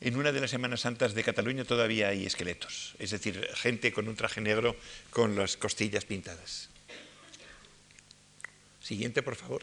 en 0.00 0.16
una 0.16 0.32
de 0.32 0.40
las 0.40 0.50
Semanas 0.50 0.80
Santas 0.80 1.14
de 1.14 1.22
Cataluña 1.22 1.64
todavía 1.64 2.08
hay 2.08 2.26
esqueletos, 2.26 2.94
es 2.98 3.10
decir, 3.10 3.48
gente 3.54 3.92
con 3.92 4.08
un 4.08 4.16
traje 4.16 4.40
negro 4.40 4.76
con 5.10 5.36
las 5.36 5.56
costillas 5.56 6.04
pintadas. 6.04 6.70
Siguiente, 8.80 9.22
por 9.22 9.36
favor. 9.36 9.62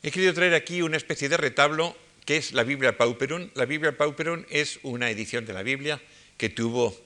He 0.00 0.12
querido 0.12 0.32
traer 0.32 0.54
aquí 0.54 0.80
una 0.80 0.96
especie 0.96 1.28
de 1.28 1.36
retablo 1.36 1.96
que 2.24 2.36
es 2.36 2.52
la 2.52 2.62
Biblia 2.62 2.96
Pauperum. 2.96 3.50
La 3.54 3.64
Biblia 3.64 3.96
Pauperum 3.96 4.44
es 4.48 4.78
una 4.84 5.10
edición 5.10 5.44
de 5.44 5.52
la 5.52 5.64
Biblia 5.64 6.00
que 6.36 6.50
tuvo, 6.50 6.96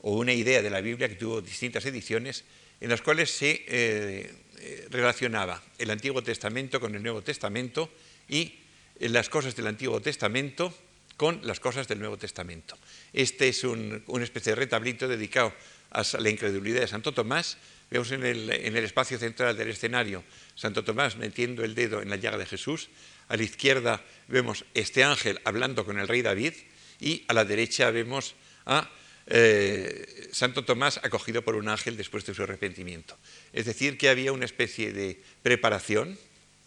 o 0.00 0.16
una 0.16 0.32
idea 0.32 0.62
de 0.62 0.70
la 0.70 0.80
Biblia 0.80 1.08
que 1.08 1.16
tuvo 1.16 1.42
distintas 1.42 1.84
ediciones, 1.84 2.44
en 2.80 2.88
las 2.88 3.02
cuales 3.02 3.30
se 3.30 3.50
eh, 3.68 4.32
eh, 4.58 4.86
relacionaba 4.88 5.62
el 5.76 5.90
Antiguo 5.90 6.22
Testamento 6.22 6.80
con 6.80 6.94
el 6.94 7.02
Nuevo 7.02 7.20
Testamento 7.20 7.90
y 8.26 8.54
las 9.00 9.28
cosas 9.28 9.54
del 9.54 9.66
Antiguo 9.66 10.00
Testamento 10.00 10.72
con 11.18 11.40
las 11.46 11.60
cosas 11.60 11.88
del 11.88 11.98
Nuevo 11.98 12.16
Testamento. 12.16 12.78
Este 13.12 13.48
es 13.48 13.64
un, 13.64 14.02
una 14.06 14.24
especie 14.24 14.52
de 14.52 14.56
retablito 14.56 15.08
dedicado 15.08 15.52
a 15.90 16.02
la 16.18 16.30
incredulidad 16.30 16.80
de 16.80 16.88
Santo 16.88 17.12
Tomás, 17.12 17.58
Vemos 17.90 18.12
en 18.12 18.24
el, 18.24 18.76
espacio 18.76 19.18
central 19.18 19.56
del 19.56 19.70
escenario 19.70 20.22
Santo 20.54 20.84
Tomás 20.84 21.16
metiendo 21.16 21.64
el 21.64 21.74
dedo 21.74 22.00
en 22.00 22.08
la 22.08 22.16
llaga 22.16 22.38
de 22.38 22.46
Jesús. 22.46 22.88
A 23.26 23.36
la 23.36 23.42
izquierda 23.42 24.04
vemos 24.28 24.64
este 24.74 25.02
ángel 25.02 25.40
hablando 25.44 25.84
con 25.84 25.98
el 25.98 26.06
rey 26.06 26.22
David 26.22 26.54
y 27.00 27.24
a 27.26 27.34
la 27.34 27.44
derecha 27.44 27.90
vemos 27.90 28.36
a 28.64 28.88
eh, 29.26 30.28
Santo 30.30 30.64
Tomás 30.64 31.00
acogido 31.02 31.42
por 31.42 31.56
un 31.56 31.68
ángel 31.68 31.96
después 31.96 32.24
de 32.24 32.32
su 32.32 32.44
arrepentimiento. 32.44 33.18
Es 33.52 33.66
decir, 33.66 33.98
que 33.98 34.08
había 34.08 34.30
una 34.30 34.44
especie 34.44 34.92
de 34.92 35.20
preparación 35.42 36.16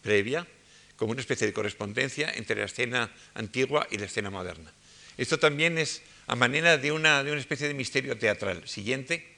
previa, 0.01 0.45
como 0.97 1.13
una 1.13 1.21
especie 1.21 1.47
de 1.47 1.53
correspondencia 1.53 2.33
entre 2.35 2.57
la 2.57 2.65
escena 2.65 3.11
antigua 3.33 3.87
y 3.89 3.97
la 3.97 4.05
escena 4.05 4.29
moderna. 4.29 4.73
Esto 5.17 5.39
también 5.39 5.77
es 5.77 6.01
a 6.27 6.35
manera 6.35 6.77
de 6.77 6.91
una, 6.91 7.23
de 7.23 7.31
una 7.31 7.39
especie 7.39 7.67
de 7.67 7.73
misterio 7.73 8.17
teatral. 8.17 8.67
Siguiente. 8.67 9.32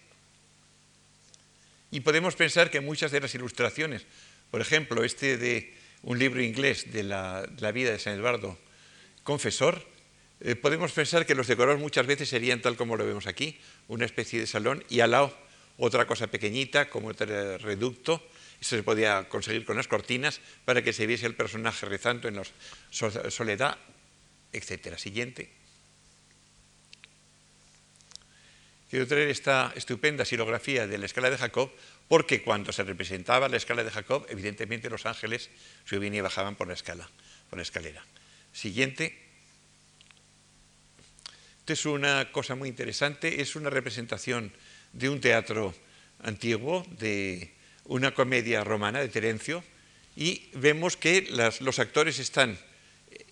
Y 1.92 2.02
podemos 2.02 2.36
pensar 2.36 2.72
que 2.72 2.82
muchas 2.82 3.12
de 3.12 3.22
las 3.22 3.36
ilustraciones, 3.36 4.06
por 4.52 4.62
ejemplo, 4.62 5.04
este 5.04 5.38
de 5.38 5.74
un 6.02 6.20
libro 6.20 6.42
inglés 6.42 6.92
de 6.92 7.04
la, 7.04 7.48
vida 7.74 7.92
de 7.92 8.00
San 8.00 8.14
Eduardo 8.14 8.58
Confesor, 9.24 9.86
eh, 10.42 10.56
podemos 10.56 10.92
pensar 10.92 11.26
que 11.26 11.36
los 11.36 11.48
decorados 11.48 11.80
muchas 11.80 12.06
veces 12.06 12.30
serían 12.30 12.62
tal 12.62 12.76
como 12.76 12.98
lo 12.98 13.06
vemos 13.06 13.28
aquí, 13.28 13.60
una 13.88 14.06
especie 14.06 14.40
de 14.40 14.48
salón 14.48 14.84
y 14.90 15.00
al 15.00 15.12
lado 15.12 15.36
otra 15.78 16.06
cosa 16.06 16.28
pequeñita 16.28 16.90
como 16.90 17.12
el 17.12 17.18
reducto. 17.60 18.22
Eso 18.62 18.76
se 18.76 18.84
podía 18.84 19.28
conseguir 19.30 19.66
con 19.66 19.78
las 19.78 19.88
cortinas 19.88 20.40
para 20.64 20.82
que 20.82 20.94
se 20.94 21.08
viese 21.08 21.26
el 21.26 21.36
personaje 21.36 21.86
rezando 21.86 22.28
en 22.28 22.36
la 22.36 22.44
soledad, 23.30 23.78
etc. 24.54 24.98
Siguiente. 24.98 25.64
Quiero 28.96 29.10
traer 29.10 29.28
esta 29.28 29.74
estupenda 29.76 30.24
silografía 30.24 30.88
de 30.88 30.98
la 30.98 31.06
escala 31.06 31.30
de 31.30 31.38
Jacob, 31.38 31.70
porque 32.08 32.41
cuando 32.41 32.72
se 32.72 32.82
representaba 32.82 33.50
la 33.50 33.58
escala 33.58 33.84
de 33.84 33.91
Jacob, 33.91 34.26
evidentemente 34.30 34.89
los 34.89 35.06
ángeles 35.06 35.50
subían 35.84 36.16
y 36.16 36.22
bajaban 36.22 36.56
por 36.56 36.70
la 36.70 36.76
escala, 36.76 37.10
por 37.50 37.58
la 37.58 37.64
escalera. 37.64 38.06
Siguiente. 38.54 39.20
Esto 41.60 41.74
es 41.74 41.86
una 41.86 42.32
cosa 42.32 42.56
muy 42.56 42.70
interesante, 42.70 43.41
es 43.41 43.58
una 43.58 43.70
representación 43.70 44.54
de 44.93 45.10
un 45.10 45.20
teatro 45.20 45.76
antiguo, 46.24 46.86
de 46.98 47.52
una 47.84 48.14
comedia 48.14 48.64
romana 48.64 49.02
de 49.02 49.10
Terencio, 49.10 49.62
y 50.16 50.50
vemos 50.54 50.96
que 50.96 51.28
los 51.60 51.80
actores 51.80 52.20
están 52.20 52.58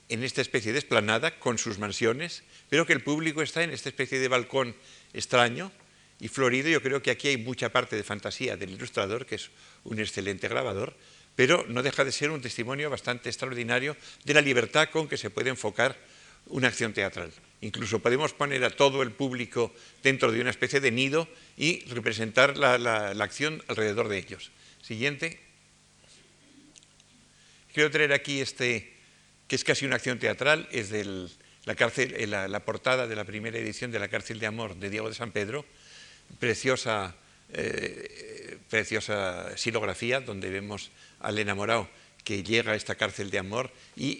en 0.09 0.23
esta 0.25 0.41
especie 0.41 0.73
de 0.73 0.79
esplanada 0.79 1.39
con 1.39 1.57
sus 1.57 1.79
mansiones, 1.79 2.43
pero 2.69 2.85
que 2.85 2.93
el 2.93 3.01
público 3.01 3.41
está 3.41 3.63
en 3.63 3.71
esta 3.71 3.87
especie 3.87 4.19
de 4.19 4.27
balcón 4.27 4.75
extraño 5.13 5.71
y 6.19 6.27
florido. 6.27 6.69
Yo 6.69 6.81
creo 6.81 7.01
que 7.01 7.11
aquí 7.11 7.27
hay 7.27 7.37
mucha 7.37 7.69
parte 7.69 7.95
de 7.95 8.03
fantasía 8.03 8.57
del 8.57 8.71
ilustrador, 8.71 9.25
que 9.25 9.35
es 9.35 9.49
un 9.83 9.99
excelente 9.99 10.47
grabador, 10.47 10.95
pero 11.35 11.65
no 11.67 11.81
deja 11.83 12.03
de 12.03 12.11
ser 12.11 12.31
un 12.31 12.41
testimonio 12.41 12.89
bastante 12.89 13.29
extraordinario 13.29 13.97
de 14.23 14.33
la 14.33 14.41
libertad 14.41 14.89
con 14.89 15.07
que 15.07 15.17
se 15.17 15.29
puede 15.29 15.49
enfocar 15.49 15.97
una 16.47 16.67
acción 16.67 16.93
teatral. 16.93 17.31
Incluso 17.61 17.99
podemos 17.99 18.33
poner 18.33 18.63
a 18.65 18.69
todo 18.69 19.01
el 19.01 19.11
público 19.11 19.73
dentro 20.03 20.31
de 20.31 20.41
una 20.41 20.49
especie 20.49 20.79
de 20.81 20.91
nido 20.91 21.27
y 21.57 21.85
representar 21.85 22.57
la, 22.57 23.09
acción 23.23 23.63
alrededor 23.67 24.09
de 24.09 24.17
ellos. 24.17 24.51
Siguiente. 24.81 25.39
Quiero 27.73 27.89
traer 27.89 28.13
aquí 28.13 28.41
este, 28.41 28.93
que 29.47 29.55
es 29.55 29.63
casi 29.63 29.85
una 29.85 29.95
acción 29.95 30.19
teatral, 30.19 30.67
es 30.71 30.89
de 30.89 31.27
la, 31.65 31.75
cárcel, 31.75 32.15
eh, 32.17 32.27
la, 32.27 32.59
portada 32.65 33.07
de 33.07 33.15
la 33.15 33.23
primera 33.23 33.57
edición 33.57 33.91
de 33.91 33.99
La 33.99 34.07
cárcel 34.07 34.39
de 34.39 34.47
amor 34.47 34.75
de 34.75 34.89
Diego 34.89 35.09
de 35.09 35.15
San 35.15 35.31
Pedro, 35.31 35.65
preciosa, 36.39 37.15
eh, 37.53 38.57
preciosa 38.69 39.57
silografía 39.57 40.19
donde 40.21 40.49
vemos 40.49 40.91
al 41.19 41.39
enamorado 41.39 41.89
que 42.23 42.43
llega 42.43 42.71
a 42.71 42.75
esta 42.75 42.95
cárcel 42.95 43.29
de 43.29 43.39
amor 43.39 43.69
y 43.95 44.19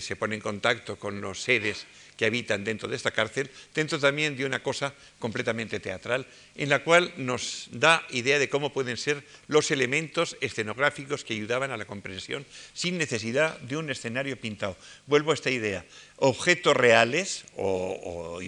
se 0.00 0.16
pone 0.16 0.34
en 0.34 0.40
contacto 0.40 0.98
con 0.98 1.20
los 1.20 1.42
seres 1.42 1.86
que 2.16 2.26
habitan 2.26 2.64
dentro 2.64 2.88
de 2.88 2.96
esta 2.96 3.10
cárcel, 3.10 3.50
dentro 3.74 3.98
también 3.98 4.36
de 4.36 4.44
una 4.44 4.62
cosa 4.62 4.94
completamente 5.18 5.80
teatral, 5.80 6.26
en 6.54 6.68
la 6.68 6.84
cual 6.84 7.12
nos 7.16 7.68
da 7.72 8.06
idea 8.10 8.38
de 8.38 8.48
cómo 8.48 8.72
pueden 8.72 8.96
ser 8.96 9.24
los 9.48 9.70
elementos 9.70 10.36
escenográficos 10.40 11.24
que 11.24 11.34
ayudaban 11.34 11.70
a 11.70 11.76
la 11.76 11.84
comprensión 11.84 12.44
sin 12.74 12.98
necesidad 12.98 13.58
de 13.60 13.76
un 13.76 13.90
escenario 13.90 14.40
pintado. 14.40 14.76
Vuelvo 15.06 15.30
a 15.30 15.34
esta 15.34 15.50
idea, 15.50 15.84
objetos 16.16 16.76
reales 16.76 17.44
o, 17.56 18.40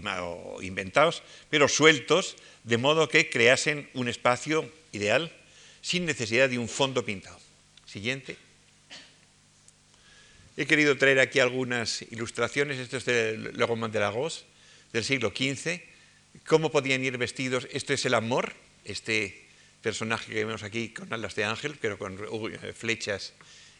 inventados, 0.63 1.23
pero 1.51 1.69
sueltos, 1.69 2.37
de 2.65 2.79
modo 2.79 3.09
que 3.09 3.29
creasen 3.31 3.89
un 3.95 4.09
espacio 4.09 4.71
ideal 4.93 5.33
sin 5.81 6.07
necesidad 6.07 6.49
de 6.49 6.59
un 6.59 6.69
fondo 6.69 7.05
pintado. 7.05 7.39
Siguiente. 7.87 8.44
He 10.57 10.67
querido 10.67 10.97
traer 10.97 11.19
aquí 11.19 11.41
algunas 11.41 12.03
ilustraciones. 12.03 12.79
Esto 12.79 12.97
es 12.97 13.05
de 13.05 13.39
Le 13.39 13.67
Roman 13.67 13.91
de 13.91 14.01
Lagos, 14.01 14.45
del 14.93 15.05
siglo 15.05 15.31
XV. 15.31 15.81
¿Cómo 16.47 16.71
podían 16.71 17.05
ir 17.05 17.19
vestidos? 17.19 17.67
Esto 17.73 17.93
es 17.93 18.05
el 18.05 18.15
amor, 18.15 18.53
este 18.85 19.47
personaje 19.83 20.33
que 20.33 20.45
vemos 20.45 20.63
aquí 20.63 20.91
con 20.91 21.13
alas 21.13 21.35
de 21.35 21.45
ángel, 21.45 21.77
pero 21.81 21.99
con 21.99 22.19
eh, 22.19 22.73
flechas 22.73 23.33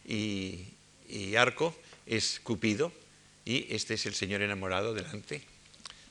y, 0.05 0.65
y 1.07 1.35
arco, 1.35 1.75
es 2.05 2.39
Cupido. 2.43 2.91
Y 3.45 3.73
este 3.73 3.93
es 3.93 4.05
el 4.05 4.15
señor 4.15 4.41
enamorado 4.41 4.93
delante. 4.93 5.41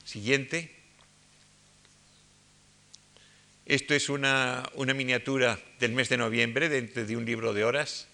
Siguiente. 0.03 0.75
Esto 3.65 3.95
es 3.95 4.09
una, 4.09 4.69
miniatura 4.77 5.59
del 5.79 5.93
mes 5.93 6.07
de 6.09 6.17
noviembre 6.17 6.69
dentro 6.69 7.03
de 7.03 7.17
un 7.17 7.25
libro 7.25 7.51
de 7.53 7.63
horas, 7.63 8.07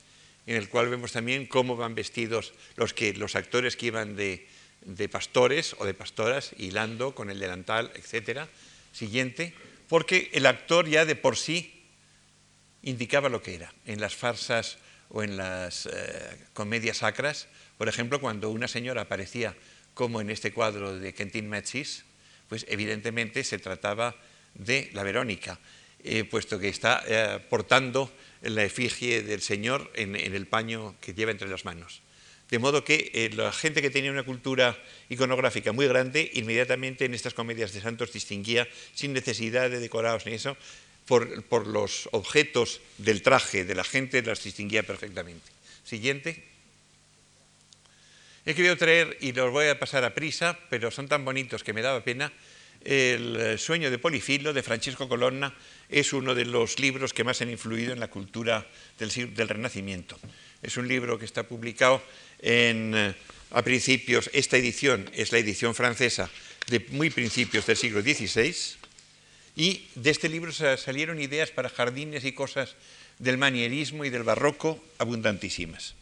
en 0.47 0.55
el 0.55 0.69
cual 0.69 0.89
vemos 0.89 1.11
también 1.11 1.45
cómo 1.45 1.75
van 1.75 1.95
vestidos 1.95 2.53
los, 2.75 2.93
que, 2.93 3.13
los 3.13 3.35
actores 3.35 3.75
que 3.75 3.87
iban 3.87 4.15
de, 4.15 4.47
pastores 5.11 5.75
o 5.79 5.85
de 5.85 5.93
pastoras, 5.93 6.51
hilando 6.57 7.13
con 7.13 7.29
el 7.29 7.39
delantal, 7.39 7.91
etc. 7.95 8.47
Siguiente, 8.91 9.53
porque 9.87 10.29
el 10.33 10.45
actor 10.45 10.87
ya 10.87 11.05
de 11.05 11.15
por 11.15 11.37
sí 11.37 11.83
indicaba 12.81 13.29
lo 13.29 13.41
que 13.41 13.55
era. 13.55 13.73
En 13.85 14.01
las 14.01 14.15
farsas 14.15 14.77
o 15.09 15.23
en 15.23 15.37
las 15.37 15.85
eh, 15.85 16.45
comedias 16.53 16.97
sacras, 16.97 17.47
por 17.77 17.87
ejemplo, 17.87 18.19
cuando 18.19 18.49
una 18.49 18.67
señora 18.67 19.03
aparecía 19.03 19.55
como 19.93 20.21
en 20.21 20.29
este 20.29 20.53
cuadro 20.53 20.97
de 20.97 21.13
Quentin 21.13 21.49
Metzis, 21.49 22.05
pues 22.47 22.65
evidentemente 22.69 23.43
se 23.43 23.59
trataba 23.59 24.15
de 24.53 24.89
la 24.93 25.03
Verónica, 25.03 25.59
eh, 26.03 26.23
puesto 26.23 26.59
que 26.59 26.69
está 26.69 27.03
eh, 27.07 27.39
portando 27.49 28.11
la 28.41 28.63
efigie 28.63 29.23
del 29.23 29.41
Señor 29.41 29.91
en, 29.95 30.15
el 30.15 30.47
paño 30.47 30.95
que 31.01 31.13
lleva 31.13 31.31
entre 31.31 31.47
las 31.47 31.65
manos. 31.65 32.01
De 32.49 32.59
modo 32.59 32.83
que 32.83 33.11
eh, 33.13 33.29
la 33.33 33.51
gente 33.53 33.81
que 33.81 33.89
tenía 33.89 34.11
una 34.11 34.23
cultura 34.23 34.77
iconográfica 35.09 35.71
muy 35.71 35.87
grande, 35.87 36.29
inmediatamente 36.33 37.05
en 37.05 37.13
estas 37.13 37.33
comedias 37.33 37.71
de 37.73 37.81
santos 37.81 38.11
distinguía, 38.11 38.67
sin 38.93 39.13
necesidad 39.13 39.69
de 39.69 39.79
decorados 39.79 40.25
ni 40.25 40.33
eso, 40.33 40.57
por, 41.05 41.43
por 41.43 41.67
los 41.67 42.09
objetos 42.11 42.81
del 42.97 43.21
traje 43.21 43.63
de 43.63 43.75
la 43.75 43.83
gente, 43.83 44.21
las 44.21 44.43
distinguía 44.43 44.83
perfectamente. 44.83 45.49
Siguiente. 45.83 46.43
He 48.45 48.55
querido 48.55 48.75
traer, 48.75 49.17
y 49.21 49.33
los 49.33 49.51
voy 49.51 49.67
a 49.67 49.79
pasar 49.79 50.03
a 50.03 50.15
prisa, 50.15 50.57
pero 50.69 50.89
son 50.89 51.07
tan 51.07 51.23
bonitos 51.23 51.63
que 51.63 51.73
me 51.73 51.81
daba 51.81 52.03
pena, 52.03 52.33
el 52.83 53.57
sueño 53.59 53.91
de 53.91 53.97
Polifilo 53.97 54.53
de 54.53 54.63
Francisco 54.63 55.07
Colonna 55.07 55.53
es 55.89 56.13
uno 56.13 56.33
de 56.33 56.45
los 56.45 56.79
libros 56.79 57.13
que 57.13 57.23
más 57.23 57.41
han 57.41 57.49
influido 57.49 57.93
en 57.93 57.99
la 57.99 58.09
cultura 58.09 58.65
del, 58.97 59.47
Renacimiento. 59.47 60.17
Es 60.63 60.77
un 60.77 60.87
libro 60.87 61.19
que 61.19 61.25
está 61.25 61.43
publicado 61.43 62.01
eh, 62.39 63.13
a 63.51 63.61
principios, 63.61 64.29
esta 64.33 64.57
edición 64.57 65.09
es 65.13 65.31
la 65.31 65.39
edición 65.39 65.75
francesa 65.75 66.29
de 66.67 66.79
muy 66.91 67.09
principios 67.09 67.65
del 67.65 67.75
siglo 67.75 68.01
XVI, 68.01 68.55
y 69.55 69.85
de 69.95 70.09
este 70.09 70.29
libro 70.29 70.51
salieron 70.51 71.19
ideas 71.19 71.51
para 71.51 71.69
jardines 71.69 72.23
y 72.23 72.31
cosas 72.31 72.75
del 73.19 73.37
manierismo 73.37 74.05
y 74.05 74.09
del 74.09 74.23
barroco 74.23 74.81
abundantísimas. 74.97 75.95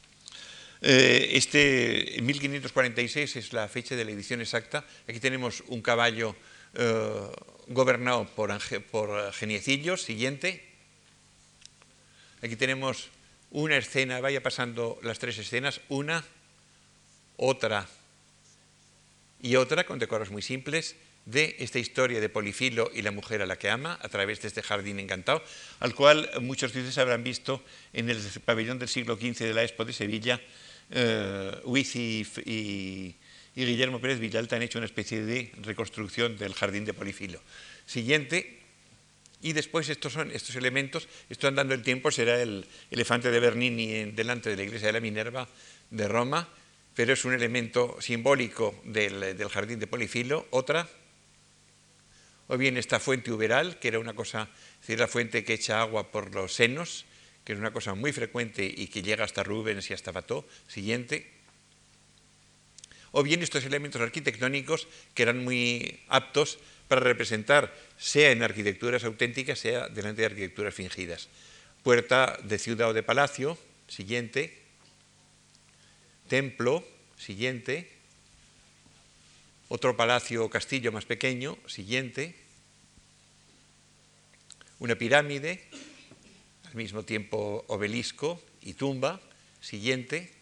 Eh, 0.81 1.31
este 1.33 2.19
1546 2.21 3.35
es 3.35 3.53
la 3.53 3.67
fecha 3.67 3.95
de 3.95 4.05
la 4.05 4.11
edición 4.11 4.39
exacta. 4.39 4.85
Aquí 5.07 5.19
tenemos 5.19 5.63
un 5.67 5.81
caballo 5.81 6.35
eh, 6.73 7.31
gobernado 7.67 8.25
por, 8.35 8.51
por 8.91 9.33
Geniecillos. 9.33 10.01
Siguiente. 10.01 10.67
Aquí 12.41 12.55
tenemos 12.55 13.09
una 13.51 13.77
escena, 13.77 14.21
vaya 14.21 14.41
pasando 14.41 14.99
las 15.03 15.19
tres 15.19 15.37
escenas, 15.37 15.81
una, 15.89 16.23
otra 17.37 17.87
y 19.41 19.55
otra, 19.55 19.85
con 19.85 19.99
decoros 19.99 20.31
muy 20.31 20.41
simples, 20.41 20.95
de 21.25 21.55
esta 21.59 21.79
historia 21.79 22.19
de 22.19 22.29
Polifilo 22.29 22.89
y 22.93 23.01
la 23.01 23.11
mujer 23.11 23.41
a 23.41 23.45
la 23.45 23.57
que 23.57 23.69
ama, 23.69 23.99
a 24.01 24.09
través 24.09 24.41
de 24.41 24.47
este 24.47 24.63
jardín 24.63 24.99
encantado, 24.99 25.43
al 25.79 25.93
cual 25.93 26.29
muchos 26.41 26.73
de 26.73 26.79
ustedes 26.79 26.97
habrán 26.97 27.23
visto 27.23 27.63
en 27.93 28.09
el 28.09 28.17
pabellón 28.45 28.79
del 28.79 28.89
siglo 28.89 29.15
XV 29.15 29.39
de 29.39 29.53
la 29.53 29.63
Expo 29.63 29.85
de 29.85 29.93
Sevilla, 29.93 30.41
eh, 30.91 31.61
y 31.65 32.25
y 32.45 33.15
Guillermo 33.55 33.99
Pérez 33.99 34.19
Villalta 34.19 34.55
han 34.55 34.61
hecho 34.61 34.79
una 34.79 34.85
especie 34.85 35.23
de 35.23 35.51
reconstrucción 35.61 36.37
del 36.37 36.53
jardín 36.53 36.85
de 36.85 36.93
Polifilo. 36.93 37.41
Siguiente, 37.85 38.59
y 39.41 39.53
después 39.53 39.89
estos 39.89 40.13
son 40.13 40.31
estos 40.31 40.55
elementos, 40.55 41.07
esto 41.29 41.47
andando 41.47 41.73
el 41.73 41.81
tiempo 41.81 42.11
será 42.11 42.41
el 42.41 42.65
elefante 42.91 43.31
de 43.31 43.39
Bernini 43.39 44.11
delante 44.11 44.49
de 44.49 44.57
la 44.57 44.63
iglesia 44.63 44.87
de 44.87 44.93
la 44.93 44.99
Minerva 44.99 45.47
de 45.89 46.07
Roma, 46.07 46.49
pero 46.93 47.13
es 47.13 47.23
un 47.23 47.33
elemento 47.33 47.97
simbólico 48.01 48.81
del, 48.83 49.37
jardín 49.49 49.79
de 49.79 49.87
Polifilo. 49.87 50.47
Otra, 50.49 50.89
o 52.47 52.57
bien 52.57 52.75
esta 52.77 52.99
fuente 52.99 53.31
uberal, 53.31 53.79
que 53.79 53.87
era 53.87 53.99
una 53.99 54.13
cosa, 54.13 54.49
es 54.73 54.81
decir, 54.81 54.99
la 54.99 55.07
fuente 55.07 55.45
que 55.45 55.53
echa 55.53 55.81
agua 55.81 56.11
por 56.11 56.35
los 56.35 56.53
senos, 56.53 57.05
que 57.45 57.53
es 57.53 57.59
una 57.59 57.71
cosa 57.71 57.95
muy 57.95 58.11
frecuente 58.11 58.65
y 58.65 58.87
que 58.87 59.01
llega 59.01 59.23
hasta 59.23 59.43
Rubens 59.43 59.89
y 59.89 59.93
hasta 59.93 60.11
Bató. 60.11 60.45
Siguiente 60.67 61.38
o 63.11 63.23
bien 63.23 63.41
estos 63.41 63.65
elementos 63.65 64.01
arquitectónicos 64.01 64.87
que 65.13 65.23
eran 65.23 65.43
muy 65.43 65.99
aptos 66.07 66.59
para 66.87 67.01
representar, 67.01 67.73
sea 67.97 68.31
en 68.31 68.41
arquitecturas 68.41 69.03
auténticas, 69.03 69.59
sea 69.59 69.89
delante 69.89 70.21
de 70.21 70.27
arquitecturas 70.27 70.73
fingidas. 70.73 71.29
Puerta 71.83 72.37
de 72.43 72.57
ciudad 72.57 72.89
o 72.89 72.93
de 72.93 73.03
palacio, 73.03 73.57
siguiente. 73.87 74.57
Templo, 76.27 76.85
siguiente. 77.17 77.89
Otro 79.69 79.95
palacio 79.95 80.43
o 80.45 80.49
castillo 80.49 80.91
más 80.91 81.05
pequeño, 81.05 81.57
siguiente. 81.67 82.35
Una 84.79 84.95
pirámide, 84.95 85.61
al 86.65 86.75
mismo 86.75 87.03
tiempo 87.03 87.65
obelisco 87.67 88.41
y 88.61 88.73
tumba, 88.73 89.21
siguiente 89.61 90.38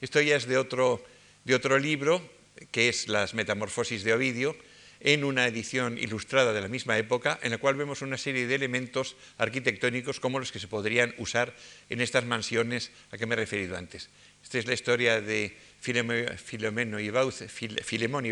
esto 0.00 0.20
ya 0.20 0.36
es 0.36 0.46
de 0.46 0.58
otro, 0.58 1.04
de 1.44 1.54
otro 1.54 1.78
libro, 1.78 2.22
que 2.70 2.88
es 2.88 3.08
Las 3.08 3.34
Metamorfosis 3.34 4.04
de 4.04 4.12
Ovidio, 4.12 4.56
en 5.00 5.24
una 5.24 5.46
edición 5.46 5.98
ilustrada 5.98 6.52
de 6.52 6.60
la 6.60 6.68
misma 6.68 6.98
época, 6.98 7.38
en 7.42 7.50
la 7.50 7.58
cual 7.58 7.76
vemos 7.76 8.02
una 8.02 8.18
serie 8.18 8.46
de 8.46 8.54
elementos 8.54 9.16
arquitectónicos 9.38 10.20
como 10.20 10.38
los 10.38 10.52
que 10.52 10.58
se 10.58 10.68
podrían 10.68 11.14
usar 11.18 11.54
en 11.90 12.00
estas 12.00 12.24
mansiones 12.24 12.90
a 13.10 13.18
que 13.18 13.26
me 13.26 13.34
he 13.34 13.36
referido 13.36 13.76
antes. 13.76 14.08
Esta 14.42 14.58
es 14.58 14.66
la 14.66 14.74
historia 14.74 15.20
de 15.20 15.56
Filemón 15.80 16.98
y 17.00 17.10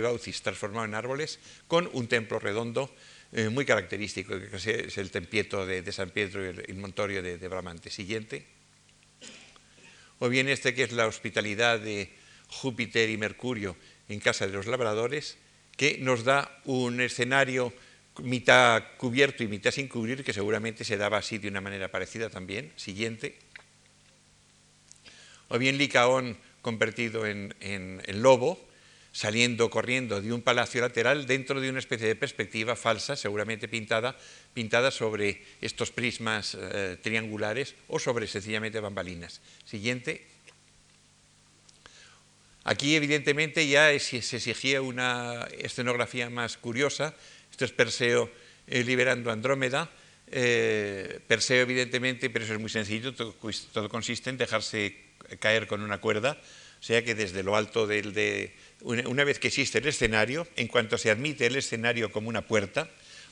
Baucis 0.01 0.43
transformado 0.43 0.87
en 0.87 0.95
árboles, 0.95 1.39
con 1.67 1.91
un 1.93 2.09
templo 2.09 2.39
redondo 2.39 2.95
eh, 3.33 3.49
muy 3.49 3.65
característico, 3.65 4.39
que 4.39 4.57
es 4.57 4.99
el 4.99 5.11
tempieto 5.11 5.67
de, 5.67 5.91
San 5.93 6.11
Pedro 6.11 6.45
y 6.45 6.49
el, 6.49 6.77
Montorio 6.77 7.23
de, 7.23 7.37
de 7.37 7.49
Bramante. 7.49 7.91
Siguiente. 7.91 8.47
O 10.19 10.29
bien 10.29 10.49
este 10.49 10.75
que 10.75 10.85
es 10.85 10.93
la 10.93 11.07
hospitalidad 11.07 11.81
de 11.81 12.11
Júpiter 12.49 13.11
y 13.11 13.17
Mercurio 13.17 13.77
en 14.09 14.21
casa 14.21 14.47
de 14.47 14.53
los 14.53 14.67
labradores, 14.67 15.39
que 15.77 15.99
nos 15.99 16.25
da 16.25 16.61
un 16.65 17.01
escenario 17.01 17.73
mitad 18.23 18.83
cubierto 18.97 19.43
y 19.43 19.49
mitad 19.49 19.71
sin 19.71 19.89
cubrir, 19.89 20.25
que 20.25 20.33
seguramente 20.33 20.85
se 20.85 20.97
daba 20.97 21.19
así 21.19 21.39
de 21.39 21.49
una 21.49 21.61
manera 21.61 21.91
parecida 21.91 22.31
también. 22.31 22.73
Siguiente. 22.77 23.37
O 25.49 25.59
bien 25.59 25.79
Licaón 25.79 26.39
convertido 26.63 27.27
en, 27.27 27.55
lobo, 28.09 28.59
saliendo 29.15 29.71
corriendo 29.71 30.21
de 30.21 30.33
un 30.33 30.43
palacio 30.43 30.81
lateral 30.83 31.27
dentro 31.27 31.61
de 31.61 31.71
una 31.71 31.79
especie 31.79 32.09
de 32.09 32.17
perspectiva 32.17 32.75
falsa, 32.75 33.15
seguramente 33.15 33.69
pintada, 33.69 34.19
pintada 34.53 34.91
sobre 34.91 35.41
estos 35.63 35.93
prismas 35.93 36.59
eh, 36.59 36.99
triangulares 37.01 37.79
o 37.87 38.03
sobre 38.03 38.27
sencillamente 38.27 38.81
bambalinas. 38.81 39.41
Siguiente. 39.65 40.27
Aquí 42.65 42.97
evidentemente 42.97 43.69
ya 43.69 43.97
se 44.01 44.19
exigía 44.19 44.83
una 44.83 45.47
escenografía 45.63 46.29
más 46.29 46.59
curiosa. 46.59 47.15
Esto 47.53 47.65
es 47.67 47.71
Perseo 47.71 48.33
eh, 48.67 48.83
liberando 48.83 49.31
Andrómeda. 49.31 49.93
Eh, 50.27 51.21
Perseo 51.29 51.63
evidentemente, 51.63 52.31
pero 52.31 52.45
eso 52.47 52.55
es 52.55 52.61
muy 52.61 52.71
sencillo, 52.71 53.15
todo, 53.15 53.89
consiste 53.89 54.31
en 54.31 54.39
dejarse 54.39 54.97
caer 55.39 55.69
con 55.69 55.83
una 55.83 56.01
cuerda, 56.01 56.41
o 56.81 56.83
sea 56.83 57.05
que 57.05 57.15
desde 57.15 57.43
lo 57.43 57.57
alto 57.57 57.87
del, 57.87 58.13
de, 58.13 58.55
una, 58.85 59.25
vez 59.25 59.39
que 59.39 59.49
existe 59.49 59.79
el 59.79 59.87
escenario, 59.89 60.47
en 60.57 60.69
cuanto 60.69 60.99
se 60.99 61.11
admite 61.11 61.47
el 61.47 61.57
escenario 61.57 62.13
como 62.13 62.29
una 62.29 62.43
puerta, 62.43 62.89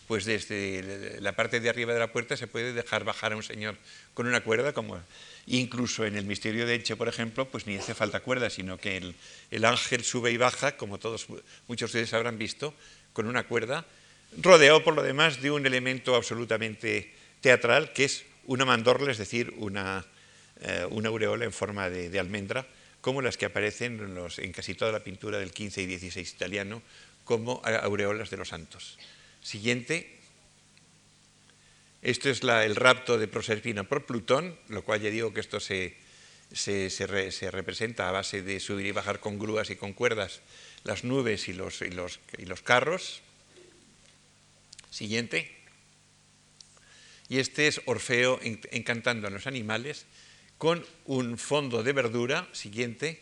pues 0.09 0.25
desde 0.25 1.21
la 1.21 1.33
parte 1.33 1.61
de 1.61 1.69
arriba 1.69 1.93
de 1.93 2.01
la 2.01 2.13
puerta 2.13 2.37
se 2.37 2.47
puede 2.47 2.73
dejar 2.73 3.05
bajar 3.05 3.33
a 3.33 3.37
un 3.37 3.43
señor 3.43 3.77
con 4.15 4.27
una 4.27 4.43
cuerda, 4.43 4.73
como 4.73 5.01
Incluso 5.47 6.05
en 6.05 6.17
el 6.17 6.25
misterio 6.25 6.67
de 6.67 6.77
Elche, 6.77 6.95
por 6.95 7.09
ejemplo, 7.09 7.49
pues 7.49 7.67
ni 7.67 7.77
hace 7.77 7.95
falta 7.95 8.21
cuerda, 8.21 8.49
sino 8.49 8.79
que 8.79 9.13
el, 9.51 9.65
ángel 9.65 10.05
sube 10.05 10.31
y 10.31 10.37
baja, 10.37 10.77
como 10.77 10.99
todos 10.99 11.27
muchos 11.67 11.93
de 11.93 11.99
ustedes 11.99 12.15
habrán 12.15 12.39
visto, 12.39 12.75
con 13.13 13.27
una 13.27 13.43
cuerda, 13.45 13.85
rodeado 14.41 14.85
por 14.85 14.95
lo 14.95 15.03
demás 15.03 15.43
de 15.43 15.51
un 15.51 15.67
elemento 15.67 16.15
absolutamente 16.15 17.13
teatral, 17.41 17.93
que 17.93 18.05
es 18.05 18.25
una 18.47 18.65
mandorla, 18.65 19.11
es 19.11 19.19
decir, 19.19 19.53
una, 19.57 20.05
eh, 20.61 20.87
aureola 20.89 21.45
en 21.45 21.53
forma 21.53 21.91
de, 21.91 22.19
almendra, 22.21 22.65
como 23.03 23.21
las 23.21 23.37
que 23.37 23.47
aparecen 23.47 24.01
en, 24.39 24.53
casi 24.53 24.75
toda 24.75 24.93
la 24.93 25.05
pintura 25.05 25.39
del 25.39 25.53
15 25.53 25.83
y 25.83 25.87
16 25.87 26.33
italiano, 26.33 26.83
como 27.25 27.61
aureolas 27.65 28.31
de 28.31 28.37
los 28.39 28.49
santos. 28.49 28.97
Siguiente. 29.43 30.19
Esto 32.01 32.31
es 32.31 32.43
el 32.43 32.77
rapto 32.77 33.19
de 33.19 33.29
Proserpina 33.29 33.85
por 33.85 34.07
Plutón, 34.07 34.57
lo 34.69 34.83
cual 34.83 35.01
ya 35.01 35.11
digo 35.11 35.35
que 35.35 35.41
esto 35.41 35.59
se, 35.59 35.97
representa 37.51 38.09
a 38.09 38.13
base 38.13 38.43
de 38.43 38.61
subir 38.61 38.87
y 38.87 38.93
bajar 38.93 39.19
con 39.19 39.39
grúas 39.39 39.71
y 39.71 39.77
con 39.77 39.93
cuerdas 39.93 40.41
las 40.85 41.03
nubes 41.03 41.49
y 41.49 41.53
los, 41.53 41.83
carros. 42.63 43.21
Siguiente. 44.91 45.51
Y 47.29 47.39
este 47.39 47.67
es 47.67 47.81
Orfeo 47.87 48.39
encantando 48.43 49.27
a 49.27 49.31
los 49.31 49.49
animales 49.49 50.07
con 50.63 50.87
un 51.07 51.39
fondo 51.39 51.83
de 51.83 51.93
verdura. 51.93 52.47
Siguiente 52.53 53.19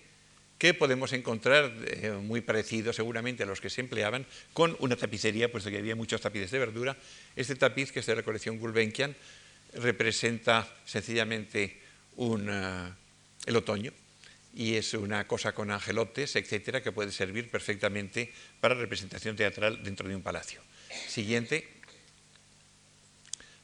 que 0.59 0.75
podemos 0.75 1.15
encontrar 1.15 1.73
eh, 1.87 2.11
muy 2.11 2.43
parecido 2.43 2.93
seguramente 2.93 3.45
a 3.45 3.47
los 3.47 3.63
que 3.63 3.71
se 3.71 3.81
empleaban 3.81 4.27
con 4.53 4.77
una 4.79 4.95
tapicería, 4.95 5.51
puesto 5.51 5.71
que 5.71 5.79
había 5.79 5.97
muchos 5.97 6.21
tapices 6.21 6.51
de 6.51 6.59
verdura. 6.59 6.99
Este 7.35 7.57
tapiz, 7.57 7.93
que 7.93 8.01
es 8.01 8.07
de 8.07 8.17
la 8.17 8.23
colección 8.23 8.59
Gulbenkian, 8.59 9.17
representa 9.73 10.69
sencillamente 10.85 11.81
eh, 12.19 12.91
el 13.47 13.57
otoño 13.57 13.91
y 14.55 14.75
es 14.75 14.93
una 14.93 15.27
cosa 15.27 15.55
con 15.55 15.71
angelotes, 15.71 16.37
etcétera, 16.37 16.83
que 16.83 16.93
puede 16.93 17.11
servir 17.11 17.51
perfectamente 17.51 18.35
para 18.61 18.75
representación 18.75 19.35
teatral 19.35 19.83
dentro 19.83 20.07
de 20.07 20.15
un 20.15 20.21
palacio. 20.21 20.61
Siguiente. 21.09 21.67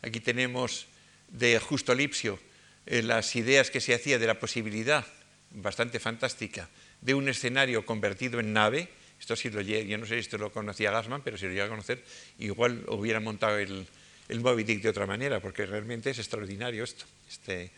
Aquí 0.00 0.20
tenemos 0.20 0.86
de 1.28 1.58
Justo 1.58 1.94
Lipsio 1.94 2.38
eh, 2.86 3.02
las 3.02 3.34
ideas 3.36 3.70
que 3.70 3.80
se 3.80 3.94
hacía 3.94 4.18
de 4.18 4.26
la 4.26 4.38
posibilidad 4.38 5.04
bastante 5.50 6.00
fantástica 6.00 6.68
de 7.00 7.14
un 7.14 7.28
escenario 7.28 7.84
convertido 7.84 8.40
en 8.40 8.52
nave. 8.52 8.88
Esto 9.20 9.36
sí 9.36 9.50
lo 9.50 9.60
yo 9.60 9.98
no 9.98 10.06
sé 10.06 10.14
si 10.14 10.20
esto 10.20 10.38
lo 10.38 10.52
conocía 10.52 10.90
Gassman, 10.90 11.22
pero 11.22 11.38
si 11.38 11.46
lo 11.46 11.52
llega 11.52 11.64
a 11.64 11.68
conocer, 11.68 12.04
igual 12.38 12.84
hubiera 12.88 13.20
montado 13.20 13.58
el, 13.58 13.86
el 14.28 14.40
Moby 14.40 14.64
Dick 14.64 14.82
de 14.82 14.90
otra 14.90 15.06
manera, 15.06 15.40
porque 15.40 15.66
realmente 15.66 16.10
es 16.10 16.18
extraordinario 16.18 16.84
esto. 16.84 17.04
Este 17.28 17.70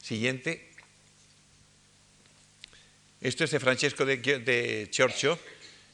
siguiente. 0.00 0.68
Esto 3.20 3.44
es 3.44 3.52
de 3.52 3.60
Francesco 3.60 4.04
de, 4.04 4.16
de 4.16 4.88
Giorgio, 4.90 5.38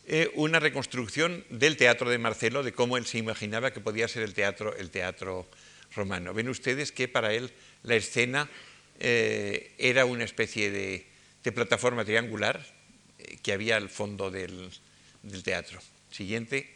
eh, 0.06 0.30
una 0.34 0.58
reconstrucción 0.58 1.44
del 1.50 1.76
teatro 1.76 2.08
de 2.08 2.16
Marcelo, 2.16 2.62
de 2.62 2.72
cómo 2.72 2.96
él 2.96 3.04
se 3.04 3.18
imaginaba 3.18 3.70
que 3.70 3.80
podía 3.80 4.08
ser 4.08 4.22
el 4.22 4.32
teatro, 4.32 4.74
el 4.74 4.88
teatro 4.88 5.46
romano. 5.94 6.32
Ven 6.32 6.48
ustedes 6.48 6.90
que 6.90 7.06
para 7.06 7.34
él 7.34 7.52
la 7.82 7.96
escena 7.96 8.48
eh, 9.00 9.74
era 9.78 10.04
una 10.04 10.24
especie 10.24 10.70
de, 10.70 11.06
plataforma 11.54 12.04
triangular 12.04 12.62
eh, 13.18 13.38
que 13.42 13.54
había 13.54 13.76
al 13.76 13.88
fondo 13.88 14.30
del, 14.30 14.70
teatro. 15.42 15.80
Siguiente. 16.10 16.70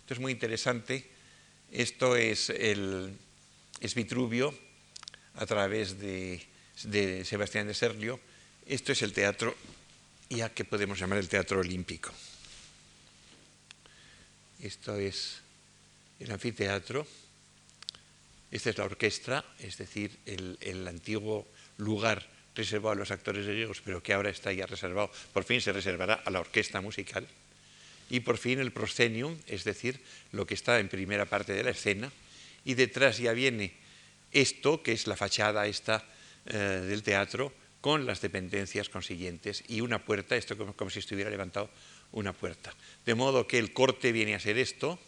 Esto 0.00 0.14
es 0.14 0.20
muy 0.20 0.32
interesante. 0.32 1.08
Esto 1.72 2.16
es, 2.16 2.50
el, 2.50 3.16
Vitruvio 3.94 4.54
a 5.34 5.46
través 5.46 5.98
de, 5.98 6.46
de 6.84 7.24
Sebastián 7.24 7.68
de 7.68 7.74
Serlio. 7.74 8.20
Esto 8.66 8.92
es 8.92 9.00
el 9.00 9.14
teatro, 9.14 9.56
ya 10.28 10.52
que 10.52 10.64
podemos 10.64 10.98
llamar 10.98 11.18
el 11.18 11.28
teatro 11.28 11.60
olímpico. 11.60 12.12
Esto 14.60 14.96
es 14.96 15.40
el 16.20 16.30
anfiteatro. 16.32 17.06
Esta 18.50 18.70
es 18.70 18.78
la 18.78 18.84
orquesta, 18.84 19.44
es 19.58 19.76
decir, 19.76 20.18
el, 20.24 20.88
antiguo 20.88 21.46
lugar 21.76 22.26
reservado 22.54 22.92
a 22.92 22.96
los 22.96 23.10
actores 23.10 23.46
griegos, 23.46 23.82
pero 23.84 24.02
que 24.02 24.14
ahora 24.14 24.30
está 24.30 24.52
ya 24.52 24.66
reservado, 24.66 25.10
por 25.32 25.44
fin 25.44 25.60
se 25.60 25.72
reservará 25.72 26.14
a 26.24 26.30
la 26.30 26.40
orquesta 26.40 26.80
musical. 26.80 27.28
Y 28.10 28.20
por 28.20 28.38
fin 28.38 28.58
el 28.58 28.72
proscenium, 28.72 29.36
es 29.46 29.64
decir, 29.64 30.00
lo 30.32 30.46
que 30.46 30.54
está 30.54 30.80
en 30.80 30.88
primera 30.88 31.26
parte 31.26 31.52
de 31.52 31.62
la 31.62 31.70
escena, 31.70 32.10
y 32.64 32.74
detrás 32.74 33.18
ya 33.18 33.32
viene 33.32 33.74
esto, 34.32 34.82
que 34.82 34.92
es 34.92 35.06
la 35.06 35.16
fachada 35.16 35.66
esta 35.66 36.04
eh, 36.46 36.56
del 36.88 37.02
teatro, 37.02 37.52
con 37.82 38.06
las 38.06 38.20
dependencias 38.22 38.88
consiguientes 38.88 39.62
y 39.68 39.82
una 39.82 40.04
puerta, 40.04 40.36
esto 40.36 40.56
como, 40.56 40.74
como, 40.74 40.90
si 40.90 40.98
estuviera 40.98 41.30
levantado 41.30 41.70
una 42.12 42.32
puerta. 42.32 42.74
De 43.04 43.14
modo 43.14 43.46
que 43.46 43.58
el 43.58 43.72
corte 43.72 44.10
viene 44.10 44.34
a 44.34 44.40
ser 44.40 44.58
esto, 44.58 44.98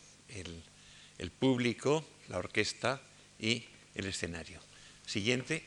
el 1.18 1.30
público, 1.32 2.04
la 2.28 2.38
orquesta 2.38 3.02
y 3.40 3.64
el 3.94 4.06
escenario. 4.06 4.60
Siguiente. 5.06 5.64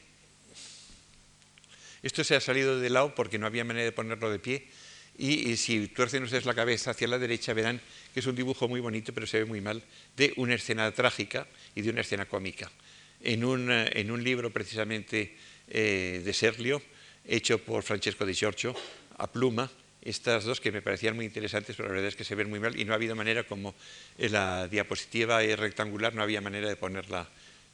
Esto 2.01 2.23
se 2.23 2.35
ha 2.35 2.41
salido 2.41 2.79
de 2.79 2.89
lado 2.89 3.15
porque 3.15 3.39
no 3.39 3.47
había 3.47 3.63
manera 3.63 3.85
de 3.85 3.91
ponerlo 3.91 4.29
de 4.29 4.39
pie. 4.39 4.67
Y, 5.17 5.55
si 5.57 5.87
tuercen 5.87 6.23
ustedes 6.23 6.45
la 6.45 6.55
cabeza 6.55 6.91
hacia 6.91 7.07
la 7.07 7.19
derecha, 7.19 7.53
verán 7.53 7.79
que 8.13 8.19
es 8.19 8.25
un 8.25 8.35
dibujo 8.35 8.67
muy 8.67 8.79
bonito, 8.79 9.13
pero 9.13 9.27
se 9.27 9.39
ve 9.39 9.45
muy 9.45 9.61
mal, 9.61 9.83
de 10.17 10.33
una 10.37 10.55
escena 10.55 10.91
trágica 10.91 11.47
y 11.75 11.81
de 11.81 11.91
una 11.91 12.01
escena 12.01 12.25
cómica. 12.25 12.71
En 13.21 13.45
un, 13.45 13.71
eh, 13.71 14.03
libro 14.17 14.51
precisamente 14.51 15.37
eh, 15.67 16.21
de 16.25 16.33
Serlio, 16.33 16.81
hecho 17.25 17.59
por 17.59 17.83
Francesco 17.83 18.25
di 18.25 18.33
Giorgio, 18.33 18.75
a 19.17 19.31
pluma, 19.31 19.69
estas 20.01 20.43
dos 20.43 20.59
que 20.59 20.71
me 20.71 20.81
parecían 20.81 21.15
muy 21.15 21.25
interesantes, 21.25 21.75
pero 21.77 21.89
la 21.89 21.95
verdad 21.95 22.09
es 22.09 22.15
que 22.15 22.25
se 22.25 22.35
ven 22.35 22.49
muy 22.49 22.59
mal 22.59 22.77
y 22.77 22.83
no 22.83 22.91
ha 22.91 22.95
habido 22.95 23.15
manera, 23.15 23.43
como 23.43 23.75
en 24.17 24.31
la 24.33 24.67
diapositiva 24.67 25.43
es 25.43 25.57
rectangular, 25.57 26.13
no 26.13 26.23
había 26.23 26.41
manera 26.41 26.67
de 26.67 26.75
ponerla 26.75 27.29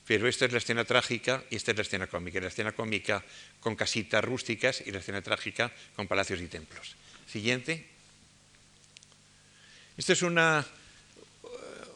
pero 0.09 0.27
esta 0.27 0.45
es 0.45 0.51
la 0.51 0.57
escena 0.57 0.85
trágica 0.85 1.43
y 1.51 1.55
esta 1.55 1.69
es 1.69 1.77
la 1.77 1.83
escena 1.83 2.07
cómica. 2.07 2.39
La 2.39 2.47
escena 2.47 2.71
cómica 2.71 3.23
con 3.59 3.75
casitas 3.75 4.23
rústicas 4.23 4.81
y 4.83 4.91
la 4.91 4.97
escena 4.97 5.21
trágica 5.21 5.71
con 5.95 6.07
palacios 6.07 6.41
y 6.41 6.47
templos. 6.47 6.95
Siguiente. 7.31 7.85
Esta 9.97 10.13
es 10.13 10.23
una, 10.23 10.65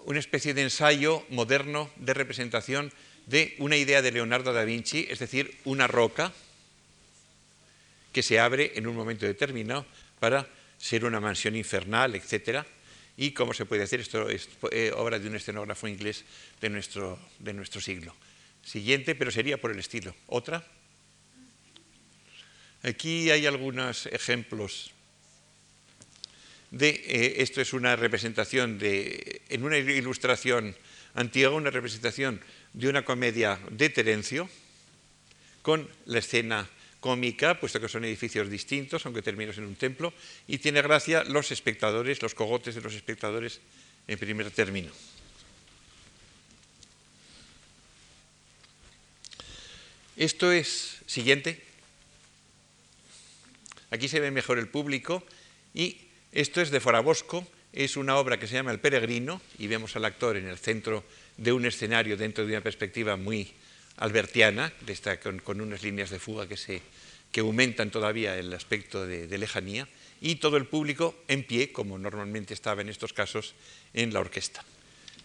una 0.06 0.20
especie 0.20 0.54
de 0.54 0.62
ensayo 0.62 1.26
moderno 1.30 1.90
de 1.96 2.14
representación 2.14 2.94
de 3.26 3.56
una 3.58 3.78
idea 3.78 4.04
de 4.04 4.12
Leonardo 4.12 4.54
da 4.54 4.64
Vinci, 4.64 5.08
es 5.10 5.18
decir, 5.18 5.58
una 5.64 5.88
roca 5.88 6.32
que 8.12 8.22
se 8.22 8.40
abre 8.40 8.74
en 8.76 8.86
un 8.86 8.96
momento 8.96 9.26
determinado 9.26 9.88
para 10.20 10.48
ser 10.78 11.04
una 11.04 11.20
mansión 11.20 11.56
infernal, 11.56 12.14
etcétera, 12.14 12.64
y 13.18 13.32
cómo 13.32 13.54
se 13.54 13.66
puede 13.66 13.84
hacer. 13.84 14.00
Esto 14.00 14.30
es 14.30 14.50
eh, 14.72 14.92
obra 14.96 15.20
de 15.20 15.28
un 15.28 15.36
escenógrafo 15.36 15.88
inglés 15.88 16.24
de 16.62 16.70
nuestro, 16.70 17.20
de 17.40 17.54
nuestro 17.54 17.82
siglo. 17.82 18.16
Siguiente, 18.64 19.16
pero 19.16 19.32
sería 19.32 19.60
por 19.60 19.72
el 19.72 19.80
estilo. 19.80 20.16
Otra. 20.28 20.66
Aquí 22.84 23.30
hay 23.32 23.46
algunos 23.46 24.08
ejemplos 24.08 24.92
de, 26.72 26.90
eh, 26.90 27.36
esto 27.38 27.62
es 27.62 27.72
una 27.72 27.96
representación 27.96 28.80
de, 28.80 29.42
en 29.50 29.64
una 29.64 29.78
ilustración 29.78 30.76
antigua, 31.14 31.52
una 31.52 31.70
representación 31.70 32.42
de 32.74 32.90
una 32.90 33.06
comedia 33.06 33.60
de 33.70 33.90
Terencio, 33.90 34.50
con 35.62 35.88
la 36.06 36.20
escena 36.20 36.68
cómica, 37.04 37.60
puesto 37.60 37.84
que 37.84 37.92
son 37.92 38.08
edificios 38.08 38.48
distintos, 38.48 39.04
aunque 39.04 39.20
terminos 39.20 39.60
en 39.60 39.68
un 39.68 39.76
templo, 39.76 40.16
y 40.48 40.64
tiene 40.64 40.80
gracia 40.80 41.28
los 41.28 41.52
espectadores, 41.52 42.24
los 42.24 42.32
cogotes 42.32 42.76
de 42.76 42.82
los 42.82 42.96
espectadores 42.96 43.60
en 44.08 44.16
primer 44.18 44.48
término. 44.52 44.88
Esto 50.16 50.54
es 50.54 51.04
siguiente. 51.06 51.60
Aquí 53.92 54.08
se 54.08 54.22
ve 54.22 54.32
mejor 54.32 54.58
el 54.58 54.70
público 54.70 55.28
y 55.74 56.08
esto 56.32 56.62
es 56.62 56.72
de 56.72 56.80
Forabosco, 56.80 57.46
es 57.74 57.98
una 57.98 58.16
obra 58.16 58.40
que 58.40 58.48
se 58.48 58.56
llama 58.56 58.72
El 58.72 58.80
Peregrino 58.80 59.42
y 59.60 59.68
vemos 59.68 59.98
al 59.98 60.06
actor 60.06 60.38
en 60.38 60.48
el 60.48 60.58
centro 60.58 61.04
de 61.36 61.52
un 61.52 61.66
escenario 61.66 62.16
dentro 62.16 62.46
de 62.46 62.54
una 62.54 62.64
perspectiva 62.64 63.18
muy 63.18 63.52
albertiana, 63.98 64.74
con, 65.44 65.62
unas 65.62 65.84
líneas 65.84 66.10
de 66.10 66.20
fuga 66.20 66.48
que, 66.48 66.58
se, 66.58 66.82
que 67.32 67.42
aumentan 67.42 67.92
todavía 67.92 68.38
el 68.38 68.54
aspecto 68.54 69.06
de, 69.06 69.38
lejanía, 69.38 69.88
y 70.22 70.36
todo 70.36 70.58
el 70.58 70.66
público 70.66 71.16
en 71.28 71.44
pie, 71.44 71.72
como 71.72 71.98
normalmente 71.98 72.54
estaba 72.54 72.82
en 72.82 72.90
estos 72.90 73.14
casos 73.14 73.56
en 73.94 74.14
la 74.14 74.20
orquesta. 74.22 74.64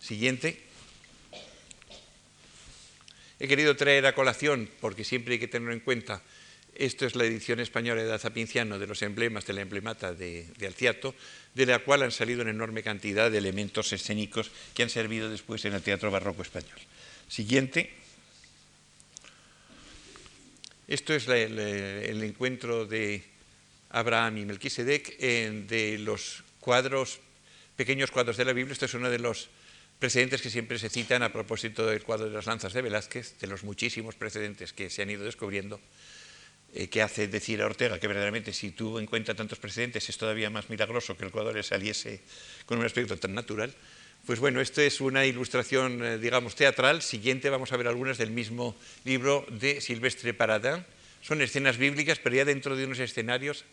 Siguiente. 0.01 0.61
He 3.39 3.47
querido 3.47 3.77
traer 3.77 4.07
a 4.07 4.15
colación, 4.15 4.69
porque 4.81 5.05
siempre 5.05 5.35
hay 5.35 5.41
que 5.41 5.49
tenerlo 5.49 5.73
en 5.73 5.81
cuenta, 5.81 6.23
esto 6.75 7.07
es 7.07 7.15
la 7.15 7.25
edición 7.25 7.61
española 7.61 8.03
de 8.03 8.13
Azapinciano 8.13 8.79
de 8.79 8.87
los 8.87 9.03
emblemas 9.03 9.47
de 9.47 9.53
la 9.53 9.63
emblemata 9.63 10.13
de, 10.13 10.47
de, 10.59 10.67
Alciato, 10.67 11.15
de 11.55 11.67
la 11.67 11.79
cual 11.81 12.03
han 12.03 12.13
salido 12.13 12.43
una 12.43 12.51
enorme 12.51 12.83
cantidad 12.83 13.31
de 13.31 13.39
elementos 13.39 13.93
escénicos 13.93 14.51
que 14.75 14.83
han 14.83 14.91
servido 14.91 15.31
después 15.31 15.65
en 15.65 15.75
el 15.75 15.83
teatro 15.83 16.11
barroco 16.11 16.43
español. 16.43 16.79
Siguiente. 17.29 18.08
Esto 20.89 21.13
es 21.13 21.29
el, 21.29 22.23
encuentro 22.23 22.87
de 22.87 23.23
Abraham 23.91 24.39
y 24.39 24.45
Melquisedec 24.47 25.19
de 25.19 25.99
los 25.99 26.43
cuadros, 26.61 27.21
pequeños 27.77 28.11
cuadros 28.11 28.39
de 28.39 28.47
la 28.47 28.55
Biblia. 28.55 28.73
Esto 28.73 28.87
es 28.87 28.95
uno 28.95 29.11
de 29.11 29.19
los 29.19 29.51
precedentes 29.99 30.41
que 30.41 30.49
siempre 30.49 30.79
se 30.79 30.89
citan 30.89 31.23
a 31.23 31.31
propósito 31.31 31.85
del 31.85 32.03
cuadro 32.03 32.31
de 32.31 32.35
las 32.35 32.47
lanzas 32.47 32.73
de 32.73 32.81
Velázquez, 32.81 33.39
de 33.39 33.49
los 33.49 33.65
muchísimos 33.65 34.15
precedentes 34.15 34.73
que 34.73 34.89
se 34.89 35.03
han 35.03 35.11
ido 35.11 35.25
descubriendo, 35.25 35.79
eh, 36.73 36.89
que 36.89 37.03
hace 37.03 37.29
decir 37.29 37.61
a 37.61 37.67
Ortega 37.67 37.99
que 37.99 38.09
verdaderamente 38.09 38.55
si 38.55 38.71
tuvo 38.71 38.99
en 38.99 39.05
cuenta 39.05 39.35
tantos 39.35 39.59
precedentes 39.59 40.09
es 40.09 40.17
todavía 40.17 40.49
más 40.49 40.71
milagroso 40.71 41.19
que 41.19 41.27
el 41.27 41.31
cuadro 41.31 41.53
le 41.53 41.65
saliese 41.65 42.23
con 42.65 42.79
un 42.79 42.87
aspecto 42.87 43.15
tan 43.19 43.35
natural. 43.35 43.75
Pues 44.27 44.41
bueno, 44.41 44.61
esto 44.61 44.83
es 44.83 45.01
una 45.01 45.25
ilustración, 45.25 46.05
eh, 46.05 46.19
digamos, 46.19 46.55
teatral. 46.55 47.03
Siguiente 47.03 47.51
vamos 47.51 47.73
a 47.73 47.77
ver 47.77 47.89
algunas 47.89 48.19
del 48.19 48.31
mismo 48.31 48.77
libro 49.05 49.47
de 49.51 49.81
Silvestre 49.81 50.35
Paradin. 50.35 50.85
Son 51.23 51.41
escenas 51.43 51.79
bíblicas, 51.79 52.19
pero 52.19 52.37
ya 52.37 52.45
dentro 52.45 52.77
de 52.77 52.85
unos 52.85 52.99
escenarios, 52.99 53.65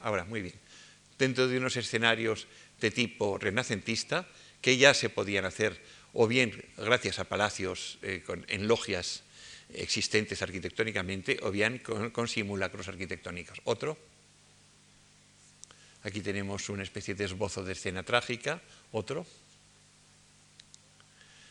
ahora, 0.00 0.24
muy 0.24 0.42
bien, 0.42 0.54
dentro 1.18 1.48
de 1.48 1.58
unos 1.58 1.76
escenarios 1.76 2.46
de 2.80 2.90
tipo 2.90 3.38
renacentista, 3.38 4.26
que 4.60 4.76
ya 4.76 4.94
se 4.94 5.08
podían 5.08 5.44
hacer 5.44 5.80
o 6.12 6.26
bien 6.26 6.64
gracias 6.76 7.18
a 7.18 7.24
palacios 7.24 7.98
eh, 8.02 8.24
en 8.48 8.68
logias 8.68 9.22
existentes 9.74 10.40
arquitectónicamente 10.42 11.38
o 11.42 11.50
bien 11.50 11.78
con, 11.78 12.28
simulacros 12.28 12.88
arquitectónicos. 12.88 13.60
Otro. 13.64 13.96
Aquí 16.04 16.20
tenemos 16.20 16.68
una 16.68 16.84
especie 16.84 17.14
de 17.14 17.24
esbozo 17.24 17.64
de 17.64 17.72
escena 17.72 18.02
trágica. 18.02 18.62
Otro. 18.92 19.26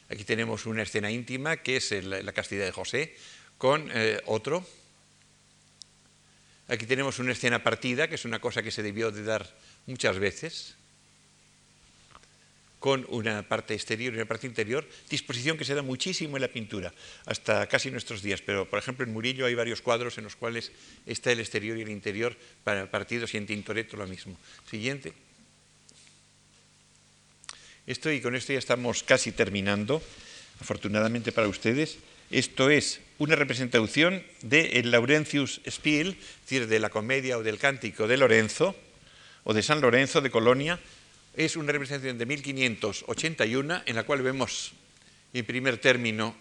Aquí 0.10 0.24
tenemos 0.24 0.66
una 0.66 0.84
escena 0.84 1.10
íntima 1.10 1.58
que 1.58 1.78
es 1.78 1.92
la 1.92 2.32
castidad 2.34 2.66
de 2.66 2.72
José 2.72 3.16
con 3.58 3.90
eh, 3.94 4.22
otro. 4.26 4.66
Aquí 6.68 6.86
tenemos 6.86 7.20
una 7.20 7.32
escena 7.32 7.64
partida, 7.64 8.08
que 8.08 8.16
es 8.16 8.26
una 8.26 8.40
cosa 8.40 8.64
que 8.64 8.72
se 8.72 8.84
debió 8.84 9.12
de 9.12 9.24
dar 9.24 9.56
muchas 9.86 10.18
veces 10.20 10.76
con 12.80 13.06
una 13.10 13.42
parte 13.42 13.74
exterior 13.74 14.14
y 14.14 14.18
una 14.18 14.28
parte 14.28 14.46
interior, 14.46 14.88
disposición 15.10 15.58
que 15.58 15.66
se 15.66 15.74
da 15.74 15.82
muchísimo 15.82 16.38
en 16.38 16.42
la 16.42 16.50
pintura, 16.50 16.94
hasta 17.26 17.66
casi 17.68 17.90
nuestros 17.90 18.22
días. 18.22 18.44
Pero, 18.44 18.70
por 18.70 18.78
ejemplo, 18.78 19.04
en 19.04 19.12
Murillo 19.12 19.48
hay 19.48 19.56
varios 19.56 19.82
cuadros 19.82 20.20
en 20.20 20.24
los 20.24 20.36
cuales 20.36 20.72
está 21.08 21.32
el 21.32 21.40
exterior 21.40 21.80
y 21.80 21.82
el 21.82 21.90
interior 21.90 22.38
partidos 22.64 23.34
y 23.34 23.38
en 23.38 23.48
Tintoretto 23.48 23.98
lo 23.98 24.06
mismo. 24.06 24.38
Siguiente. 24.70 25.25
Esto 27.88 28.12
y 28.12 28.20
con 28.20 28.36
esto 28.36 28.52
ya 28.52 28.60
estamos 28.60 29.04
casi 29.04 29.32
terminando, 29.32 30.02
afortunadamente 30.60 31.32
para 31.32 31.48
ustedes. 31.48 32.00
Esto 32.32 32.72
es 32.72 33.00
una 33.20 33.36
representación 33.36 34.24
de 34.42 34.80
el 34.80 34.90
Laurentius 34.90 35.62
Spiel, 35.70 36.18
es 36.20 36.42
decir, 36.42 36.68
de 36.68 36.80
la 36.80 36.90
comedia 36.90 37.38
o 37.38 37.44
del 37.44 37.60
cántico 37.60 38.08
de 38.08 38.18
Lorenzo, 38.18 38.76
o 39.44 39.54
de 39.54 39.62
San 39.62 39.82
Lorenzo 39.82 40.22
de 40.22 40.32
Colonia, 40.32 40.80
es 41.36 41.56
una 41.56 41.72
representación 41.72 42.18
de 42.18 42.26
1581 42.26 43.84
en 43.86 43.96
la 43.96 44.04
cual 44.04 44.24
vemos 44.24 44.74
en 45.34 45.46
primer 45.46 45.78
término 45.78 46.36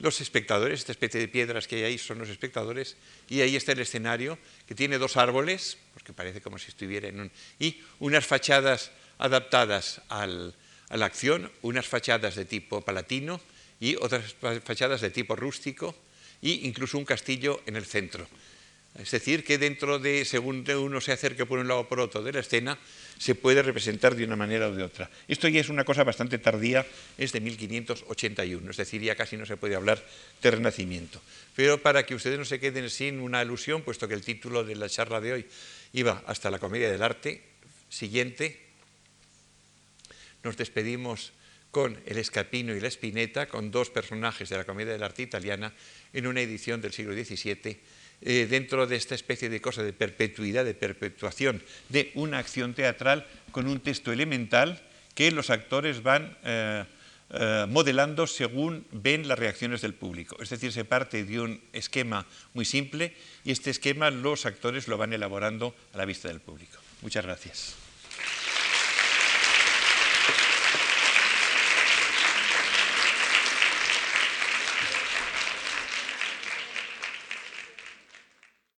los 0.00 0.20
espectadores, 0.20 0.80
esta 0.80 0.92
especie 0.92 1.20
de 1.20 1.28
piedras 1.28 1.68
que 1.68 1.76
hay 1.76 1.82
ahí 1.82 1.98
son 1.98 2.18
los 2.18 2.30
espectadores, 2.30 2.96
y 3.28 3.42
ahí 3.42 3.54
está 3.54 3.72
el 3.72 3.80
escenario, 3.80 4.38
que 4.66 4.74
tiene 4.74 4.98
dos 4.98 5.16
árboles, 5.16 5.76
porque 5.94 6.12
parece 6.12 6.40
como 6.40 6.58
si 6.58 6.68
estuviera 6.68 7.06
en 7.08 7.20
un... 7.20 7.30
y 7.60 7.80
unas 8.00 8.26
fachadas 8.26 8.90
adaptadas 9.20 10.00
a 10.08 10.26
la 10.26 11.06
acción, 11.06 11.52
unas 11.62 11.86
fachadas 11.86 12.34
de 12.34 12.44
tipo 12.44 12.80
palatino 12.80 13.40
y 13.78 13.94
otras 13.96 14.34
fachadas 14.64 15.00
de 15.00 15.10
tipo 15.10 15.36
rústico, 15.36 15.94
e 16.42 16.64
incluso 16.64 16.96
un 16.96 17.04
castillo 17.04 17.60
en 17.66 17.76
el 17.76 17.84
centro. 17.84 18.26
Es 18.98 19.12
decir, 19.12 19.44
que 19.44 19.56
dentro 19.56 20.00
de, 20.00 20.24
según 20.24 20.64
uno 20.68 21.00
se 21.00 21.12
acerque 21.12 21.46
por 21.46 21.60
un 21.60 21.68
lado 21.68 21.80
o 21.80 21.88
por 21.88 22.00
otro 22.00 22.24
de 22.24 22.32
la 22.32 22.40
escena, 22.40 22.76
se 23.18 23.36
puede 23.36 23.62
representar 23.62 24.16
de 24.16 24.24
una 24.24 24.34
manera 24.34 24.68
o 24.68 24.74
de 24.74 24.82
otra. 24.82 25.08
Esto 25.28 25.46
ya 25.46 25.60
es 25.60 25.68
una 25.68 25.84
cosa 25.84 26.02
bastante 26.02 26.38
tardía, 26.38 26.84
es 27.16 27.30
de 27.30 27.40
1581, 27.40 28.70
es 28.70 28.76
decir, 28.76 29.00
ya 29.00 29.14
casi 29.14 29.36
no 29.36 29.46
se 29.46 29.56
puede 29.56 29.76
hablar 29.76 30.02
de 30.42 30.50
renacimiento. 30.50 31.20
Pero 31.54 31.80
para 31.80 32.04
que 32.04 32.16
ustedes 32.16 32.38
no 32.38 32.44
se 32.44 32.58
queden 32.58 32.90
sin 32.90 33.20
una 33.20 33.40
alusión, 33.40 33.82
puesto 33.82 34.08
que 34.08 34.14
el 34.14 34.24
título 34.24 34.64
de 34.64 34.74
la 34.74 34.88
charla 34.88 35.20
de 35.20 35.32
hoy 35.34 35.46
iba 35.92 36.24
hasta 36.26 36.50
la 36.50 36.58
comedia 36.58 36.90
del 36.90 37.02
arte, 37.02 37.42
siguiente, 37.88 38.69
nos 40.42 40.56
despedimos 40.56 41.32
con 41.70 41.98
el 42.06 42.18
Escapino 42.18 42.74
y 42.74 42.80
la 42.80 42.88
Espineta, 42.88 43.46
con 43.46 43.70
dos 43.70 43.90
personajes 43.90 44.48
de 44.48 44.56
la 44.56 44.64
comedia 44.64 44.92
del 44.92 45.02
arte 45.02 45.22
italiana, 45.22 45.72
en 46.12 46.26
una 46.26 46.40
edición 46.40 46.80
del 46.80 46.92
siglo 46.92 47.14
XVII 47.14 47.78
eh, 48.22 48.46
dentro 48.50 48.86
de 48.86 48.96
esta 48.96 49.14
especie 49.14 49.48
de 49.48 49.62
cosa 49.62 49.82
de 49.82 49.94
perpetuidad, 49.94 50.64
de 50.64 50.74
perpetuación 50.74 51.62
de 51.88 52.10
una 52.14 52.38
acción 52.38 52.74
teatral 52.74 53.26
con 53.50 53.66
un 53.66 53.80
texto 53.80 54.12
elemental 54.12 54.82
que 55.14 55.30
los 55.30 55.48
actores 55.48 56.02
van 56.02 56.36
eh, 56.44 56.84
eh, 57.30 57.66
modelando 57.66 58.26
según 58.26 58.84
ven 58.92 59.26
las 59.26 59.38
reacciones 59.38 59.80
del 59.80 59.94
público. 59.94 60.36
Es 60.42 60.50
decir, 60.50 60.70
se 60.70 60.84
parte 60.84 61.24
de 61.24 61.40
un 61.40 61.62
esquema 61.72 62.26
muy 62.52 62.66
simple 62.66 63.14
y 63.42 63.52
este 63.52 63.70
esquema 63.70 64.10
los 64.10 64.44
actores 64.44 64.86
lo 64.86 64.98
van 64.98 65.14
elaborando 65.14 65.74
a 65.94 65.96
la 65.96 66.04
vista 66.04 66.28
del 66.28 66.40
público. 66.40 66.78
Muchas 67.00 67.24
gracias. 67.24 67.74